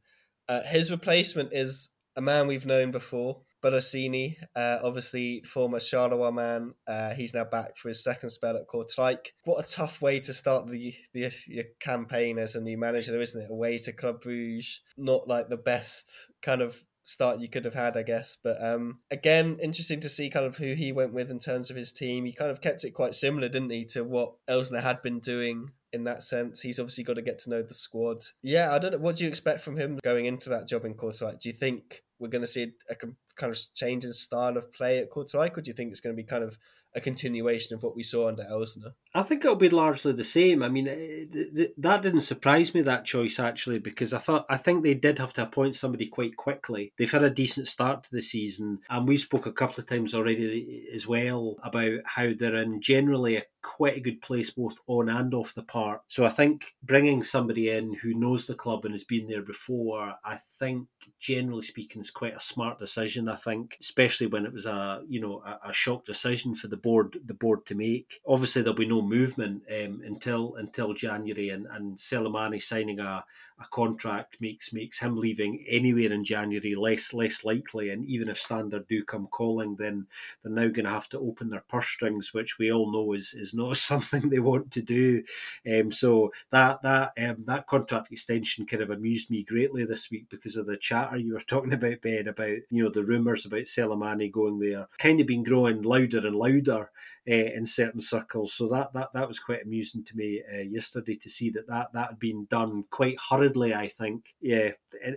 Uh, 0.48 0.64
his 0.64 0.92
replacement 0.92 1.54
is 1.54 1.90
a 2.16 2.22
man 2.22 2.48
we've 2.48 2.66
known 2.66 2.92
before. 2.92 3.42
Belhocine, 3.62 4.36
uh, 4.56 4.80
obviously 4.84 5.42
former 5.42 5.80
Charleroi 5.80 6.34
man, 6.34 6.74
uh, 6.88 7.14
he's 7.14 7.34
now 7.34 7.44
back 7.44 7.78
for 7.78 7.90
his 7.90 8.04
second 8.04 8.30
spell 8.30 8.58
at 8.58 8.68
Kortrijk. 8.68 9.28
What 9.46 9.64
a 9.64 9.72
tough 9.72 10.02
way 10.02 10.20
to 10.22 10.34
start 10.34 10.68
the, 10.68 10.94
the 11.14 11.32
your 11.48 11.66
campaign 11.80 12.38
as 12.38 12.56
a 12.56 12.62
new 12.62 12.78
manager, 12.78 13.20
isn't 13.20 13.42
it? 13.42 13.52
Away 13.52 13.78
to 13.80 13.94
Club 13.94 14.22
Bruges, 14.22 14.82
not 14.98 15.28
like 15.28 15.50
the 15.50 15.58
best 15.58 16.12
kind 16.42 16.62
of 16.62 16.84
start 17.04 17.40
you 17.40 17.50
could 17.50 17.66
have 17.66 17.74
had, 17.74 17.98
I 17.98 18.04
guess. 18.04 18.38
But 18.42 18.64
um, 18.64 19.00
again, 19.12 19.60
interesting 19.62 20.00
to 20.02 20.10
see 20.10 20.30
kind 20.30 20.46
of 20.46 20.58
who 20.58 20.74
he 20.74 20.92
went 20.92 21.14
with 21.14 21.30
in 21.30 21.40
terms 21.40 21.70
of 21.70 21.76
his 21.76 21.92
team. 21.92 22.26
He 22.26 22.34
kind 22.34 22.52
of 22.52 22.62
kept 22.62 22.84
it 22.84 22.92
quite 22.92 23.16
similar, 23.16 23.50
didn't 23.50 23.72
he, 23.72 23.86
to 23.86 24.04
what 24.04 24.34
Elsner 24.50 24.82
had 24.82 25.02
been 25.02 25.20
doing 25.20 25.72
in 25.94 26.06
that 26.06 26.24
sense. 26.24 26.62
He's 26.62 26.80
obviously 26.80 27.04
got 27.04 27.16
to 27.16 27.22
get 27.22 27.40
to 27.40 27.50
know 27.50 27.62
the 27.62 27.74
squad. 27.74 28.24
Yeah, 28.42 28.74
I 28.74 28.80
don't 28.80 28.92
know. 28.92 28.98
What 28.98 29.18
do 29.18 29.24
you 29.24 29.30
expect 29.30 29.62
from 29.62 29.78
him 29.78 30.00
going 30.04 30.26
into 30.26 30.50
that 30.50 30.68
job 30.68 30.86
in 30.86 30.94
Kortrijk? 30.94 31.40
Do 31.40 31.50
you 31.50 31.54
think 31.54 32.04
we're 32.22 32.30
going 32.30 32.44
to 32.44 32.48
see 32.48 32.72
a, 32.90 32.96
kind 32.96 33.52
of 33.52 33.60
change 33.74 34.06
in 34.06 34.14
style 34.14 34.56
of 34.56 34.72
play 34.72 35.00
at 35.00 35.10
Kortrijk, 35.10 35.58
or 35.58 35.62
do 35.62 35.70
you 35.70 35.74
think 35.74 35.92
it's 35.92 36.00
going 36.00 36.16
to 36.16 36.22
be 36.22 36.26
kind 36.26 36.44
of 36.44 36.58
a 36.94 37.02
continuation 37.02 37.76
of 37.76 37.84
what 37.84 37.96
we 37.96 38.04
saw 38.04 38.28
under 38.28 38.44
Elsner? 38.44 38.94
I 39.16 39.24
think 39.24 39.44
it'll 39.44 39.56
be 39.56 39.70
largely 39.70 40.12
the 40.12 40.24
same. 40.24 40.62
I 40.62 40.70
mean, 40.70 40.88
eh, 40.88 41.26
it, 41.32 41.82
that 41.82 42.02
didn't 42.02 42.22
surprise 42.22 42.74
me 42.74 42.82
that 42.84 43.06
choice 43.06 43.40
actually 43.40 43.80
because 43.80 44.14
I 44.14 44.18
thought 44.18 44.46
I 44.50 44.58
think 44.58 44.84
they 44.84 44.94
did 44.94 45.18
have 45.20 45.34
to 45.34 45.44
appoint 45.44 45.76
somebody 45.76 46.08
quite 46.08 46.36
quickly. 46.36 46.94
They've 46.98 47.12
had 47.12 47.24
a 47.24 47.30
decent 47.30 47.68
start 47.68 48.04
to 48.04 48.10
the 48.12 48.22
season, 48.22 48.80
and 48.90 49.08
we 49.08 49.18
spoke 49.18 49.46
a 49.46 49.54
couple 49.54 49.80
of 49.80 49.88
times 49.88 50.14
already 50.14 50.86
eh, 50.90 50.96
as 50.96 51.08
well 51.08 51.56
about 51.64 52.00
how 52.06 52.32
they're 52.38 52.56
in 52.56 52.82
generally 52.82 53.38
a 53.38 53.44
quite 53.62 53.98
a 53.98 54.02
good 54.02 54.22
place 54.22 54.50
both 54.50 54.80
on 54.88 55.10
and 55.10 55.34
off 55.34 55.54
the 55.54 55.64
park. 55.64 56.02
So 56.08 56.26
I 56.26 56.30
think 56.30 56.76
bringing 56.84 57.24
somebody 57.24 57.70
in 57.70 57.94
who 57.94 58.14
knows 58.14 58.48
the 58.48 58.56
club 58.56 58.86
and 58.86 58.94
has 58.94 59.04
been 59.04 59.28
there 59.28 59.42
before, 59.42 60.16
I 60.24 60.38
think 60.60 60.88
generally 61.20 61.62
speaking 61.62 62.02
is 62.02 62.12
quite 62.12 62.36
a 62.36 62.40
smart 62.40 62.80
decision. 62.80 63.30
I 63.30 63.36
think, 63.36 63.78
especially 63.80 64.28
when 64.28 64.46
it 64.46 64.54
was 64.54 64.66
a 64.66 65.04
you 65.08 65.22
know 65.22 65.42
a, 65.46 65.70
a 65.70 65.74
shock 65.74 66.06
decision 66.06 66.56
for 66.56 66.68
the 66.68 66.78
board 66.78 67.18
the 67.26 67.34
board 67.34 67.66
to 67.68 67.76
make. 67.76 68.20
Obviously, 68.26 68.62
there'll 68.62 68.76
be 68.76 68.86
no 68.86 69.02
movement 69.02 69.64
um, 69.70 70.02
until 70.06 70.56
until 70.56 70.94
January, 70.94 71.50
and 71.50 71.68
and 71.68 71.98
Selemani 71.98 72.62
signing 72.62 73.00
a 73.00 73.24
a 73.62 73.68
contract 73.70 74.38
makes 74.40 74.74
makes 74.74 75.00
him 75.00 75.16
leaving 75.16 75.64
anywhere 75.68 76.12
in 76.12 76.24
January 76.24 76.76
less 76.76 77.14
less 77.14 77.44
likely. 77.46 77.90
And 77.90 78.06
even 78.06 78.28
if 78.30 78.40
Standard 78.40 78.88
do 78.88 79.04
come 79.04 79.28
calling, 79.28 79.76
then 79.76 80.08
they're 80.44 80.52
now 80.52 80.68
going 80.70 80.86
to 80.86 80.92
have 80.92 81.10
to 81.10 81.20
open 81.20 81.50
their 81.50 81.64
purse 81.70 81.88
strings, 81.88 82.34
which 82.34 82.58
we 82.58 82.72
all 82.72 82.92
know 82.92 83.14
is 83.14 83.34
is 83.34 83.54
not 83.54 83.78
something 83.92 84.30
they 84.30 84.40
want 84.40 84.72
to 84.72 84.82
do. 84.82 85.24
Um, 85.72 85.92
so 85.92 86.32
that 86.50 86.82
that 86.82 87.12
um, 87.18 87.44
that 87.46 87.68
contract 87.68 88.12
extension 88.12 88.66
kind 88.66 88.84
of 88.84 88.90
amused 88.90 89.30
me 89.30 89.44
greatly 89.44 89.86
this 89.86 90.10
week 90.10 90.28
because 90.30 90.56
of 90.56 90.66
the 90.66 90.78
chatter 90.78 91.18
you 91.18 91.34
were 91.34 91.42
talking 91.48 91.74
about, 91.74 92.02
Ben, 92.02 92.28
about 92.28 92.58
you 92.70 92.84
know 92.84 92.90
the 92.90 93.04
rumours 93.04 93.46
about 93.46 93.62
Selemani 93.62 94.32
going 94.32 94.60
there, 94.60 94.88
kind 94.98 95.20
of 95.20 95.28
been 95.28 95.44
growing 95.44 95.82
louder 95.84 96.26
and 96.26 96.36
louder 96.36 96.90
uh, 97.30 97.34
in 97.34 97.66
certain 97.66 98.02
circles. 98.02 98.54
So 98.54 98.68
that 98.70 98.94
that 98.94 99.14
that 99.14 99.28
was 99.28 99.40
quite 99.40 99.64
amusing 99.64 100.04
to 100.06 100.18
me 100.18 100.42
uh, 100.52 100.62
yesterday 100.62 101.16
to 101.18 101.30
see 101.30 101.50
that 101.52 101.68
that 101.68 101.94
that 101.94 102.10
had 102.10 102.20
been 102.20 102.46
done 102.46 102.86
quite 102.90 103.18
hurriedly. 103.30 103.51
I 103.58 103.88
think, 103.88 104.34
yeah, 104.42 104.72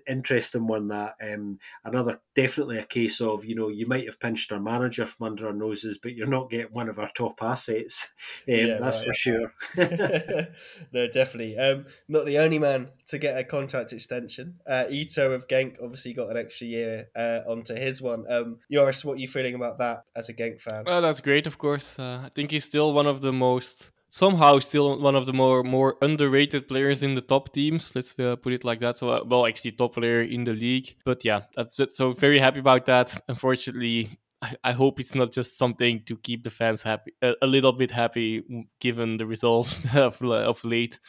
interesting 0.06 0.66
one. 0.66 0.88
That 0.88 1.14
um, 1.22 1.58
another 1.84 2.20
definitely 2.34 2.78
a 2.78 2.84
case 2.84 3.20
of 3.20 3.44
you 3.44 3.54
know 3.54 3.68
you 3.68 3.86
might 3.86 4.06
have 4.06 4.20
pinched 4.20 4.52
our 4.52 4.60
manager 4.60 5.06
from 5.06 5.28
under 5.28 5.46
our 5.46 5.52
noses, 5.52 5.98
but 6.02 6.14
you're 6.14 6.26
not 6.26 6.50
getting 6.50 6.72
one 6.72 6.88
of 6.88 6.98
our 6.98 7.10
top 7.16 7.42
assets. 7.42 8.10
Um, 8.46 8.54
yeah, 8.54 8.78
that's 8.78 8.98
right. 8.98 9.06
for 9.06 9.14
sure. 9.14 9.54
no, 10.92 11.08
definitely. 11.08 11.56
Um, 11.56 11.86
not 12.08 12.26
the 12.26 12.38
only 12.38 12.58
man 12.58 12.90
to 13.06 13.18
get 13.18 13.38
a 13.38 13.44
contract 13.44 13.92
extension. 13.92 14.56
Uh, 14.66 14.84
Ito 14.90 15.32
of 15.32 15.48
Genk 15.48 15.82
obviously 15.82 16.12
got 16.12 16.30
an 16.30 16.36
extra 16.36 16.66
year 16.66 17.08
uh, 17.16 17.40
onto 17.46 17.74
his 17.74 18.02
one. 18.02 18.24
Um, 18.30 18.58
Joris, 18.70 19.04
what 19.04 19.14
are 19.14 19.20
you 19.20 19.28
feeling 19.28 19.54
about 19.54 19.78
that 19.78 20.04
as 20.14 20.28
a 20.28 20.34
Genk 20.34 20.60
fan? 20.60 20.84
Well, 20.84 21.00
that's 21.00 21.20
great, 21.20 21.46
of 21.46 21.58
course. 21.58 21.98
Uh, 21.98 22.22
I 22.24 22.28
think 22.34 22.50
he's 22.50 22.64
still 22.64 22.92
one 22.92 23.06
of 23.06 23.20
the 23.20 23.32
most 23.32 23.92
somehow 24.14 24.60
still 24.60 24.96
one 25.00 25.16
of 25.16 25.26
the 25.26 25.32
more 25.32 25.64
more 25.64 25.96
underrated 26.00 26.68
players 26.68 27.02
in 27.02 27.14
the 27.14 27.20
top 27.20 27.52
teams. 27.52 27.94
Let's 27.96 28.16
uh, 28.18 28.36
put 28.36 28.52
it 28.52 28.64
like 28.64 28.78
that. 28.78 28.96
So, 28.96 29.08
uh, 29.10 29.24
well, 29.26 29.44
actually, 29.44 29.72
top 29.72 29.94
player 29.94 30.22
in 30.22 30.44
the 30.44 30.52
league. 30.52 30.94
But 31.04 31.24
yeah, 31.24 31.40
that's 31.56 31.80
it. 31.80 31.92
So 31.92 32.12
very 32.12 32.38
happy 32.38 32.60
about 32.60 32.86
that. 32.86 33.20
Unfortunately, 33.28 34.08
I, 34.40 34.54
I 34.62 34.72
hope 34.72 35.00
it's 35.00 35.16
not 35.16 35.32
just 35.32 35.58
something 35.58 36.04
to 36.06 36.16
keep 36.16 36.44
the 36.44 36.50
fans 36.50 36.84
happy, 36.84 37.12
a, 37.22 37.32
a 37.42 37.46
little 37.46 37.72
bit 37.72 37.90
happy, 37.90 38.44
given 38.80 39.16
the 39.16 39.26
results 39.26 39.84
of, 39.96 40.22
of 40.22 40.64
late. 40.64 41.00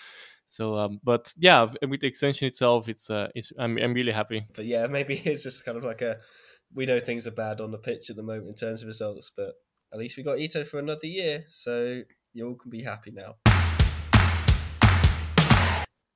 So, 0.47 0.75
um, 0.75 0.99
but 1.03 1.31
yeah, 1.37 1.67
with 1.87 2.01
the 2.01 2.07
extension 2.07 2.47
itself, 2.47 2.89
it's 2.89 3.11
uh, 3.11 3.27
it's 3.35 3.51
I'm 3.59 3.77
I'm 3.77 3.93
really 3.93 4.13
happy. 4.13 4.47
But 4.55 4.65
yeah, 4.65 4.87
maybe 4.97 5.21
it's 5.23 5.43
just 5.43 5.63
kind 5.63 5.77
of 5.77 5.83
like 5.83 6.01
a 6.01 6.17
we 6.73 6.87
know 6.87 6.99
things 6.99 7.27
are 7.27 7.31
bad 7.31 7.61
on 7.61 7.69
the 7.69 7.77
pitch 7.77 8.09
at 8.09 8.15
the 8.15 8.23
moment 8.23 8.47
in 8.47 8.55
terms 8.55 8.81
of 8.81 8.87
results, 8.87 9.31
but 9.37 9.53
at 9.93 9.99
least 9.99 10.17
we 10.17 10.23
got 10.23 10.39
Ito 10.39 10.63
for 10.63 10.79
another 10.79 11.05
year, 11.05 11.45
so 11.49 12.01
you 12.35 12.49
all 12.49 12.55
can 12.55 12.69
be 12.69 12.83
happy 12.83 13.11
now. 13.11 13.35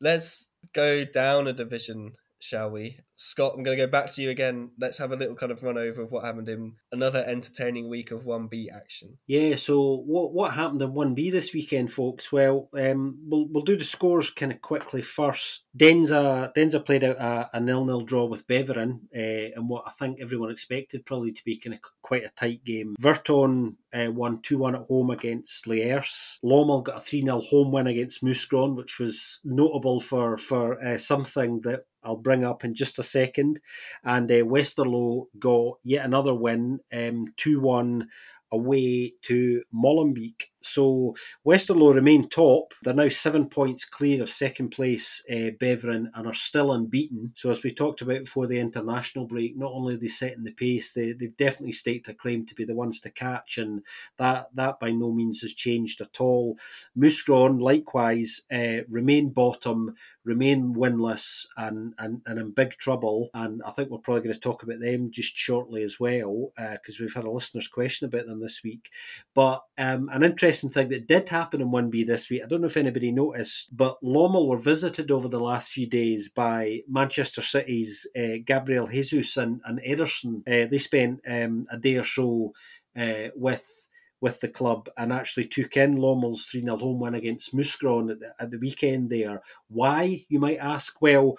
Let's 0.02 0.52
go 0.74 1.06
down 1.06 1.48
a 1.48 1.54
division 1.54 2.14
shall 2.40 2.72
we? 2.72 3.00
Scott, 3.16 3.54
I'm 3.56 3.64
going 3.64 3.78
to 3.78 3.86
go 3.86 3.92
back 3.92 4.14
to 4.14 4.22
you 4.22 4.30
again. 4.30 4.72
Let's 4.80 4.98
have 4.98 5.12
a 5.12 5.16
little 5.16 5.36
kind 5.36 5.52
of 5.52 5.62
run 5.62 5.78
over 5.78 6.04
of 6.04 6.12
what 6.12 6.24
happened 6.24 6.48
in 6.48 6.76
another 6.92 7.22
entertaining 7.28 7.90
week 7.90 8.12
of 8.12 8.24
1B 8.24 8.68
action. 8.74 9.18
Yeah, 9.28 9.58
so 9.58 10.04
what 10.06 10.34
what 10.34 10.54
happened 10.54 10.82
in 10.82 10.94
1B 10.94 11.30
this 11.30 11.54
weekend, 11.54 11.92
folks? 11.92 12.32
Well, 12.32 12.70
um, 12.74 13.20
we'll, 13.28 13.48
we'll 13.50 13.66
do 13.66 13.76
the 13.76 13.84
scores 13.84 14.32
kind 14.32 14.54
of 14.54 14.62
quickly 14.62 15.02
first. 15.02 15.66
Deinze 15.76 16.12
Deinze 16.56 16.76
played 16.86 17.04
out 17.04 17.18
a, 17.18 17.50
a 17.58 17.60
nil-nil 17.60 18.02
draw 18.02 18.24
with 18.24 18.48
Beveren, 18.48 19.02
uh, 19.14 19.52
and 19.56 19.68
what 19.68 19.84
I 19.86 19.92
think 19.92 20.20
everyone 20.22 20.50
expected 20.50 21.06
probably 21.06 21.34
to 21.34 21.44
be 21.44 21.58
kind 21.58 21.74
of 21.74 21.82
quite 22.02 22.24
a 22.24 22.30
tight 22.30 22.64
game. 22.64 22.96
Virton 23.00 23.76
uh, 23.94 24.12
won 24.12 24.42
2 24.42 24.58
1 24.58 24.76
at 24.76 24.82
home 24.84 25.10
against 25.10 25.68
Lierse. 25.68 26.40
Lommel 26.44 26.84
got 26.84 26.98
a 26.98 27.02
3 27.02 27.24
0 27.24 27.42
home 27.42 27.72
win 27.72 27.88
against 27.88 28.24
Mouscron, 28.24 28.76
which 28.76 29.00
was 29.00 29.40
notable 29.44 30.00
for, 30.00 30.38
for 30.38 30.82
uh, 30.84 30.98
something 30.98 31.62
that 31.62 31.84
I'll 32.10 32.18
bring 32.18 32.44
up 32.44 32.64
in 32.66 32.74
just 32.74 32.98
a 32.98 33.04
second. 33.04 33.60
And 34.04 34.32
uh, 34.32 34.36
Westerlo 34.44 35.26
got 35.38 35.78
yet 35.84 36.06
another 36.06 36.34
win, 36.34 36.80
um, 36.92 37.26
2 37.38 37.60
1 37.62 38.08
away 38.52 39.14
to 39.22 39.64
Molenbeek. 39.74 40.46
So 40.62 41.16
Westerlo 41.46 41.94
remain 41.94 42.30
top. 42.30 42.74
They're 42.84 42.94
now 42.94 43.10
seven 43.10 43.48
points 43.48 43.86
clear 43.86 44.22
of 44.22 44.30
second 44.30 44.70
place 44.70 45.24
uh, 45.30 45.52
Beveren 45.60 46.08
and 46.14 46.28
are 46.28 46.34
still 46.34 46.72
unbeaten. 46.72 47.32
So 47.36 47.50
as 47.50 47.64
we 47.64 47.74
talked 47.74 48.02
about 48.02 48.26
before 48.26 48.48
the 48.48 48.60
international 48.60 49.26
break, 49.26 49.58
not 49.58 49.72
only 49.72 49.96
are 49.96 49.98
they 49.98 50.08
setting 50.08 50.44
the 50.44 50.52
pace, 50.52 50.94
they, 50.94 51.14
they've 51.14 51.36
definitely 51.38 51.72
staked 51.72 52.08
a 52.10 52.14
claim 52.14 52.46
to 52.46 52.56
be 52.56 52.66
the 52.66 52.76
ones 52.76 53.00
to 53.02 53.10
catch, 53.10 53.58
and 53.58 53.82
that 54.18 54.50
that 54.54 54.80
by 54.80 54.92
no 54.92 55.12
means 55.12 55.42
has 55.42 55.54
changed 55.54 56.02
at 56.02 56.20
all. 56.20 56.58
Mouscron 56.98 57.62
likewise 57.62 58.42
uh, 58.52 58.80
remain 58.90 59.30
bottom 59.30 59.96
remain 60.26 60.76
winless 60.76 61.48
and, 61.58 61.94
and, 61.98 62.22
and 62.28 62.38
in 62.38 62.52
big 62.52 62.78
trouble. 62.78 63.30
And 63.34 63.64
I 63.66 63.72
think 63.72 63.90
we're 63.90 63.98
probably 63.98 64.22
going 64.22 64.34
to 64.34 64.40
talk 64.40 64.62
about 64.62 64.80
them 64.80 65.10
just 65.12 65.36
shortly 65.36 65.82
as 65.82 66.00
well, 66.00 66.52
because 66.56 66.96
uh, 66.96 66.98
we've 67.00 67.14
had 67.14 67.24
a 67.24 67.32
listener's 67.32 67.68
question 67.68 68.06
about 68.06 68.28
them 68.28 68.40
this 68.40 68.62
week. 68.64 68.92
But 69.34 69.64
um, 69.78 70.08
an 70.10 70.24
interesting 70.24 70.49
thing 70.52 70.90
that 70.90 71.08
did 71.08 71.30
happen 71.30 71.62
in 71.62 71.70
1B 71.70 72.06
this 72.06 72.30
week, 72.30 72.42
I 72.44 72.48
don't 72.48 72.62
know 72.62 72.68
if 72.68 72.78
anybody 72.78 73.12
noticed, 73.12 73.76
but 73.76 73.98
Lommel 74.04 74.48
were 74.48 74.58
visited 74.58 75.12
over 75.12 75.28
the 75.28 75.40
last 75.40 75.72
few 75.72 75.88
days 75.88 76.30
by 76.30 76.82
Manchester 76.88 77.42
City's 77.42 78.08
uh, 78.18 78.38
Gabriel 78.46 78.88
Jesus 78.88 79.38
and, 79.38 79.62
and 79.66 79.80
Ederson. 79.82 80.42
Uh, 80.48 80.68
they 80.70 80.78
spent 80.78 81.22
um, 81.28 81.68
a 81.72 81.78
day 81.78 81.98
or 81.98 82.04
so 82.04 82.54
uh, 82.98 83.30
with 83.36 83.88
with 84.22 84.42
the 84.42 84.48
club 84.50 84.90
and 84.98 85.14
actually 85.14 85.46
took 85.46 85.78
in 85.78 85.96
Lommel's 85.96 86.46
3 86.48 86.62
0 86.62 86.78
home 86.78 87.00
win 87.00 87.16
against 87.16 87.56
Mouscron 87.56 88.12
at 88.12 88.20
the, 88.20 88.34
at 88.40 88.52
the 88.52 88.60
weekend 88.60 89.10
there. 89.10 89.42
Why, 89.70 90.26
you 90.28 90.40
might 90.40 90.58
ask? 90.58 91.02
Well, 91.02 91.38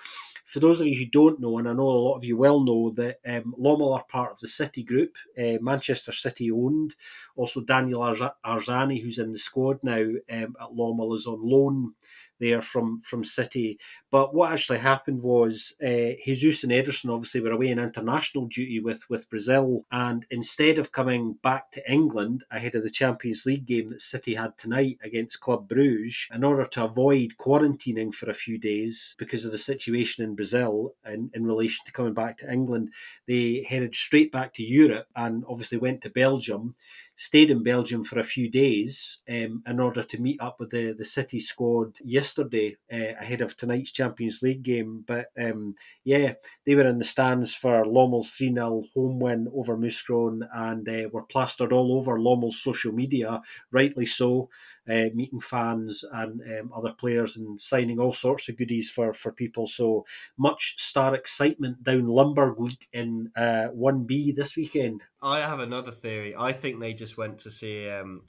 for 0.50 0.58
those 0.58 0.80
of 0.80 0.88
you 0.88 0.98
who 0.98 1.06
don't 1.06 1.38
know, 1.38 1.58
and 1.58 1.68
I 1.68 1.72
know 1.72 1.88
a 1.88 2.06
lot 2.08 2.16
of 2.16 2.24
you 2.24 2.36
well 2.36 2.58
know, 2.58 2.90
that 2.90 3.18
um, 3.24 3.54
Lommel 3.56 3.94
are 3.94 4.02
part 4.02 4.32
of 4.32 4.40
the 4.40 4.48
City 4.48 4.82
group, 4.82 5.14
uh, 5.38 5.58
Manchester 5.60 6.10
City 6.10 6.50
owned. 6.50 6.96
Also, 7.36 7.60
Daniel 7.60 8.00
Arzani, 8.44 9.00
who's 9.00 9.18
in 9.18 9.30
the 9.30 9.38
squad 9.38 9.78
now 9.84 10.00
um, 10.02 10.56
at 10.60 10.72
Lommel, 10.72 11.14
is 11.14 11.24
on 11.24 11.38
loan 11.40 11.94
there 12.40 12.62
from 12.62 13.00
from 13.00 13.24
City. 13.24 13.78
But 14.10 14.34
what 14.34 14.52
actually 14.52 14.78
happened 14.78 15.22
was 15.22 15.74
uh, 15.82 16.18
Jesus 16.24 16.64
and 16.64 16.72
Ederson 16.72 17.12
obviously 17.14 17.40
were 17.40 17.52
away 17.52 17.68
in 17.68 17.78
international 17.78 18.46
duty 18.46 18.80
with 18.80 19.08
with 19.08 19.30
Brazil, 19.30 19.86
and 19.92 20.26
instead 20.30 20.78
of 20.78 20.92
coming 20.92 21.34
back 21.42 21.70
to 21.72 21.92
England 21.92 22.44
ahead 22.50 22.74
of 22.74 22.82
the 22.82 22.90
Champions 22.90 23.46
League 23.46 23.66
game 23.66 23.90
that 23.90 24.00
City 24.00 24.34
had 24.34 24.56
tonight 24.58 24.98
against 25.02 25.40
Club 25.40 25.68
Bruges, 25.68 26.26
in 26.34 26.42
order 26.44 26.64
to 26.64 26.84
avoid 26.84 27.34
quarantining 27.38 28.12
for 28.14 28.28
a 28.28 28.34
few 28.34 28.58
days 28.58 29.14
because 29.18 29.44
of 29.44 29.52
the 29.52 29.58
situation 29.58 30.24
in 30.24 30.34
Brazil 30.34 30.94
in, 31.06 31.30
in 31.34 31.46
relation 31.46 31.84
to 31.86 31.92
coming 31.92 32.14
back 32.14 32.38
to 32.38 32.52
England, 32.52 32.92
they 33.26 33.64
headed 33.68 33.94
straight 33.94 34.32
back 34.32 34.54
to 34.54 34.62
Europe 34.62 35.06
and 35.14 35.44
obviously 35.48 35.78
went 35.78 36.00
to 36.02 36.10
Belgium 36.10 36.74
stayed 37.20 37.50
in 37.50 37.62
Belgium 37.62 38.02
for 38.02 38.18
a 38.18 38.24
few 38.24 38.48
days 38.48 39.18
um, 39.28 39.62
in 39.66 39.78
order 39.78 40.02
to 40.02 40.18
meet 40.18 40.40
up 40.40 40.58
with 40.58 40.70
the, 40.70 40.94
the 40.96 41.04
City 41.04 41.38
squad 41.38 41.98
yesterday 42.02 42.78
uh, 42.90 43.12
ahead 43.20 43.42
of 43.42 43.54
tonight's 43.54 43.92
Champions 43.92 44.40
League 44.42 44.62
game. 44.62 45.04
But 45.06 45.26
um, 45.38 45.74
yeah, 46.02 46.32
they 46.64 46.74
were 46.74 46.86
in 46.86 46.96
the 46.96 47.04
stands 47.04 47.54
for 47.54 47.84
Lommel's 47.84 48.30
3 48.36 48.54
0 48.54 48.84
home 48.94 49.20
win 49.20 49.48
over 49.54 49.76
Mouscron 49.76 50.48
and 50.50 50.88
uh, 50.88 51.10
were 51.12 51.24
plastered 51.24 51.74
all 51.74 51.94
over 51.94 52.18
Lommel's 52.18 52.62
social 52.62 52.90
media, 52.90 53.42
rightly 53.70 54.06
so 54.06 54.48
uh, 54.90 55.10
meeting 55.14 55.40
fans 55.40 56.04
and 56.12 56.40
um, 56.40 56.72
other 56.74 56.92
players 56.92 57.36
and 57.36 57.60
signing 57.60 57.98
all 58.00 58.12
sorts 58.12 58.48
of 58.48 58.56
goodies 58.56 58.90
for, 58.90 59.12
for 59.12 59.32
people. 59.32 59.66
So 59.66 60.04
much 60.36 60.74
star 60.78 61.14
excitement 61.14 61.82
down 61.82 62.08
Limburg 62.08 62.58
Week 62.58 62.88
in 62.92 63.30
uh, 63.36 63.68
1B 63.74 64.34
this 64.34 64.56
weekend. 64.56 65.02
I 65.22 65.40
have 65.40 65.60
another 65.60 65.92
theory. 65.92 66.34
I 66.36 66.52
think 66.52 66.80
they 66.80 66.94
just 66.94 67.16
went 67.16 67.38
to 67.40 67.50
see 67.50 67.88
um, 67.88 68.22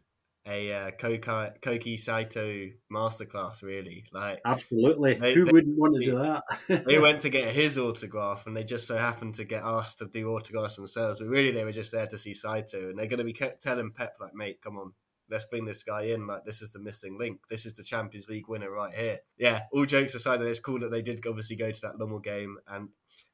a 0.48 0.74
uh, 0.74 0.92
Koki, 0.92 1.52
Koki 1.62 1.98
Saito 1.98 2.70
masterclass. 2.92 3.62
Really, 3.62 4.06
like 4.12 4.40
absolutely. 4.46 5.16
They, 5.16 5.34
Who 5.34 5.46
they, 5.46 5.52
wouldn't 5.52 5.80
want 5.80 5.96
to 5.96 6.06
do 6.06 6.18
that? 6.18 6.86
they 6.86 7.00
went 7.00 7.22
to 7.22 7.30
get 7.30 7.54
his 7.54 7.78
autograph, 7.78 8.48
and 8.48 8.56
they 8.56 8.64
just 8.64 8.88
so 8.88 8.98
happened 8.98 9.36
to 9.36 9.44
get 9.44 9.64
asked 9.64 10.00
to 10.00 10.06
do 10.06 10.30
autographs 10.30 10.76
themselves. 10.76 11.20
But 11.20 11.28
really, 11.28 11.52
they 11.52 11.64
were 11.64 11.72
just 11.72 11.92
there 11.92 12.08
to 12.08 12.18
see 12.18 12.34
Saito, 12.34 12.90
and 12.90 12.98
they're 12.98 13.08
going 13.08 13.20
to 13.20 13.24
be 13.24 13.40
telling 13.60 13.92
Pep 13.92 14.16
like, 14.20 14.34
"Mate, 14.34 14.62
come 14.62 14.78
on, 14.78 14.94
let's 15.32 15.46
bring 15.46 15.66
this 15.66 15.84
guy 15.84 16.04
in. 16.04 16.28
Like 16.28 16.46
this 16.46 16.62
is 16.62 16.72
the 16.72 16.80
missing 16.80 17.18
link. 17.18 17.40
This 17.50 17.66
is 17.66 17.76
the 17.76 17.84
Champions 17.84 18.28
League 18.30 18.48
winner 18.48 18.70
right 18.70 18.94
here. 18.94 19.20
Yeah, 19.38 19.62
all 19.72 19.86
jokes 19.86 20.14
aside, 20.14 20.42
it's 20.42 20.60
cool 20.60 20.80
that 20.80 20.92
they 20.92 21.02
did 21.02 21.26
obviously 21.26 21.56
go 21.56 21.72
to 21.72 21.82
that 21.82 21.98
Lommel 21.98 22.24
game. 22.24 22.58
And 22.68 22.90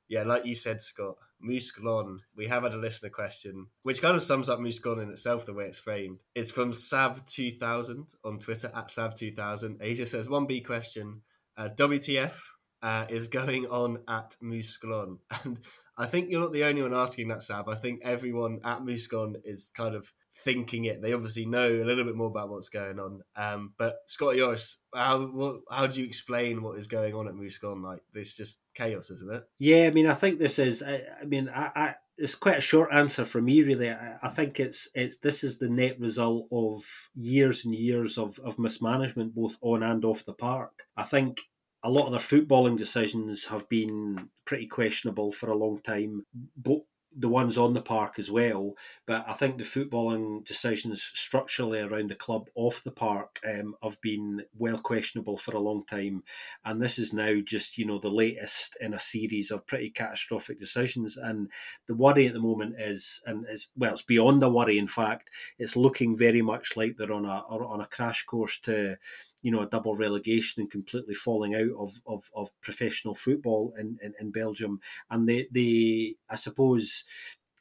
yeah, 0.08 0.24
like 0.24 0.46
you 0.46 0.56
said, 0.56 0.82
Scott, 0.82 1.16
Mouscron, 1.44 2.20
we 2.36 2.48
have 2.48 2.64
had 2.64 2.74
a 2.74 2.78
listener 2.78 3.10
question, 3.10 3.68
which 3.84 4.02
kind 4.02 4.16
of 4.16 4.24
sums 4.24 4.48
up 4.48 4.60
Mouscron 4.60 5.02
in 5.02 5.10
itself, 5.10 5.46
the 5.46 5.54
way 5.54 5.66
it's 5.66 5.80
framed. 5.80 6.24
It's 6.34 6.52
from 6.52 6.72
Sav2000 6.72 8.16
on 8.24 8.40
Twitter, 8.40 8.72
at 8.74 8.88
Sav2000. 8.88 9.84
He 9.84 9.96
just 9.96 10.12
says, 10.12 10.28
1B 10.28 10.66
question, 10.66 11.24
uh, 11.58 11.70
WTF 11.76 12.34
uh, 12.82 13.06
is 13.10 13.28
going 13.28 13.66
on 13.66 14.00
at 14.08 14.36
Mouscron? 14.42 15.18
And 15.44 15.60
I 15.98 16.06
think 16.06 16.30
you're 16.30 16.42
not 16.42 16.54
the 16.54 16.64
only 16.64 16.84
one 16.84 16.94
asking 16.94 17.30
that, 17.30 17.42
Sav. 17.42 17.68
I 17.68 17.76
think 17.76 18.02
everyone 18.04 18.60
at 18.64 18.82
Mouscron 18.82 19.38
is 19.44 19.72
kind 19.76 19.96
of 19.96 20.14
thinking 20.44 20.86
it. 20.86 21.02
They 21.02 21.14
obviously 21.14 21.46
know 21.46 21.68
a 21.68 21.84
little 21.84 22.04
bit 22.04 22.16
more 22.16 22.28
about 22.28 22.50
what's 22.50 22.70
going 22.70 23.00
on. 23.00 23.22
Um, 23.36 23.74
but 23.78 23.98
Scott 24.06 24.36
Joris, 24.36 24.80
how 24.94 25.26
what, 25.26 25.62
how 25.70 25.88
do 25.88 26.00
you 26.00 26.08
explain 26.08 26.62
what 26.62 26.78
is 26.78 26.88
going 26.88 27.14
on 27.14 27.28
at 27.28 27.34
Mouscron? 27.34 27.84
Like 27.84 28.02
this, 28.14 28.36
just 28.36 28.60
chaos, 28.74 29.10
isn't 29.10 29.34
it? 29.34 29.44
Yeah, 29.60 29.88
I 29.88 29.92
mean, 29.92 30.08
I 30.08 30.14
think 30.14 30.40
this 30.40 30.60
is. 30.60 30.84
I, 30.84 31.04
I 31.22 31.26
mean, 31.26 31.50
I, 31.50 31.72
I, 31.76 31.96
it's 32.18 32.36
quite 32.36 32.58
a 32.58 32.62
short 32.62 32.94
answer 32.94 33.26
for 33.26 33.42
me, 33.42 33.62
really. 33.64 33.90
I, 33.90 34.18
I, 34.22 34.30
think 34.30 34.60
it's 34.60 34.90
it's 34.94 35.18
this 35.18 35.44
is 35.44 35.58
the 35.58 35.70
net 35.70 36.00
result 36.00 36.48
of 36.52 36.84
years 37.16 37.66
and 37.66 37.74
years 37.74 38.18
of 38.18 38.40
of 38.40 38.60
mismanagement, 38.60 39.36
both 39.36 39.58
on 39.62 39.84
and 39.84 40.06
off 40.06 40.26
the 40.26 40.34
park. 40.34 40.84
I 40.96 41.04
think. 41.04 41.42
A 41.84 41.92
lot 41.92 42.08
of 42.08 42.12
their 42.12 42.20
footballing 42.42 42.76
decisions 42.76 43.46
have 43.46 43.70
been 43.70 44.30
pretty 44.46 44.66
questionable 44.66 45.32
for 45.32 45.52
a 45.52 45.56
long 45.56 45.80
time, 45.80 46.26
but 46.58 46.80
the 47.20 47.28
ones 47.28 47.58
on 47.58 47.74
the 47.74 47.82
park 47.82 48.20
as 48.20 48.30
well. 48.30 48.74
But 49.06 49.26
I 49.28 49.34
think 49.34 49.58
the 49.58 49.64
footballing 49.64 50.46
decisions 50.46 51.02
structurally 51.02 51.80
around 51.80 52.10
the 52.10 52.16
club 52.16 52.50
off 52.56 52.84
the 52.84 52.92
park 52.92 53.40
um, 53.48 53.76
have 53.82 54.00
been 54.02 54.44
well 54.58 54.78
questionable 54.78 55.38
for 55.38 55.56
a 55.56 55.60
long 55.60 55.84
time. 55.86 56.24
And 56.64 56.80
this 56.80 57.00
is 57.00 57.14
now 57.14 57.42
just, 57.44 57.78
you 57.78 57.86
know, 57.86 57.98
the 57.98 58.10
latest 58.10 58.78
in 58.80 58.94
a 58.94 59.00
series 59.00 59.50
of 59.50 59.66
pretty 59.66 59.90
catastrophic 59.90 60.60
decisions. 60.60 61.18
And 61.18 61.50
the 61.88 61.96
worry 61.96 62.28
at 62.28 62.34
the 62.34 62.40
moment 62.40 62.76
is, 62.80 63.22
and 63.26 63.46
is 63.50 63.70
well, 63.76 63.94
it's 63.94 64.04
beyond 64.04 64.44
a 64.44 64.50
worry, 64.50 64.78
in 64.78 64.88
fact, 64.88 65.30
it's 65.58 65.76
looking 65.76 66.16
very 66.16 66.44
much 66.44 66.78
like 66.78 66.98
they're 66.98 67.12
on 67.12 67.26
a, 67.26 67.40
on 67.50 67.82
a 67.82 67.88
crash 67.88 68.24
course 68.24 68.60
to 68.60 68.98
you 69.44 69.52
know 69.52 69.62
a 69.62 69.70
double 69.70 69.96
relegation 69.96 70.62
and 70.62 70.72
completely 70.72 71.14
falling 71.14 71.56
out 71.56 71.72
of 71.78 72.02
of, 72.06 72.30
of 72.36 72.50
professional 72.62 73.14
football 73.14 73.74
in, 73.78 73.98
in, 74.02 74.14
in 74.20 74.32
Belgium. 74.32 74.80
And 75.10 75.28
they 75.28 75.48
they 75.52 76.16
I 76.30 76.36
suppose 76.36 77.04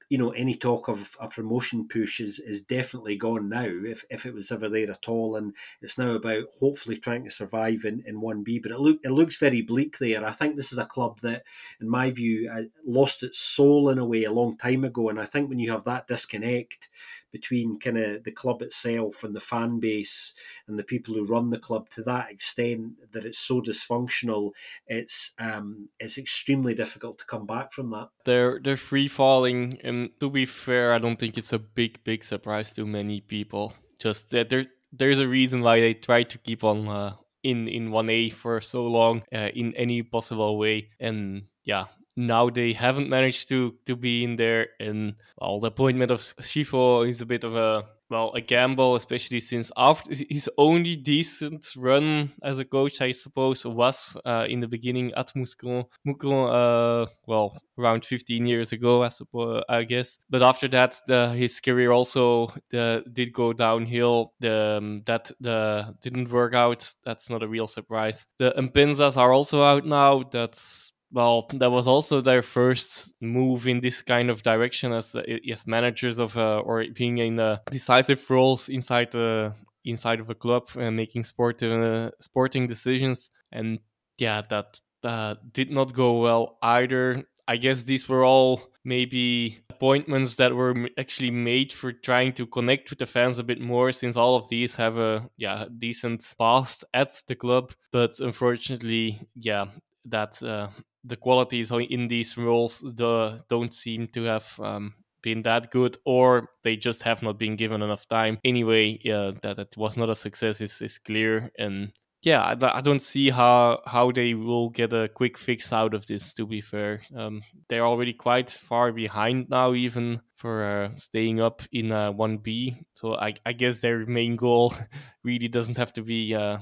you 0.08 0.18
know, 0.18 0.30
any 0.30 0.54
talk 0.54 0.88
of 0.88 1.16
a 1.20 1.28
promotion 1.28 1.88
push 1.88 2.20
is, 2.20 2.38
is 2.38 2.62
definitely 2.62 3.16
gone 3.16 3.48
now, 3.48 3.66
if, 3.66 4.04
if 4.08 4.24
it 4.24 4.34
was 4.34 4.52
ever 4.52 4.68
there 4.68 4.90
at 4.90 5.08
all. 5.08 5.34
And 5.34 5.52
it's 5.82 5.98
now 5.98 6.10
about 6.10 6.44
hopefully 6.60 6.96
trying 6.96 7.24
to 7.24 7.30
survive 7.30 7.84
in, 7.84 8.04
in 8.06 8.20
1B. 8.20 8.62
But 8.62 8.70
it, 8.70 8.78
look, 8.78 8.98
it 9.02 9.10
looks 9.10 9.36
very 9.36 9.62
bleak 9.62 9.98
there. 9.98 10.24
I 10.24 10.30
think 10.30 10.54
this 10.54 10.72
is 10.72 10.78
a 10.78 10.86
club 10.86 11.20
that, 11.22 11.42
in 11.80 11.88
my 11.88 12.12
view, 12.12 12.48
uh, 12.48 12.62
lost 12.86 13.24
its 13.24 13.38
soul 13.38 13.88
in 13.88 13.98
a 13.98 14.06
way 14.06 14.22
a 14.22 14.32
long 14.32 14.56
time 14.56 14.84
ago. 14.84 15.08
And 15.08 15.20
I 15.20 15.24
think 15.24 15.48
when 15.48 15.58
you 15.58 15.72
have 15.72 15.84
that 15.84 16.06
disconnect 16.06 16.88
between 17.32 17.78
kind 17.78 17.98
of 17.98 18.24
the 18.24 18.30
club 18.30 18.62
itself 18.62 19.24
and 19.24 19.34
the 19.34 19.40
fan 19.40 19.78
base 19.78 20.32
and 20.66 20.78
the 20.78 20.84
people 20.84 21.14
who 21.14 21.24
run 21.24 21.50
the 21.50 21.58
club 21.58 21.88
to 21.90 22.02
that 22.02 22.30
extent 22.30 22.92
that 23.12 23.24
it's 23.24 23.38
so 23.38 23.60
dysfunctional, 23.60 24.52
it's 24.86 25.32
um, 25.38 25.88
it's 25.98 26.18
extremely 26.18 26.74
difficult 26.74 27.18
to 27.18 27.24
come 27.26 27.46
back 27.46 27.72
from 27.72 27.90
that. 27.90 28.08
They're 28.24 28.60
they're 28.62 28.76
free 28.76 29.08
falling, 29.08 29.78
and 29.82 30.10
to 30.20 30.30
be 30.30 30.46
fair, 30.46 30.92
I 30.92 30.98
don't 30.98 31.18
think 31.18 31.36
it's 31.38 31.52
a 31.52 31.58
big 31.58 32.02
big 32.04 32.24
surprise 32.24 32.72
to 32.74 32.86
many 32.86 33.20
people. 33.20 33.74
Just 33.98 34.30
that 34.30 34.48
there 34.50 34.66
there's 34.92 35.20
a 35.20 35.28
reason 35.28 35.62
why 35.62 35.80
they 35.80 35.94
try 35.94 36.22
to 36.22 36.38
keep 36.38 36.64
on 36.64 36.88
uh, 36.88 37.14
in 37.42 37.68
in 37.68 37.90
one 37.90 38.10
A 38.10 38.30
for 38.30 38.60
so 38.60 38.86
long 38.86 39.22
uh, 39.32 39.50
in 39.54 39.74
any 39.74 40.02
possible 40.02 40.58
way, 40.58 40.90
and 41.00 41.44
yeah, 41.64 41.86
now 42.16 42.48
they 42.48 42.72
haven't 42.72 43.08
managed 43.08 43.48
to 43.48 43.74
to 43.84 43.94
be 43.94 44.24
in 44.24 44.36
there 44.36 44.68
and 44.80 45.14
well 45.40 45.60
the 45.60 45.68
appointment 45.68 46.10
of 46.10 46.20
Scifo 46.20 47.08
is 47.08 47.20
a 47.20 47.26
bit 47.26 47.44
of 47.44 47.54
a 47.54 47.84
well 48.08 48.32
a 48.34 48.40
gamble 48.40 48.94
especially 48.94 49.40
since 49.40 49.70
after 49.76 50.14
his 50.28 50.48
only 50.58 50.96
decent 50.96 51.66
run 51.76 52.32
as 52.42 52.58
a 52.58 52.64
coach 52.64 53.00
I 53.00 53.12
suppose 53.12 53.64
was 53.66 54.16
uh, 54.24 54.46
in 54.48 54.60
the 54.60 54.68
beginning 54.68 55.12
at 55.14 55.32
Mouscron 55.34 55.84
Mouscron 56.06 57.06
uh, 57.06 57.10
well 57.26 57.58
around 57.78 58.04
15 58.04 58.46
years 58.46 58.72
ago 58.72 59.02
I 59.02 59.08
suppose 59.08 59.62
I 59.68 59.82
guess. 59.84 60.18
But 60.30 60.42
after 60.42 60.68
that 60.68 60.98
the, 61.06 61.30
his 61.30 61.60
career 61.60 61.92
also 61.92 62.48
the, 62.70 63.04
did 63.12 63.32
go 63.32 63.52
downhill. 63.52 64.32
The 64.40 64.78
um, 64.78 65.02
that 65.06 65.30
the 65.40 65.94
didn't 66.00 66.30
work 66.30 66.54
out. 66.54 66.94
That's 67.04 67.28
not 67.28 67.42
a 67.42 67.48
real 67.48 67.66
surprise. 67.66 68.26
The 68.38 68.52
Mpenzas 68.52 69.16
are 69.16 69.32
also 69.32 69.62
out 69.62 69.84
now. 69.84 70.22
That's 70.30 70.92
well, 71.12 71.46
that 71.54 71.70
was 71.70 71.86
also 71.86 72.20
their 72.20 72.42
first 72.42 73.14
move 73.20 73.66
in 73.66 73.80
this 73.80 74.02
kind 74.02 74.30
of 74.30 74.42
direction 74.42 74.92
as 74.92 75.14
as 75.50 75.66
managers 75.66 76.18
of 76.18 76.36
uh, 76.36 76.58
or 76.58 76.84
being 76.94 77.18
in 77.18 77.38
uh, 77.38 77.58
decisive 77.70 78.28
roles 78.28 78.68
inside 78.68 79.12
the 79.12 79.52
inside 79.84 80.20
of 80.20 80.28
a 80.30 80.34
club 80.34 80.68
uh, 80.76 80.90
making 80.90 81.24
sport 81.24 81.62
uh, 81.62 82.10
sporting 82.20 82.66
decisions. 82.66 83.30
And 83.52 83.78
yeah 84.18 84.42
that 84.50 84.80
uh, 85.04 85.34
did 85.52 85.70
not 85.70 85.94
go 85.94 86.20
well 86.20 86.58
either. 86.62 87.24
I 87.48 87.56
guess 87.56 87.84
these 87.84 88.08
were 88.08 88.24
all 88.24 88.72
maybe 88.84 89.58
appointments 89.70 90.36
that 90.36 90.54
were 90.54 90.88
actually 90.98 91.30
made 91.30 91.72
for 91.72 91.92
trying 91.92 92.32
to 92.32 92.46
connect 92.46 92.90
with 92.90 92.98
the 92.98 93.06
fans 93.06 93.38
a 93.38 93.44
bit 93.44 93.60
more 93.60 93.92
since 93.92 94.16
all 94.16 94.34
of 94.34 94.48
these 94.48 94.74
have 94.76 94.98
a 94.98 95.28
yeah 95.36 95.66
decent 95.78 96.34
past 96.38 96.84
at 96.92 97.12
the 97.28 97.36
club. 97.36 97.72
But 97.92 98.18
unfortunately 98.18 99.20
yeah 99.36 99.66
that 100.06 100.42
uh, 100.42 100.68
the 101.04 101.16
qualities 101.16 101.70
in 101.72 102.08
these 102.08 102.36
roles 102.36 102.80
the, 102.80 103.38
don't 103.48 103.72
seem 103.72 104.08
to 104.08 104.24
have 104.24 104.58
um, 104.60 104.94
been 105.22 105.42
that 105.42 105.70
good 105.70 105.98
or 106.04 106.50
they 106.62 106.76
just 106.76 107.02
have 107.02 107.22
not 107.22 107.38
been 107.38 107.56
given 107.56 107.82
enough 107.82 108.06
time. 108.08 108.38
Anyway 108.44 108.98
yeah 109.02 109.32
that 109.42 109.58
it 109.58 109.76
was 109.76 109.96
not 109.96 110.10
a 110.10 110.14
success 110.14 110.60
is, 110.60 110.80
is 110.80 110.98
clear 110.98 111.50
and 111.58 111.92
yeah, 112.26 112.42
I, 112.42 112.78
I, 112.78 112.80
don't 112.80 113.02
see 113.02 113.30
how 113.30 113.82
how 113.86 114.10
they 114.10 114.34
will 114.34 114.70
get 114.70 114.92
a 114.92 115.08
quick 115.08 115.38
fix 115.38 115.72
out 115.72 115.94
of 115.94 116.06
this. 116.06 116.34
To 116.34 116.44
be 116.44 116.60
fair, 116.60 117.00
um, 117.14 117.40
they're 117.68 117.86
already 117.86 118.12
quite 118.12 118.50
far 118.50 118.90
behind 118.90 119.48
now, 119.48 119.74
even 119.74 120.20
for 120.34 120.64
uh, 120.64 120.98
staying 120.98 121.40
up 121.40 121.62
in 121.70 121.92
uh, 121.92 122.10
one 122.10 122.38
B. 122.38 122.84
So 122.94 123.14
I, 123.14 123.34
I, 123.46 123.52
guess 123.52 123.78
their 123.78 124.04
main 124.06 124.34
goal 124.34 124.74
really 125.24 125.46
doesn't 125.46 125.76
have 125.76 125.92
to 125.92 126.02
be 126.02 126.34
uh, 126.34 126.58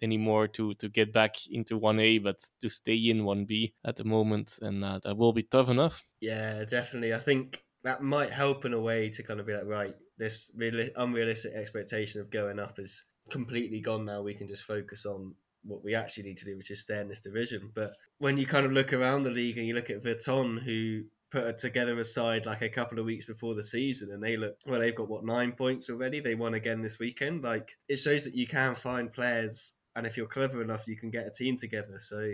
anymore 0.00 0.48
to 0.48 0.72
to 0.74 0.88
get 0.88 1.12
back 1.12 1.36
into 1.50 1.76
one 1.76 2.00
A, 2.00 2.16
but 2.16 2.36
to 2.62 2.70
stay 2.70 2.96
in 2.96 3.26
one 3.26 3.44
B 3.44 3.74
at 3.84 3.96
the 3.96 4.04
moment, 4.04 4.58
and 4.62 4.82
uh, 4.82 5.00
that 5.04 5.18
will 5.18 5.34
be 5.34 5.42
tough 5.42 5.68
enough. 5.68 6.02
Yeah, 6.22 6.64
definitely. 6.64 7.12
I 7.12 7.18
think 7.18 7.62
that 7.82 8.02
might 8.02 8.30
help 8.30 8.64
in 8.64 8.72
a 8.72 8.80
way 8.80 9.10
to 9.10 9.22
kind 9.22 9.38
of 9.38 9.44
be 9.44 9.52
like, 9.52 9.66
right, 9.66 9.94
this 10.16 10.50
really 10.56 10.90
unrealistic 10.96 11.52
expectation 11.52 12.22
of 12.22 12.30
going 12.30 12.58
up 12.58 12.78
is 12.78 13.04
completely 13.30 13.80
gone 13.80 14.04
now. 14.04 14.22
We 14.22 14.34
can 14.34 14.48
just 14.48 14.64
focus 14.64 15.06
on 15.06 15.34
what 15.64 15.82
we 15.82 15.94
actually 15.94 16.24
need 16.24 16.36
to 16.38 16.44
do, 16.44 16.56
which 16.56 16.70
is 16.70 16.82
stay 16.82 17.00
in 17.00 17.08
this 17.08 17.20
division. 17.20 17.70
But 17.74 17.92
when 18.18 18.36
you 18.36 18.46
kind 18.46 18.66
of 18.66 18.72
look 18.72 18.92
around 18.92 19.22
the 19.22 19.30
league 19.30 19.58
and 19.58 19.66
you 19.66 19.74
look 19.74 19.90
at 19.90 20.02
Virton, 20.02 20.58
who 20.58 21.04
put 21.30 21.58
together 21.58 21.98
a 21.98 22.04
side 22.04 22.46
like 22.46 22.62
a 22.62 22.68
couple 22.68 22.98
of 22.98 23.06
weeks 23.06 23.26
before 23.26 23.54
the 23.54 23.64
season, 23.64 24.10
and 24.12 24.22
they 24.22 24.36
look 24.36 24.56
well, 24.66 24.80
they've 24.80 24.94
got 24.94 25.08
what 25.08 25.24
nine 25.24 25.52
points 25.52 25.90
already. 25.90 26.20
They 26.20 26.34
won 26.34 26.54
again 26.54 26.82
this 26.82 26.98
weekend. 26.98 27.42
Like 27.42 27.76
it 27.88 27.96
shows 27.96 28.24
that 28.24 28.34
you 28.34 28.46
can 28.46 28.74
find 28.74 29.12
players, 29.12 29.74
and 29.96 30.06
if 30.06 30.16
you're 30.16 30.26
clever 30.26 30.62
enough, 30.62 30.86
you 30.86 30.96
can 30.96 31.10
get 31.10 31.26
a 31.26 31.30
team 31.30 31.56
together. 31.56 31.98
So 31.98 32.32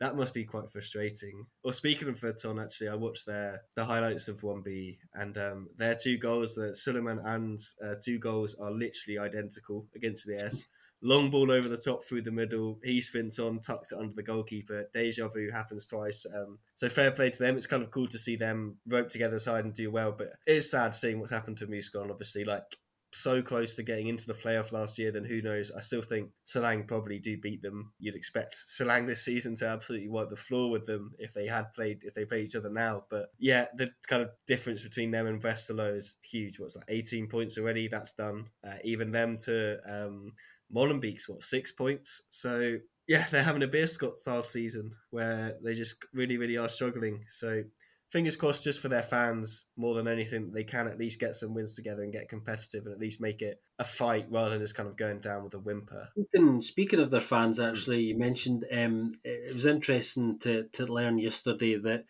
that 0.00 0.16
must 0.16 0.34
be 0.34 0.44
quite 0.44 0.70
frustrating. 0.70 1.46
Or 1.62 1.72
speaking 1.72 2.08
of 2.08 2.18
Virton, 2.18 2.58
actually, 2.58 2.88
I 2.88 2.94
watched 2.94 3.26
their 3.26 3.62
the 3.76 3.84
highlights 3.84 4.28
of 4.28 4.42
one 4.42 4.62
B, 4.62 4.98
and 5.14 5.36
um, 5.38 5.68
their 5.76 5.94
two 5.94 6.16
goals, 6.18 6.54
the 6.54 6.74
Suleiman 6.74 7.20
and 7.24 7.58
uh, 7.84 7.94
two 8.02 8.18
goals, 8.18 8.54
are 8.60 8.72
literally 8.72 9.18
identical 9.18 9.86
against 9.94 10.26
the 10.26 10.42
S. 10.42 10.64
Long 11.02 11.30
ball 11.30 11.50
over 11.50 11.66
the 11.66 11.78
top 11.78 12.04
through 12.04 12.22
the 12.22 12.30
middle. 12.30 12.78
He 12.84 13.00
spins 13.00 13.38
on, 13.38 13.60
tucks 13.60 13.92
it 13.92 13.98
under 13.98 14.12
the 14.14 14.22
goalkeeper. 14.22 14.84
Deja 14.92 15.28
vu 15.28 15.50
happens 15.50 15.86
twice. 15.86 16.26
Um, 16.26 16.58
so 16.74 16.90
fair 16.90 17.10
play 17.10 17.30
to 17.30 17.38
them. 17.38 17.56
It's 17.56 17.66
kind 17.66 17.82
of 17.82 17.90
cool 17.90 18.06
to 18.08 18.18
see 18.18 18.36
them 18.36 18.76
rope 18.86 19.08
together 19.08 19.38
side 19.38 19.64
and 19.64 19.72
do 19.72 19.90
well. 19.90 20.12
But 20.12 20.28
it 20.46 20.56
is 20.56 20.70
sad 20.70 20.94
seeing 20.94 21.18
what's 21.18 21.30
happened 21.30 21.56
to 21.58 21.66
Mouscron. 21.66 22.10
Obviously, 22.10 22.44
like 22.44 22.76
so 23.12 23.42
close 23.42 23.74
to 23.76 23.82
getting 23.82 24.06
into 24.06 24.26
the 24.26 24.34
playoff 24.34 24.72
last 24.72 24.98
year, 24.98 25.10
then 25.10 25.24
who 25.24 25.42
knows? 25.42 25.70
I 25.76 25.80
still 25.80 26.02
think 26.02 26.30
Seraing 26.46 26.86
probably 26.86 27.18
do 27.18 27.36
beat 27.38 27.62
them. 27.62 27.92
You'd 27.98 28.14
expect 28.14 28.54
Seraing 28.54 29.06
this 29.06 29.24
season 29.24 29.54
to 29.56 29.68
absolutely 29.68 30.08
wipe 30.08 30.30
the 30.30 30.36
floor 30.36 30.70
with 30.70 30.86
them 30.86 31.12
if 31.18 31.34
they 31.34 31.46
had 31.46 31.72
played 31.74 32.02
if 32.04 32.14
they 32.14 32.24
play 32.24 32.42
each 32.42 32.54
other 32.54 32.70
now. 32.70 33.04
But 33.10 33.30
yeah, 33.38 33.66
the 33.74 33.90
kind 34.06 34.22
of 34.22 34.30
difference 34.46 34.82
between 34.82 35.10
them 35.10 35.26
and 35.26 35.42
Westerlo 35.42 35.96
is 35.96 36.18
huge. 36.22 36.58
What's 36.58 36.74
that? 36.74 36.84
18 36.88 37.28
points 37.28 37.58
already. 37.58 37.88
That's 37.88 38.12
done. 38.12 38.46
Uh, 38.64 38.76
even 38.84 39.10
them 39.10 39.36
to 39.44 39.78
um, 39.86 40.32
Molenbeek's 40.74 41.28
what 41.28 41.42
six 41.42 41.72
points. 41.72 42.22
So 42.30 42.78
yeah, 43.08 43.26
they're 43.30 43.42
having 43.42 43.64
a 43.64 43.68
Beerschot 43.68 44.16
style 44.16 44.42
season 44.42 44.92
where 45.10 45.56
they 45.64 45.74
just 45.74 46.04
really, 46.14 46.36
really 46.36 46.56
are 46.56 46.68
struggling. 46.68 47.24
So 47.26 47.64
fingers 48.10 48.36
crossed 48.36 48.64
just 48.64 48.80
for 48.80 48.88
their 48.88 49.02
fans 49.02 49.66
more 49.76 49.94
than 49.94 50.08
anything 50.08 50.50
they 50.50 50.64
can 50.64 50.88
at 50.88 50.98
least 50.98 51.20
get 51.20 51.36
some 51.36 51.54
wins 51.54 51.76
together 51.76 52.02
and 52.02 52.12
get 52.12 52.28
competitive 52.28 52.84
and 52.84 52.92
at 52.92 53.00
least 53.00 53.20
make 53.20 53.40
it 53.40 53.60
a 53.78 53.84
fight 53.84 54.26
rather 54.30 54.50
than 54.50 54.60
just 54.60 54.74
kind 54.74 54.88
of 54.88 54.96
going 54.96 55.20
down 55.20 55.44
with 55.44 55.54
a 55.54 55.58
whimper. 55.58 56.08
Speaking, 56.12 56.62
speaking 56.62 57.00
of 57.00 57.10
their 57.10 57.20
fans 57.20 57.60
actually 57.60 58.02
you 58.02 58.18
mentioned 58.18 58.64
um, 58.72 59.12
it 59.24 59.54
was 59.54 59.66
interesting 59.66 60.38
to, 60.40 60.64
to 60.72 60.86
learn 60.86 61.18
yesterday 61.18 61.76
that 61.76 62.04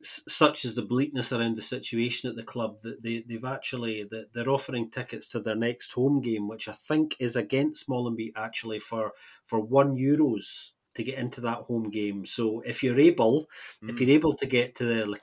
such 0.00 0.64
is 0.64 0.76
the 0.76 0.82
bleakness 0.82 1.32
around 1.32 1.56
the 1.56 1.62
situation 1.62 2.30
at 2.30 2.36
the 2.36 2.42
club 2.44 2.78
that 2.82 3.02
they, 3.02 3.24
they've 3.28 3.44
actually 3.44 4.04
that 4.04 4.32
they're 4.32 4.48
offering 4.48 4.90
tickets 4.90 5.26
to 5.26 5.40
their 5.40 5.56
next 5.56 5.92
home 5.92 6.20
game 6.20 6.46
which 6.46 6.68
i 6.68 6.72
think 6.72 7.16
is 7.18 7.34
against 7.34 7.88
molenbeek 7.88 8.30
actually 8.36 8.78
for 8.78 9.12
for 9.44 9.58
one 9.58 9.96
euros 9.96 10.70
to 10.98 11.04
get 11.04 11.18
into 11.18 11.40
that 11.42 11.58
home 11.58 11.90
game. 11.90 12.26
So 12.26 12.60
if 12.66 12.82
you're 12.82 13.00
able, 13.00 13.46
mm. 13.82 13.90
if 13.90 14.00
you're 14.00 14.10
able 14.10 14.34
to 14.34 14.46
get 14.46 14.74
to 14.76 14.84
the 14.84 15.06
Le 15.06 15.18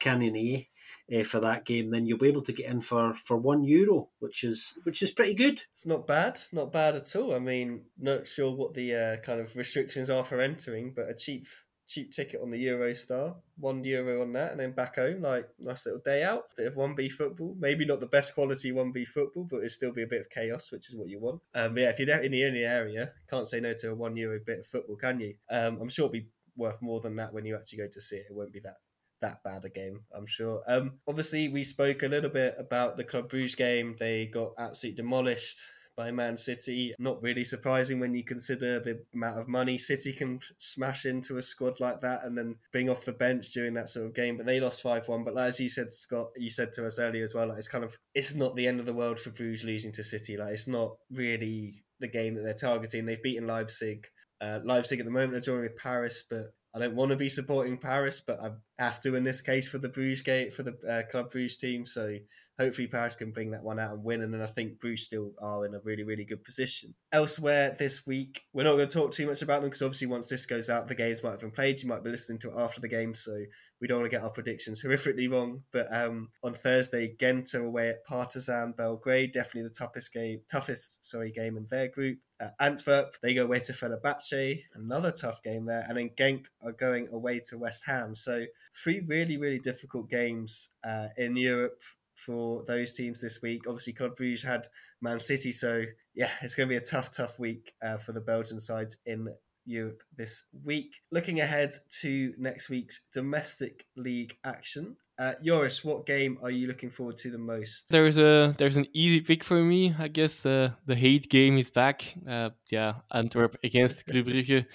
uh, 1.13 1.23
for 1.23 1.39
that 1.39 1.65
game, 1.65 1.91
then 1.91 2.05
you'll 2.05 2.17
be 2.17 2.28
able 2.28 2.43
to 2.43 2.53
get 2.53 2.71
in 2.71 2.82
for, 2.82 3.13
for 3.13 3.38
one 3.38 3.63
euro, 3.63 4.09
which 4.19 4.43
is 4.43 4.73
which 4.84 5.03
is 5.03 5.11
pretty 5.11 5.36
good. 5.36 5.61
It's 5.73 5.86
not 5.86 6.07
bad, 6.07 6.39
not 6.51 6.71
bad 6.71 6.95
at 6.95 7.15
all. 7.15 7.36
I 7.36 7.39
mean, 7.39 7.84
not 7.99 8.28
sure 8.28 8.55
what 8.55 8.73
the 8.73 8.95
uh, 8.95 9.17
kind 9.17 9.39
of 9.39 9.55
restrictions 9.55 10.09
are 10.09 10.23
for 10.23 10.41
entering, 10.41 10.93
but 10.95 11.09
a 11.09 11.13
cheap 11.13 11.47
cheap 11.88 12.12
ticket 12.12 12.42
on 12.42 12.50
the 12.50 12.66
Eurostar, 12.66 13.36
one 13.58 13.84
euro 13.84 14.22
on 14.22 14.34
that, 14.34 14.52
and 14.52 14.60
then 14.60 14.72
back 14.72 14.96
home. 14.96 15.22
Like 15.22 15.48
nice 15.60 15.86
little 15.86 16.02
day 16.04 16.24
out, 16.24 16.44
bit 16.56 16.68
of 16.68 16.76
one 16.76 16.96
B 16.96 17.10
football. 17.10 17.56
Maybe 17.60 17.86
not 17.86 18.00
the 18.00 18.08
best 18.08 18.34
quality 18.34 18.72
one 18.72 18.92
B 18.92 19.06
football, 19.06 19.48
but 19.50 19.64
it 19.64 19.72
still 19.72 19.92
be 19.92 20.04
a 20.04 20.08
bit 20.08 20.22
of 20.22 20.30
chaos, 20.30 20.72
which 20.72 20.90
is 20.90 20.96
what 20.96 21.10
you 21.10 21.20
want. 21.20 21.42
Um, 21.54 21.78
yeah, 21.78 21.90
if 21.90 22.00
you're 22.00 22.10
in 22.22 22.32
the, 22.32 22.50
the 22.52 22.66
area, 22.66 23.12
can't 23.30 23.48
say 23.48 23.60
no 23.60 23.74
to 23.74 23.92
a 23.92 23.96
one 23.96 24.18
euro 24.18 24.40
bit 24.46 24.60
of 24.60 24.68
football, 24.68 24.96
can 24.96 25.20
you? 25.20 25.36
Um, 25.50 25.80
I'm 25.82 25.90
sure 25.90 26.06
it'll 26.06 26.14
be 26.14 26.28
worth 26.58 26.82
more 26.82 27.00
than 27.00 27.16
that 27.18 27.34
when 27.34 27.46
you 27.46 27.56
actually 27.56 27.80
go 27.80 27.88
to 27.92 28.02
see 28.02 28.18
it. 28.18 28.28
It 28.30 28.36
won't 28.36 28.54
be 28.54 28.62
that 28.62 28.78
that 29.22 29.44
bad 29.44 29.66
a 29.66 29.70
game, 29.70 30.02
I'm 30.14 30.28
sure. 30.28 30.62
Um, 30.68 31.00
obviously, 31.08 31.48
we 31.48 31.64
spoke 31.64 32.04
a 32.04 32.08
little 32.08 32.30
bit 32.30 32.56
about 32.60 32.98
the 32.98 33.04
Club 33.04 33.30
Bruges 33.30 33.56
game. 33.56 33.96
They 33.98 34.28
got 34.28 34.52
absolutely 34.58 34.98
demolished 34.98 35.62
by 35.96 36.12
Man 36.12 36.38
City. 36.38 36.93
Not 37.00 37.22
really 37.22 37.43
surprising 37.43 38.00
when 38.00 38.14
you 38.14 38.24
consider 38.24 38.80
the 38.80 39.02
amount 39.14 39.39
of 39.39 39.48
money 39.48 39.78
City 39.78 40.14
can 40.14 40.39
smash 40.58 41.06
into 41.06 41.38
a 41.38 41.41
squad 41.41 41.80
like 41.80 42.02
that 42.02 42.24
and 42.24 42.38
then 42.38 42.56
bring 42.72 42.89
off 42.89 43.06
the 43.06 43.14
bench 43.14 43.52
during 43.52 43.74
that 43.76 43.89
sort 43.89 44.06
of 44.06 44.14
game. 44.14 44.38
But 44.38 44.46
they 44.46 44.60
lost 44.60 44.82
5 44.82 45.08
1. 45.08 45.24
But 45.24 45.38
as 45.38 45.60
you 45.60 45.70
said, 45.70 45.91
Scott, 45.91 46.28
you 46.36 46.50
said 46.50 46.74
to 46.74 46.88
us 46.88 47.00
earlier 47.00 47.24
as 47.24 47.34
well, 47.34 47.48
like 47.48 47.58
it's 47.58 47.68
kind 47.68 47.84
of, 47.84 47.98
it's 48.14 48.36
not 48.36 48.56
the 48.56 48.68
end 48.68 48.80
of 48.80 48.86
the 48.86 48.93
world 48.93 49.20
for 49.20 49.32
Bruges 49.32 49.64
losing 49.64 49.91
to 49.93 50.04
City. 50.04 50.38
Like 50.38 50.54
it's 50.54 50.68
not 50.68 50.96
really 51.12 51.84
the 52.00 52.08
game 52.08 52.36
that 52.36 52.41
they're 52.41 52.54
targeting. 52.54 53.06
They've 53.06 53.22
beaten 53.22 53.48
Leipzig. 53.48 54.08
Uh, 54.41 54.60
Leipzig 54.64 55.00
at 55.00 55.06
the 55.06 55.12
moment 55.12 55.36
are 55.36 55.39
drawing 55.39 55.62
with 55.62 55.78
Paris, 55.78 56.24
but 56.30 56.54
I 56.76 56.80
don't 56.80 56.96
want 56.96 57.12
to 57.12 57.18
be 57.18 57.30
supporting 57.30 57.78
Paris, 57.78 58.22
but 58.26 58.41
I 58.41 58.50
have 58.80 59.02
to 59.04 59.16
in 59.16 59.24
this 59.24 59.39
case 59.39 59.68
for 59.68 59.78
the 59.78 59.88
Bruges 59.88 60.22
gate 60.22 60.54
for 60.54 60.64
the 60.64 60.76
uh, 60.88 61.10
Club 61.10 61.32
Bruges 61.32 61.56
team. 61.56 61.86
So 61.86 62.18
hopefully 62.58 62.88
Paris 62.88 63.16
can 63.16 63.32
bring 63.32 63.51
that 63.51 63.64
one 63.64 63.80
out 63.80 63.91
and 63.91 64.03
win. 64.03 64.22
And 64.22 64.34
then 64.34 64.41
I 64.41 64.47
think 64.47 64.80
Bruce 64.80 65.06
still 65.06 65.32
are 65.41 65.66
in 65.66 65.76
a 65.76 65.80
really, 65.84 66.03
really 66.03 66.26
good 66.26 66.43
position. 66.43 66.93
Elsewhere 67.12 67.76
this 67.78 68.06
week, 68.06 68.43
we're 68.53 68.64
not 68.64 68.76
going 68.76 68.88
to 68.88 68.93
talk 68.97 69.12
too 69.12 69.28
much 69.28 69.41
about 69.41 69.62
them 69.62 69.70
because 69.70 69.82
obviously 69.82 70.08
once 70.08 70.30
this 70.30 70.45
goes 70.45 70.70
out, 70.70 70.88
the 70.88 70.95
games 70.95 71.24
might 71.24 71.32
have 71.32 71.41
been 71.41 71.51
played. 71.51 71.82
You 71.82 71.89
might 71.89 72.03
be 72.03 72.12
listening 72.12 72.39
to 72.39 72.51
it 72.51 72.58
after 72.58 72.82
the 72.82 72.88
game, 72.88 73.14
so 73.14 73.38
we 73.82 73.88
don't 73.88 73.99
want 73.99 74.12
to 74.12 74.16
get 74.16 74.24
our 74.24 74.30
predictions 74.30 74.84
horrifically 74.86 75.30
wrong. 75.30 75.64
But 75.72 75.88
um, 75.91 76.30
on 76.43 76.53
Thursday, 76.53 77.16
Ghent 77.20 77.53
are 77.56 77.66
away 77.66 77.89
at 77.89 78.06
Partizan 78.06 78.74
Belgrade, 78.78 79.34
definitely 79.34 79.64
the 79.64 79.76
toughest 79.76 80.14
game, 80.14 80.41
toughest 80.49 81.06
sorry 81.06 81.32
game 81.32 81.58
in 81.58 81.68
their 81.70 81.89
group. 81.89 82.20
Uh, 82.41 82.49
Antwerp, 82.60 83.16
they 83.22 83.34
go 83.34 83.45
away 83.45 83.60
to 83.60 83.72
Fenerbahce, 83.72 84.60
another 84.76 85.12
tough 85.12 85.41
game 85.41 85.66
there, 85.66 85.86
and 85.88 85.97
then 85.97 86.10
Genk 86.18 86.45
are 86.62 86.74
going 86.74 87.08
away 87.14 87.39
to 87.49 87.58
West 87.58 87.84
Ham. 87.86 88.14
So 88.14 88.45
three 88.84 89.01
really, 89.08 89.38
really 89.38 89.60
difficult 89.60 90.10
games 90.10 90.72
uh, 90.84 91.08
in 91.18 91.38
Europe 91.38 91.80
for 92.16 92.63
those 92.66 92.93
teams 92.93 93.22
this 93.22 93.41
week. 93.41 93.68
Obviously, 93.68 93.93
Club 93.93 94.16
Brugge 94.18 94.43
had 94.43 94.68
Man 95.01 95.20
City, 95.20 95.51
so 95.51 95.84
yeah, 96.13 96.30
it's 96.41 96.55
going 96.55 96.68
to 96.68 96.74
be 96.74 96.78
a 96.78 96.82
tough, 96.82 97.11
tough 97.11 97.38
week 97.39 97.74
uh, 97.84 97.97
for 97.97 98.13
the 98.13 98.22
Belgian 98.22 98.59
sides 98.59 98.97
in 99.05 99.28
Europe 99.66 100.01
this 100.16 100.45
week. 100.63 101.01
Looking 101.11 101.39
ahead 101.39 101.74
to 102.01 102.34
next 102.38 102.70
week's 102.70 103.05
domestic 103.13 103.86
league 103.95 104.38
action. 104.43 104.95
Uh, 105.18 105.34
Joris, 105.43 105.84
what 105.84 106.05
game 106.05 106.38
are 106.43 106.51
you 106.51 106.68
looking 106.68 106.89
forward 106.89 107.18
to 107.18 107.32
the 107.32 107.38
most? 107.38 107.88
There's 107.89 108.18
a 108.18 108.53
there's 108.57 108.76
an 108.76 108.88
easy 108.93 109.22
pick 109.22 109.43
for 109.43 109.61
me. 109.63 109.95
I 109.97 110.09
guess 110.09 110.41
the 110.41 110.74
the 110.86 110.95
hate 110.95 111.30
game 111.30 111.57
is 111.57 111.70
back. 111.70 112.03
Uh, 112.28 112.49
yeah, 112.70 112.95
Antwerp 113.11 113.55
against 113.63 114.05
Club 114.05 114.26
Brugge. 114.26 114.66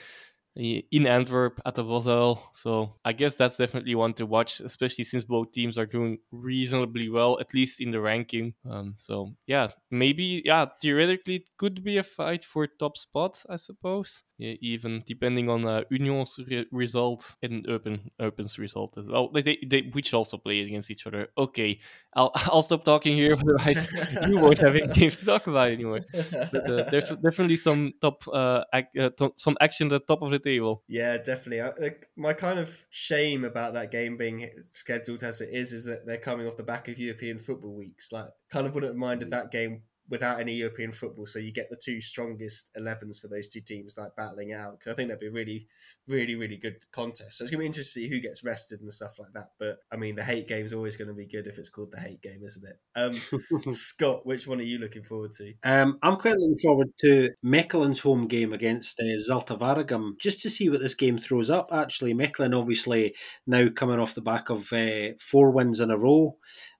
In 0.56 1.06
Antwerp 1.06 1.60
at 1.64 1.74
the 1.74 1.84
Bosuil. 1.84 2.40
So 2.52 2.94
I 3.04 3.12
guess 3.12 3.36
that's 3.36 3.56
definitely 3.56 3.94
one 3.94 4.14
to 4.14 4.26
watch, 4.26 4.60
especially 4.60 5.04
since 5.04 5.24
both 5.24 5.52
teams 5.52 5.78
are 5.78 5.86
doing 5.86 6.18
reasonably 6.32 7.08
well, 7.08 7.38
at 7.40 7.54
least 7.54 7.80
in 7.80 7.90
the 7.90 8.00
ranking. 8.00 8.54
Um, 8.68 8.94
so 8.98 9.34
yeah, 9.46 9.68
maybe 9.90 10.42
yeah, 10.44 10.66
theoretically 10.82 11.36
it 11.36 11.50
could 11.56 11.84
be 11.84 11.98
a 11.98 12.02
fight 12.02 12.44
for 12.44 12.66
top 12.66 12.96
spot, 12.96 13.42
I 13.48 13.56
suppose. 13.56 14.22
Yeah, 14.38 14.54
even 14.62 15.02
depending 15.04 15.50
on 15.50 15.66
uh, 15.66 15.82
Union's 15.90 16.38
re- 16.48 16.66
result 16.72 17.36
and 17.42 17.62
Eupen 17.66 18.10
Eupen's 18.18 18.58
result 18.58 18.96
as 18.96 19.06
well. 19.06 19.30
They, 19.30 19.58
they 19.66 19.90
which 19.92 20.14
also 20.14 20.38
play 20.38 20.60
against 20.60 20.90
each 20.90 21.06
other. 21.06 21.28
Okay, 21.36 21.78
I'll 22.16 22.32
I'll 22.46 22.62
stop 22.62 22.82
talking 22.84 23.16
here, 23.16 23.34
otherwise 23.34 23.86
you 24.28 24.38
won't 24.38 24.58
have 24.60 24.74
any 24.76 24.86
games 24.94 25.18
to 25.18 25.26
talk 25.26 25.46
about 25.46 25.70
anymore. 25.70 26.00
But 26.32 26.70
uh, 26.70 26.90
there's 26.90 27.10
definitely 27.22 27.56
some 27.56 27.92
top 28.00 28.26
uh, 28.32 28.64
ac- 28.72 28.98
uh, 28.98 29.10
to- 29.18 29.34
some 29.36 29.58
action 29.60 29.88
at 29.88 29.90
the 29.90 30.00
top 30.00 30.22
of 30.22 30.30
the 30.30 30.39
table. 30.40 30.82
Yeah, 30.88 31.18
definitely. 31.18 31.60
I, 31.60 31.70
like, 31.78 32.08
my 32.16 32.32
kind 32.32 32.58
of 32.58 32.84
shame 32.90 33.44
about 33.44 33.74
that 33.74 33.90
game 33.90 34.16
being 34.16 34.48
scheduled 34.64 35.22
as 35.22 35.40
it 35.40 35.50
is 35.52 35.72
is 35.72 35.84
that 35.84 36.06
they're 36.06 36.18
coming 36.18 36.46
off 36.46 36.56
the 36.56 36.62
back 36.62 36.88
of 36.88 36.98
European 36.98 37.38
football 37.38 37.74
weeks. 37.74 38.12
Like, 38.12 38.28
kind 38.50 38.66
of 38.66 38.74
wouldn't 38.74 38.92
have 38.92 38.98
minded 38.98 39.30
that 39.30 39.50
game 39.50 39.82
without 40.10 40.40
any 40.40 40.54
European 40.54 40.92
football. 40.92 41.24
So 41.24 41.38
you 41.38 41.52
get 41.52 41.70
the 41.70 41.80
two 41.82 42.00
strongest 42.00 42.70
11s 42.76 43.20
for 43.20 43.28
those 43.28 43.48
two 43.48 43.60
teams 43.60 43.96
like 43.96 44.16
battling 44.16 44.52
out 44.52 44.78
because 44.78 44.92
I 44.92 44.96
think 44.96 45.08
that'd 45.08 45.20
be 45.20 45.28
really, 45.28 45.68
really, 46.06 46.34
really 46.34 46.56
good 46.56 46.84
contest. 46.92 47.38
So 47.38 47.44
it's 47.44 47.50
gonna 47.50 47.60
be 47.60 47.66
interesting 47.66 48.02
to 48.02 48.08
see 48.08 48.14
who 48.14 48.20
gets 48.20 48.44
rested 48.44 48.80
and 48.80 48.92
stuff 48.92 49.18
like 49.18 49.32
that. 49.34 49.52
But 49.58 49.78
I 49.92 49.96
mean, 49.96 50.16
the 50.16 50.24
hate 50.24 50.48
game 50.48 50.66
is 50.66 50.72
always 50.72 50.96
going 50.96 51.08
to 51.08 51.14
be 51.14 51.26
good 51.26 51.46
if 51.46 51.58
it's 51.58 51.68
called 51.68 51.92
the 51.92 52.00
hate 52.00 52.20
game, 52.22 52.40
isn't 52.44 52.66
it? 52.66 52.78
Um, 52.96 53.70
Scott, 53.72 54.26
which 54.26 54.46
one 54.46 54.58
are 54.58 54.64
you 54.64 54.78
looking 54.78 55.04
forward 55.04 55.32
to? 55.32 55.54
Um, 55.62 55.98
I'm 56.02 56.16
quite 56.16 56.36
looking 56.36 56.60
forward 56.62 56.88
to 57.04 57.30
Mechelen's 57.44 58.00
home 58.00 58.26
game 58.26 58.52
against 58.52 58.98
uh, 58.98 59.04
Zulte 59.04 59.58
Waregem, 59.58 60.18
just 60.18 60.40
to 60.40 60.50
see 60.50 60.68
what 60.68 60.80
this 60.80 60.94
game 60.94 61.18
throws 61.18 61.50
up. 61.50 61.72
Actually, 61.72 62.14
Mechelen 62.14 62.58
obviously 62.58 63.14
now 63.46 63.68
coming 63.68 64.00
off 64.00 64.14
the 64.14 64.20
back 64.20 64.50
of 64.50 64.72
uh, 64.72 65.10
four 65.20 65.50
wins 65.50 65.80
in 65.80 65.90
a 65.90 65.96
row 65.96 66.36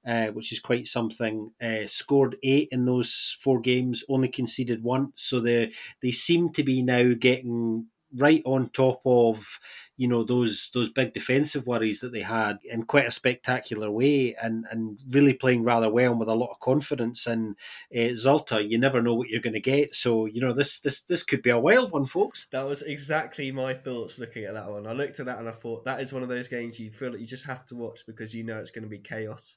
uh, 0.07 0.29
which 0.29 0.53
is 0.53 0.61
quite 0.61 0.87
something. 0.87 1.53
Uh, 1.61 1.87
scored 1.87 2.37
eight 2.43 2.69
in 2.73 2.85
those 2.85 3.37
four 3.41 3.61
games, 3.61 4.05
only 4.09 4.29
conceded 4.29 4.83
once. 4.83 5.23
So 5.23 5.41
they 5.41 5.73
they 6.03 6.11
seem 6.11 6.53
to 6.53 6.63
be 6.63 6.83
now 6.83 7.15
getting 7.19 7.87
right 8.17 8.43
on 8.45 8.69
top 8.71 9.01
of 9.05 9.59
you 9.97 10.09
know 10.09 10.25
those 10.25 10.71
those 10.75 10.91
big 10.91 11.13
defensive 11.13 11.67
worries 11.67 12.01
that 12.01 12.13
they 12.13 12.23
had 12.23 12.59
in 12.65 12.83
quite 12.85 13.07
a 13.07 13.11
spectacular 13.11 13.91
way 13.91 14.35
and 14.43 14.67
and 14.71 14.99
really 15.11 15.35
playing 15.35 15.63
rather 15.63 15.91
well 15.91 16.15
with 16.15 16.29
a 16.29 16.35
lot 16.35 16.51
of 16.51 16.59
confidence 16.61 17.27
and 17.27 17.55
uh, 17.95 18.59
you 18.59 18.79
never 18.79 19.03
know 19.03 19.15
what 19.15 19.29
you're 19.29 19.41
going 19.41 19.53
to 19.53 19.61
get 19.61 19.95
so 19.95 20.27
you 20.27 20.41
know 20.41 20.53
this 20.53 20.81
this 20.81 21.03
this 21.03 21.23
could 21.23 21.43
be 21.43 21.51
a 21.51 21.59
wild 21.59 21.93
one 21.93 22.05
folks 22.05 22.47
that 22.51 22.67
was 22.67 22.83
exactly 22.83 23.53
my 23.53 23.75
thoughts 23.75 24.19
looking 24.19 24.45
at 24.45 24.55
that 24.55 24.71
one 24.71 24.87
I 24.87 24.93
looked 24.93 25.21
at 25.21 25.27
that 25.27 25.39
and 25.39 25.49
I 25.49 25.53
thought 25.53 25.85
that 25.85 26.01
is 26.01 26.13
one 26.13 26.23
of 26.23 26.29
those 26.29 26.49
games 26.49 26.81
you 26.81 26.91
feel 26.91 27.11
like 27.11 27.21
you 27.21 27.27
just 27.27 27.47
have 27.47 27.67
to 27.67 27.77
watch 27.77 28.05
because 28.07 28.35
you 28.35 28.43
know 28.43 28.59
it's 28.59 28.71
going 28.71 28.85
to 28.85 28.89
be 28.89 28.99
chaos 28.99 29.57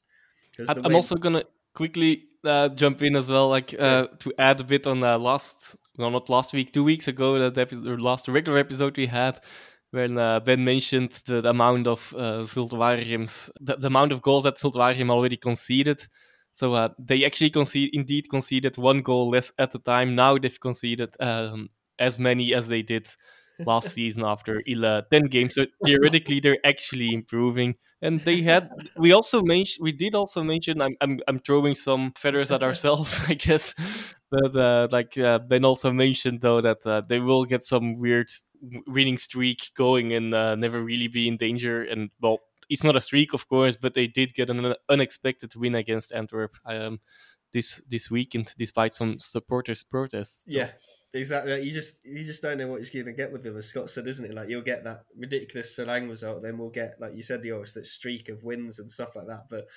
I'm 0.68 0.84
way... 0.84 0.96
also 0.96 1.16
gonna 1.16 1.44
quickly 1.74 2.26
uh, 2.44 2.70
jump 2.70 3.02
in 3.02 3.16
as 3.16 3.30
well, 3.30 3.50
like 3.50 3.74
uh, 3.74 4.08
yeah. 4.10 4.18
to 4.20 4.34
add 4.38 4.60
a 4.62 4.64
bit 4.64 4.88
on 4.88 5.00
the 5.00 5.18
last, 5.18 5.76
well, 5.98 6.12
not 6.12 6.30
last 6.30 6.54
week, 6.54 6.74
two 6.74 6.84
weeks 6.84 7.08
ago, 7.08 7.40
that 7.40 7.58
episode, 7.58 8.00
last 8.00 8.28
regular 8.28 8.60
episode 8.60 8.98
we 8.98 9.08
had, 9.08 9.40
when 9.92 10.18
uh, 10.18 10.40
Ben 10.40 10.64
mentioned 10.64 11.12
the, 11.26 11.42
the 11.42 11.50
amount 11.50 11.88
of 11.88 12.14
uh, 12.18 12.44
the, 12.44 13.48
the, 13.80 13.88
amount 13.88 14.12
of 14.12 14.22
goals 14.22 14.44
that 14.44 14.56
Zulte 14.56 14.76
Waregem 14.76 15.10
already 15.10 15.38
conceded. 15.38 16.06
So 16.54 16.74
uh, 16.74 16.90
they 17.00 17.26
actually 17.26 17.50
concede, 17.50 17.92
indeed 17.94 18.30
conceded 18.30 18.78
one 18.78 19.02
goal 19.02 19.30
less 19.30 19.52
at 19.58 19.72
the 19.72 19.80
time. 19.80 20.16
Now 20.16 20.38
they've 20.38 20.60
conceded 20.60 21.16
um, 21.20 21.70
as 21.98 22.20
many 22.20 22.54
as 22.54 22.68
they 22.68 22.82
did 22.82 23.08
last 23.60 23.92
season 23.92 24.24
after 24.24 24.62
11, 24.66 25.06
10 25.12 25.24
games. 25.26 25.56
So 25.56 25.66
theoretically, 25.86 26.40
they're 26.40 26.66
actually 26.66 27.14
improving. 27.14 27.76
And 28.02 28.20
they 28.20 28.42
had, 28.42 28.70
we 28.98 29.14
also 29.14 29.42
mentioned, 29.42 29.84
we 29.84 29.94
did 29.94 30.14
also 30.14 30.44
mention, 30.44 30.82
I'm, 30.82 30.98
I'm, 31.00 31.20
I'm 31.28 31.40
throwing 31.40 31.74
some 31.74 32.12
feathers 32.18 32.52
at 32.52 32.62
ourselves, 32.62 33.22
I 33.28 33.36
guess. 33.36 33.74
But 34.30 34.56
uh, 34.56 34.88
like 34.92 35.18
uh, 35.18 35.40
Ben 35.40 35.64
also 35.64 35.92
mentioned, 35.92 36.42
though, 36.42 36.60
that 36.60 36.86
uh, 36.86 37.02
they 37.08 37.20
will 37.20 37.46
get 37.46 37.64
some 37.64 37.98
weird 37.98 38.30
winning 38.88 39.18
streak 39.18 39.72
going 39.76 40.14
and 40.14 40.34
uh, 40.34 40.56
never 40.56 40.82
really 40.82 41.08
be 41.08 41.28
in 41.28 41.38
danger. 41.38 41.84
And 41.84 42.10
well, 42.20 42.40
it's 42.70 42.84
not 42.84 42.96
a 42.96 43.02
streak, 43.02 43.34
of 43.34 43.48
course, 43.48 43.76
but 43.76 43.94
they 43.94 44.08
did 44.08 44.34
get 44.34 44.50
an 44.50 44.74
unexpected 44.90 45.56
win 45.56 45.76
against 45.76 46.12
Antwerp 46.12 46.58
um, 46.66 47.00
this 47.52 47.82
this 47.90 48.10
weekend, 48.10 48.54
despite 48.58 48.94
some 48.94 49.20
supporters' 49.20 49.84
protests. 49.84 50.46
So. 50.50 50.58
Yeah, 50.58 50.72
Exactly. 51.16 51.62
you 51.62 51.72
just 51.72 52.00
you 52.04 52.24
just 52.24 52.42
don't 52.42 52.58
know 52.58 52.68
what 52.68 52.82
you're 52.82 53.04
going 53.04 53.16
to 53.16 53.22
get 53.22 53.32
with 53.32 53.44
them, 53.44 53.56
as 53.58 53.68
Scott 53.68 53.90
said, 53.90 54.08
isn't 54.08 54.26
it? 54.26 54.34
Like 54.34 54.50
you'll 54.50 54.62
get 54.62 54.84
that 54.86 55.06
ridiculous 55.16 55.78
Seraing 55.78 56.10
result, 56.10 56.42
then 56.42 56.58
we'll 56.58 56.70
get 56.70 57.00
like 57.00 57.16
you 57.16 57.22
said, 57.22 57.44
the 57.44 57.52
always 57.52 57.74
that 57.74 57.86
streak 57.86 58.30
of 58.30 58.44
wins 58.44 58.80
and 58.80 58.90
stuff 58.90 59.16
like 59.16 59.28
that. 59.28 59.44
But 59.50 59.68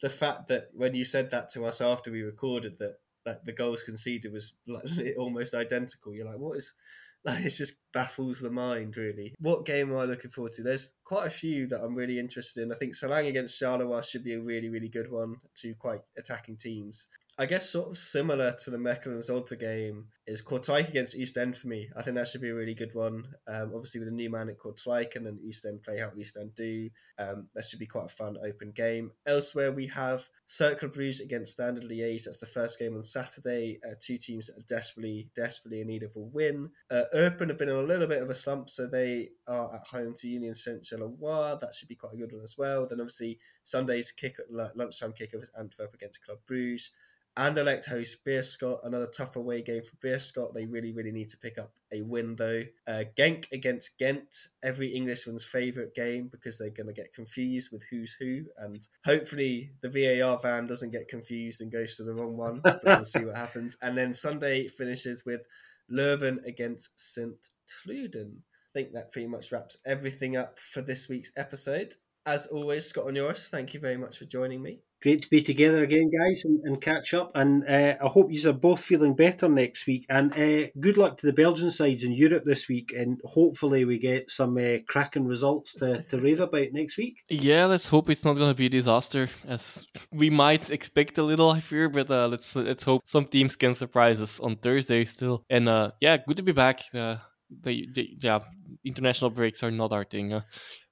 the 0.00 0.08
fact 0.08 0.48
that 0.48 0.68
when 0.72 0.94
you 0.94 1.04
said 1.04 1.30
that 1.30 1.50
to 1.50 1.66
us 1.66 1.80
after 1.80 2.10
we 2.10 2.22
recorded 2.22 2.78
that 2.78 2.94
that 3.26 3.44
the 3.44 3.52
goals 3.52 3.82
conceded 3.84 4.32
was 4.32 4.54
like 4.66 4.84
almost 5.18 5.54
identical, 5.54 6.14
you're 6.14 6.26
like, 6.26 6.38
what 6.38 6.56
is? 6.56 6.72
Like 7.24 7.44
it 7.44 7.50
just 7.50 7.78
baffles 7.92 8.38
the 8.38 8.48
mind, 8.48 8.96
really. 8.96 9.34
What 9.40 9.66
game 9.66 9.90
am 9.90 9.98
I 9.98 10.04
looking 10.04 10.30
forward 10.30 10.52
to? 10.52 10.62
There's 10.62 10.92
quite 11.02 11.26
a 11.26 11.30
few 11.30 11.66
that 11.66 11.82
I'm 11.82 11.96
really 11.96 12.16
interested 12.16 12.62
in. 12.62 12.70
I 12.72 12.76
think 12.76 12.94
Seraing 12.94 13.26
against 13.28 13.60
Charleroi 13.60 14.08
should 14.08 14.22
be 14.22 14.34
a 14.34 14.40
really, 14.40 14.68
really 14.68 14.88
good 14.88 15.10
one. 15.10 15.34
Two 15.56 15.74
quite 15.74 16.00
attacking 16.16 16.58
teams. 16.58 17.08
I 17.40 17.46
guess 17.46 17.70
sort 17.70 17.90
of 17.90 17.96
similar 17.96 18.52
to 18.64 18.70
the 18.70 18.78
Mechelen 18.78 19.18
Zulte 19.18 19.56
game 19.60 20.06
is 20.26 20.42
Kortrijk 20.42 20.88
against 20.88 21.16
Ostend 21.16 21.56
for 21.56 21.68
me. 21.68 21.88
I 21.96 22.02
think 22.02 22.16
that 22.16 22.26
should 22.26 22.40
be 22.40 22.50
a 22.50 22.54
really 22.54 22.74
good 22.74 22.92
one. 22.96 23.28
Um, 23.46 23.70
obviously 23.76 24.00
with 24.00 24.08
a 24.08 24.12
new 24.12 24.28
man 24.28 24.48
at 24.48 24.58
Kortrijk 24.58 25.14
and 25.14 25.24
then 25.24 25.38
East 25.46 25.64
End 25.64 25.80
play 25.84 25.98
how 25.98 26.10
End 26.10 26.54
do. 26.56 26.90
Um, 27.16 27.46
that 27.54 27.64
should 27.64 27.78
be 27.78 27.86
quite 27.86 28.06
a 28.06 28.08
fun 28.08 28.36
open 28.44 28.72
game. 28.72 29.12
Elsewhere 29.24 29.70
we 29.70 29.86
have 29.86 30.28
Cercle 30.46 30.88
Bruges 30.88 31.20
against 31.20 31.52
Standard 31.52 31.84
Liège. 31.84 32.24
That's 32.24 32.38
the 32.38 32.46
first 32.46 32.76
game 32.76 32.96
on 32.96 33.04
Saturday. 33.04 33.78
Uh, 33.88 33.94
two 34.00 34.18
teams 34.18 34.48
that 34.48 34.58
are 34.58 34.66
desperately, 34.66 35.30
desperately 35.36 35.82
in 35.82 35.86
need 35.86 36.02
of 36.02 36.16
a 36.16 36.20
win. 36.20 36.68
Uh, 36.90 37.04
have 37.14 37.38
been 37.38 37.50
in 37.50 37.68
a 37.68 37.82
little 37.82 38.08
bit 38.08 38.20
of 38.20 38.30
a 38.30 38.34
slump, 38.34 38.68
so 38.68 38.88
they 38.88 39.28
are 39.46 39.72
at 39.76 39.86
home 39.86 40.12
to 40.16 40.26
Union 40.26 40.56
Saint-Gilloise. 40.56 41.60
That 41.60 41.72
should 41.72 41.88
be 41.88 41.94
quite 41.94 42.14
a 42.14 42.16
good 42.16 42.32
one 42.32 42.42
as 42.42 42.56
well. 42.58 42.88
Then 42.88 43.00
obviously 43.00 43.38
Sunday's 43.62 44.10
kick 44.10 44.38
at 44.40 44.76
lunchtime 44.76 45.12
kickoff 45.12 45.42
is 45.42 45.52
Antwerp 45.56 45.94
against 45.94 46.24
Club 46.24 46.38
Bruges. 46.44 46.90
Anderlecht 47.38 47.86
host 47.86 48.24
Beerschot, 48.26 48.84
another 48.84 49.06
tough 49.06 49.36
away 49.36 49.62
game 49.62 49.82
for 49.82 49.96
Beerschot. 49.96 50.52
They 50.52 50.66
really, 50.66 50.92
really 50.92 51.12
need 51.12 51.28
to 51.28 51.38
pick 51.38 51.56
up 51.56 51.72
a 51.92 52.02
win 52.02 52.34
though. 52.36 52.62
Uh, 52.86 53.04
Genk 53.16 53.44
against 53.52 53.96
Ghent, 53.98 54.48
every 54.62 54.88
Englishman's 54.88 55.44
favourite 55.44 55.94
game 55.94 56.28
because 56.28 56.58
they're 56.58 56.70
going 56.70 56.88
to 56.88 56.92
get 56.92 57.14
confused 57.14 57.70
with 57.72 57.84
who's 57.90 58.12
who, 58.18 58.42
and 58.58 58.86
hopefully 59.04 59.70
the 59.82 59.88
VAR 59.88 60.38
van 60.40 60.66
doesn't 60.66 60.90
get 60.90 61.08
confused 61.08 61.60
and 61.60 61.70
goes 61.70 61.96
to 61.96 62.02
the 62.02 62.12
wrong 62.12 62.36
one. 62.36 62.60
But 62.60 62.80
we'll 62.84 63.04
see 63.04 63.24
what 63.24 63.36
happens. 63.36 63.76
And 63.82 63.96
then 63.96 64.12
Sunday 64.12 64.66
finishes 64.66 65.24
with 65.24 65.42
Leuven 65.90 66.44
against 66.44 66.98
St. 66.98 67.48
Truiden. 67.68 68.38
I 68.38 68.70
think 68.74 68.92
that 68.92 69.12
pretty 69.12 69.28
much 69.28 69.52
wraps 69.52 69.78
everything 69.86 70.36
up 70.36 70.58
for 70.58 70.82
this 70.82 71.08
week's 71.08 71.32
episode. 71.36 71.94
As 72.26 72.46
always, 72.48 72.84
Scott 72.84 73.06
Onuris, 73.06 73.48
thank 73.48 73.72
you 73.72 73.80
very 73.80 73.96
much 73.96 74.18
for 74.18 74.26
joining 74.26 74.60
me. 74.60 74.80
Great 75.00 75.22
to 75.22 75.30
be 75.30 75.40
together 75.40 75.84
again, 75.84 76.10
guys, 76.10 76.44
and, 76.44 76.60
and 76.64 76.80
catch 76.80 77.14
up. 77.14 77.30
And 77.34 77.62
uh, 77.68 77.96
I 78.02 78.08
hope 78.08 78.32
you 78.32 78.50
are 78.50 78.52
both 78.52 78.84
feeling 78.84 79.14
better 79.14 79.48
next 79.48 79.86
week. 79.86 80.04
And 80.08 80.32
uh, 80.32 80.70
good 80.80 80.96
luck 80.96 81.18
to 81.18 81.26
the 81.26 81.32
Belgian 81.32 81.70
sides 81.70 82.02
in 82.02 82.12
Europe 82.12 82.42
this 82.44 82.68
week. 82.68 82.92
And 82.96 83.20
hopefully, 83.24 83.84
we 83.84 83.98
get 83.98 84.28
some 84.30 84.58
uh, 84.58 84.78
cracking 84.88 85.24
results 85.24 85.74
to, 85.74 86.02
to 86.02 86.20
rave 86.20 86.40
about 86.40 86.72
next 86.72 86.96
week. 86.96 87.22
Yeah, 87.28 87.66
let's 87.66 87.88
hope 87.88 88.10
it's 88.10 88.24
not 88.24 88.34
going 88.34 88.50
to 88.50 88.54
be 88.54 88.66
a 88.66 88.70
disaster, 88.70 89.28
as 89.46 89.86
we 90.10 90.30
might 90.30 90.70
expect 90.70 91.18
a 91.18 91.22
little, 91.22 91.50
I 91.50 91.60
fear. 91.60 91.88
But 91.88 92.10
uh, 92.10 92.26
let's 92.26 92.56
let's 92.56 92.84
hope 92.84 93.02
some 93.04 93.26
teams 93.26 93.54
can 93.54 93.74
surprise 93.74 94.20
us 94.20 94.40
on 94.40 94.56
Thursday 94.56 95.04
still. 95.04 95.44
And 95.48 95.68
uh, 95.68 95.92
yeah, 96.00 96.16
good 96.16 96.38
to 96.38 96.42
be 96.42 96.52
back. 96.52 96.80
Uh, 96.92 97.18
the, 97.62 97.88
the, 97.94 98.16
yeah, 98.20 98.40
international 98.84 99.30
breaks 99.30 99.62
are 99.62 99.70
not 99.70 99.92
our 99.92 100.04
thing. 100.04 100.42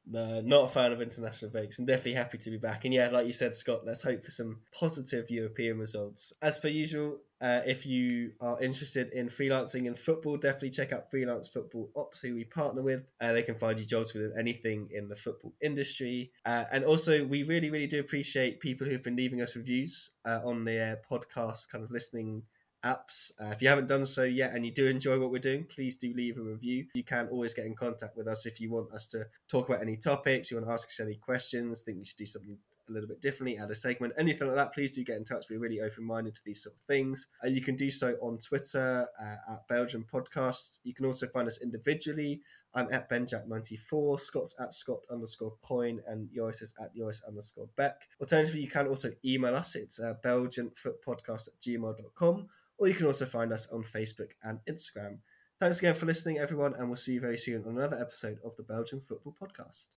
No, 0.08 0.40
not 0.40 0.64
a 0.66 0.68
fan 0.68 0.92
of 0.92 1.02
international 1.02 1.50
breaks 1.50 1.78
and 1.78 1.86
definitely 1.86 2.12
happy 2.12 2.38
to 2.38 2.50
be 2.50 2.58
back. 2.58 2.84
And 2.84 2.94
yeah, 2.94 3.08
like 3.08 3.26
you 3.26 3.32
said, 3.32 3.56
Scott, 3.56 3.84
let's 3.84 4.02
hope 4.02 4.24
for 4.24 4.30
some 4.30 4.60
positive 4.72 5.28
European 5.30 5.78
results. 5.78 6.32
As 6.40 6.58
per 6.58 6.68
usual, 6.68 7.18
uh, 7.40 7.62
if 7.66 7.84
you 7.84 8.32
are 8.40 8.62
interested 8.62 9.12
in 9.12 9.28
freelancing 9.28 9.86
in 9.86 9.94
football, 9.94 10.36
definitely 10.36 10.70
check 10.70 10.92
out 10.92 11.10
Freelance 11.10 11.48
Football 11.48 11.90
Ops, 11.96 12.20
who 12.20 12.34
we 12.34 12.44
partner 12.44 12.82
with. 12.82 13.10
Uh, 13.20 13.32
they 13.32 13.42
can 13.42 13.56
find 13.56 13.78
you 13.78 13.84
jobs 13.84 14.14
within 14.14 14.32
anything 14.38 14.88
in 14.92 15.08
the 15.08 15.16
football 15.16 15.52
industry. 15.60 16.30
Uh, 16.44 16.64
and 16.72 16.84
also, 16.84 17.24
we 17.24 17.42
really, 17.42 17.70
really 17.70 17.88
do 17.88 17.98
appreciate 17.98 18.60
people 18.60 18.86
who've 18.86 19.02
been 19.02 19.16
leaving 19.16 19.42
us 19.42 19.56
reviews 19.56 20.12
uh, 20.24 20.40
on 20.44 20.64
their 20.64 21.00
podcast, 21.10 21.68
kind 21.68 21.84
of 21.84 21.90
listening 21.90 22.42
apps. 22.86 23.32
Uh, 23.40 23.46
if 23.46 23.60
you 23.60 23.68
haven't 23.68 23.88
done 23.88 24.06
so 24.06 24.22
yet 24.22 24.52
and 24.54 24.64
you 24.64 24.70
do 24.70 24.86
enjoy 24.86 25.18
what 25.18 25.30
we're 25.30 25.38
doing, 25.38 25.64
please 25.64 25.96
do 25.96 26.12
leave 26.14 26.38
a 26.38 26.42
review. 26.42 26.86
You 26.94 27.04
can 27.04 27.28
always 27.28 27.54
get 27.54 27.66
in 27.66 27.74
contact 27.74 28.16
with 28.16 28.28
us 28.28 28.46
if 28.46 28.60
you 28.60 28.70
want 28.70 28.92
us 28.92 29.08
to 29.08 29.26
talk 29.48 29.68
about 29.68 29.82
any 29.82 29.96
topics, 29.96 30.50
you 30.50 30.56
want 30.56 30.68
to 30.68 30.72
ask 30.72 30.88
us 30.88 31.00
any 31.00 31.16
questions, 31.16 31.82
think 31.82 31.98
we 31.98 32.04
should 32.04 32.18
do 32.18 32.26
something 32.26 32.56
a 32.88 32.92
little 32.92 33.08
bit 33.08 33.20
differently, 33.20 33.58
add 33.58 33.70
a 33.70 33.74
segment, 33.74 34.12
anything 34.16 34.46
like 34.46 34.56
that, 34.56 34.72
please 34.72 34.92
do 34.92 35.02
get 35.02 35.16
in 35.16 35.24
touch. 35.24 35.46
We're 35.50 35.58
really 35.58 35.80
open 35.80 36.04
minded 36.04 36.34
to 36.36 36.42
these 36.44 36.62
sort 36.62 36.76
of 36.76 36.82
things. 36.82 37.26
Uh, 37.42 37.48
you 37.48 37.60
can 37.60 37.74
do 37.76 37.90
so 37.90 38.14
on 38.22 38.38
Twitter 38.38 39.06
uh, 39.20 39.52
at 39.54 39.68
Belgian 39.68 40.04
Podcasts. 40.04 40.78
You 40.84 40.94
can 40.94 41.06
also 41.06 41.26
find 41.26 41.48
us 41.48 41.60
individually. 41.60 42.42
I'm 42.74 42.92
at 42.92 43.08
Benjack94, 43.08 44.20
Scott's 44.20 44.54
at 44.60 44.74
Scott 44.74 45.00
underscore 45.10 45.54
coin, 45.62 46.02
and 46.06 46.28
Joris 46.34 46.60
is 46.60 46.74
at 46.80 46.94
Joris 46.94 47.22
underscore 47.26 47.68
Beck. 47.74 48.06
Alternatively, 48.20 48.60
you 48.60 48.68
can 48.68 48.86
also 48.86 49.12
email 49.24 49.56
us. 49.56 49.76
It's 49.76 49.98
uh, 49.98 50.14
BelgianFootPodcast 50.22 51.48
at 51.48 51.60
gmail.com, 51.60 52.48
or 52.78 52.88
you 52.88 52.94
can 52.94 53.06
also 53.06 53.26
find 53.26 53.52
us 53.52 53.68
on 53.72 53.82
Facebook 53.82 54.32
and 54.42 54.58
Instagram. 54.68 55.18
Thanks 55.60 55.78
again 55.78 55.94
for 55.94 56.06
listening, 56.06 56.38
everyone, 56.38 56.74
and 56.74 56.88
we'll 56.88 56.96
see 56.96 57.12
you 57.14 57.20
very 57.20 57.38
soon 57.38 57.64
on 57.64 57.76
another 57.76 57.98
episode 58.00 58.38
of 58.44 58.54
the 58.56 58.62
Belgian 58.62 59.00
Football 59.00 59.34
Podcast. 59.40 59.88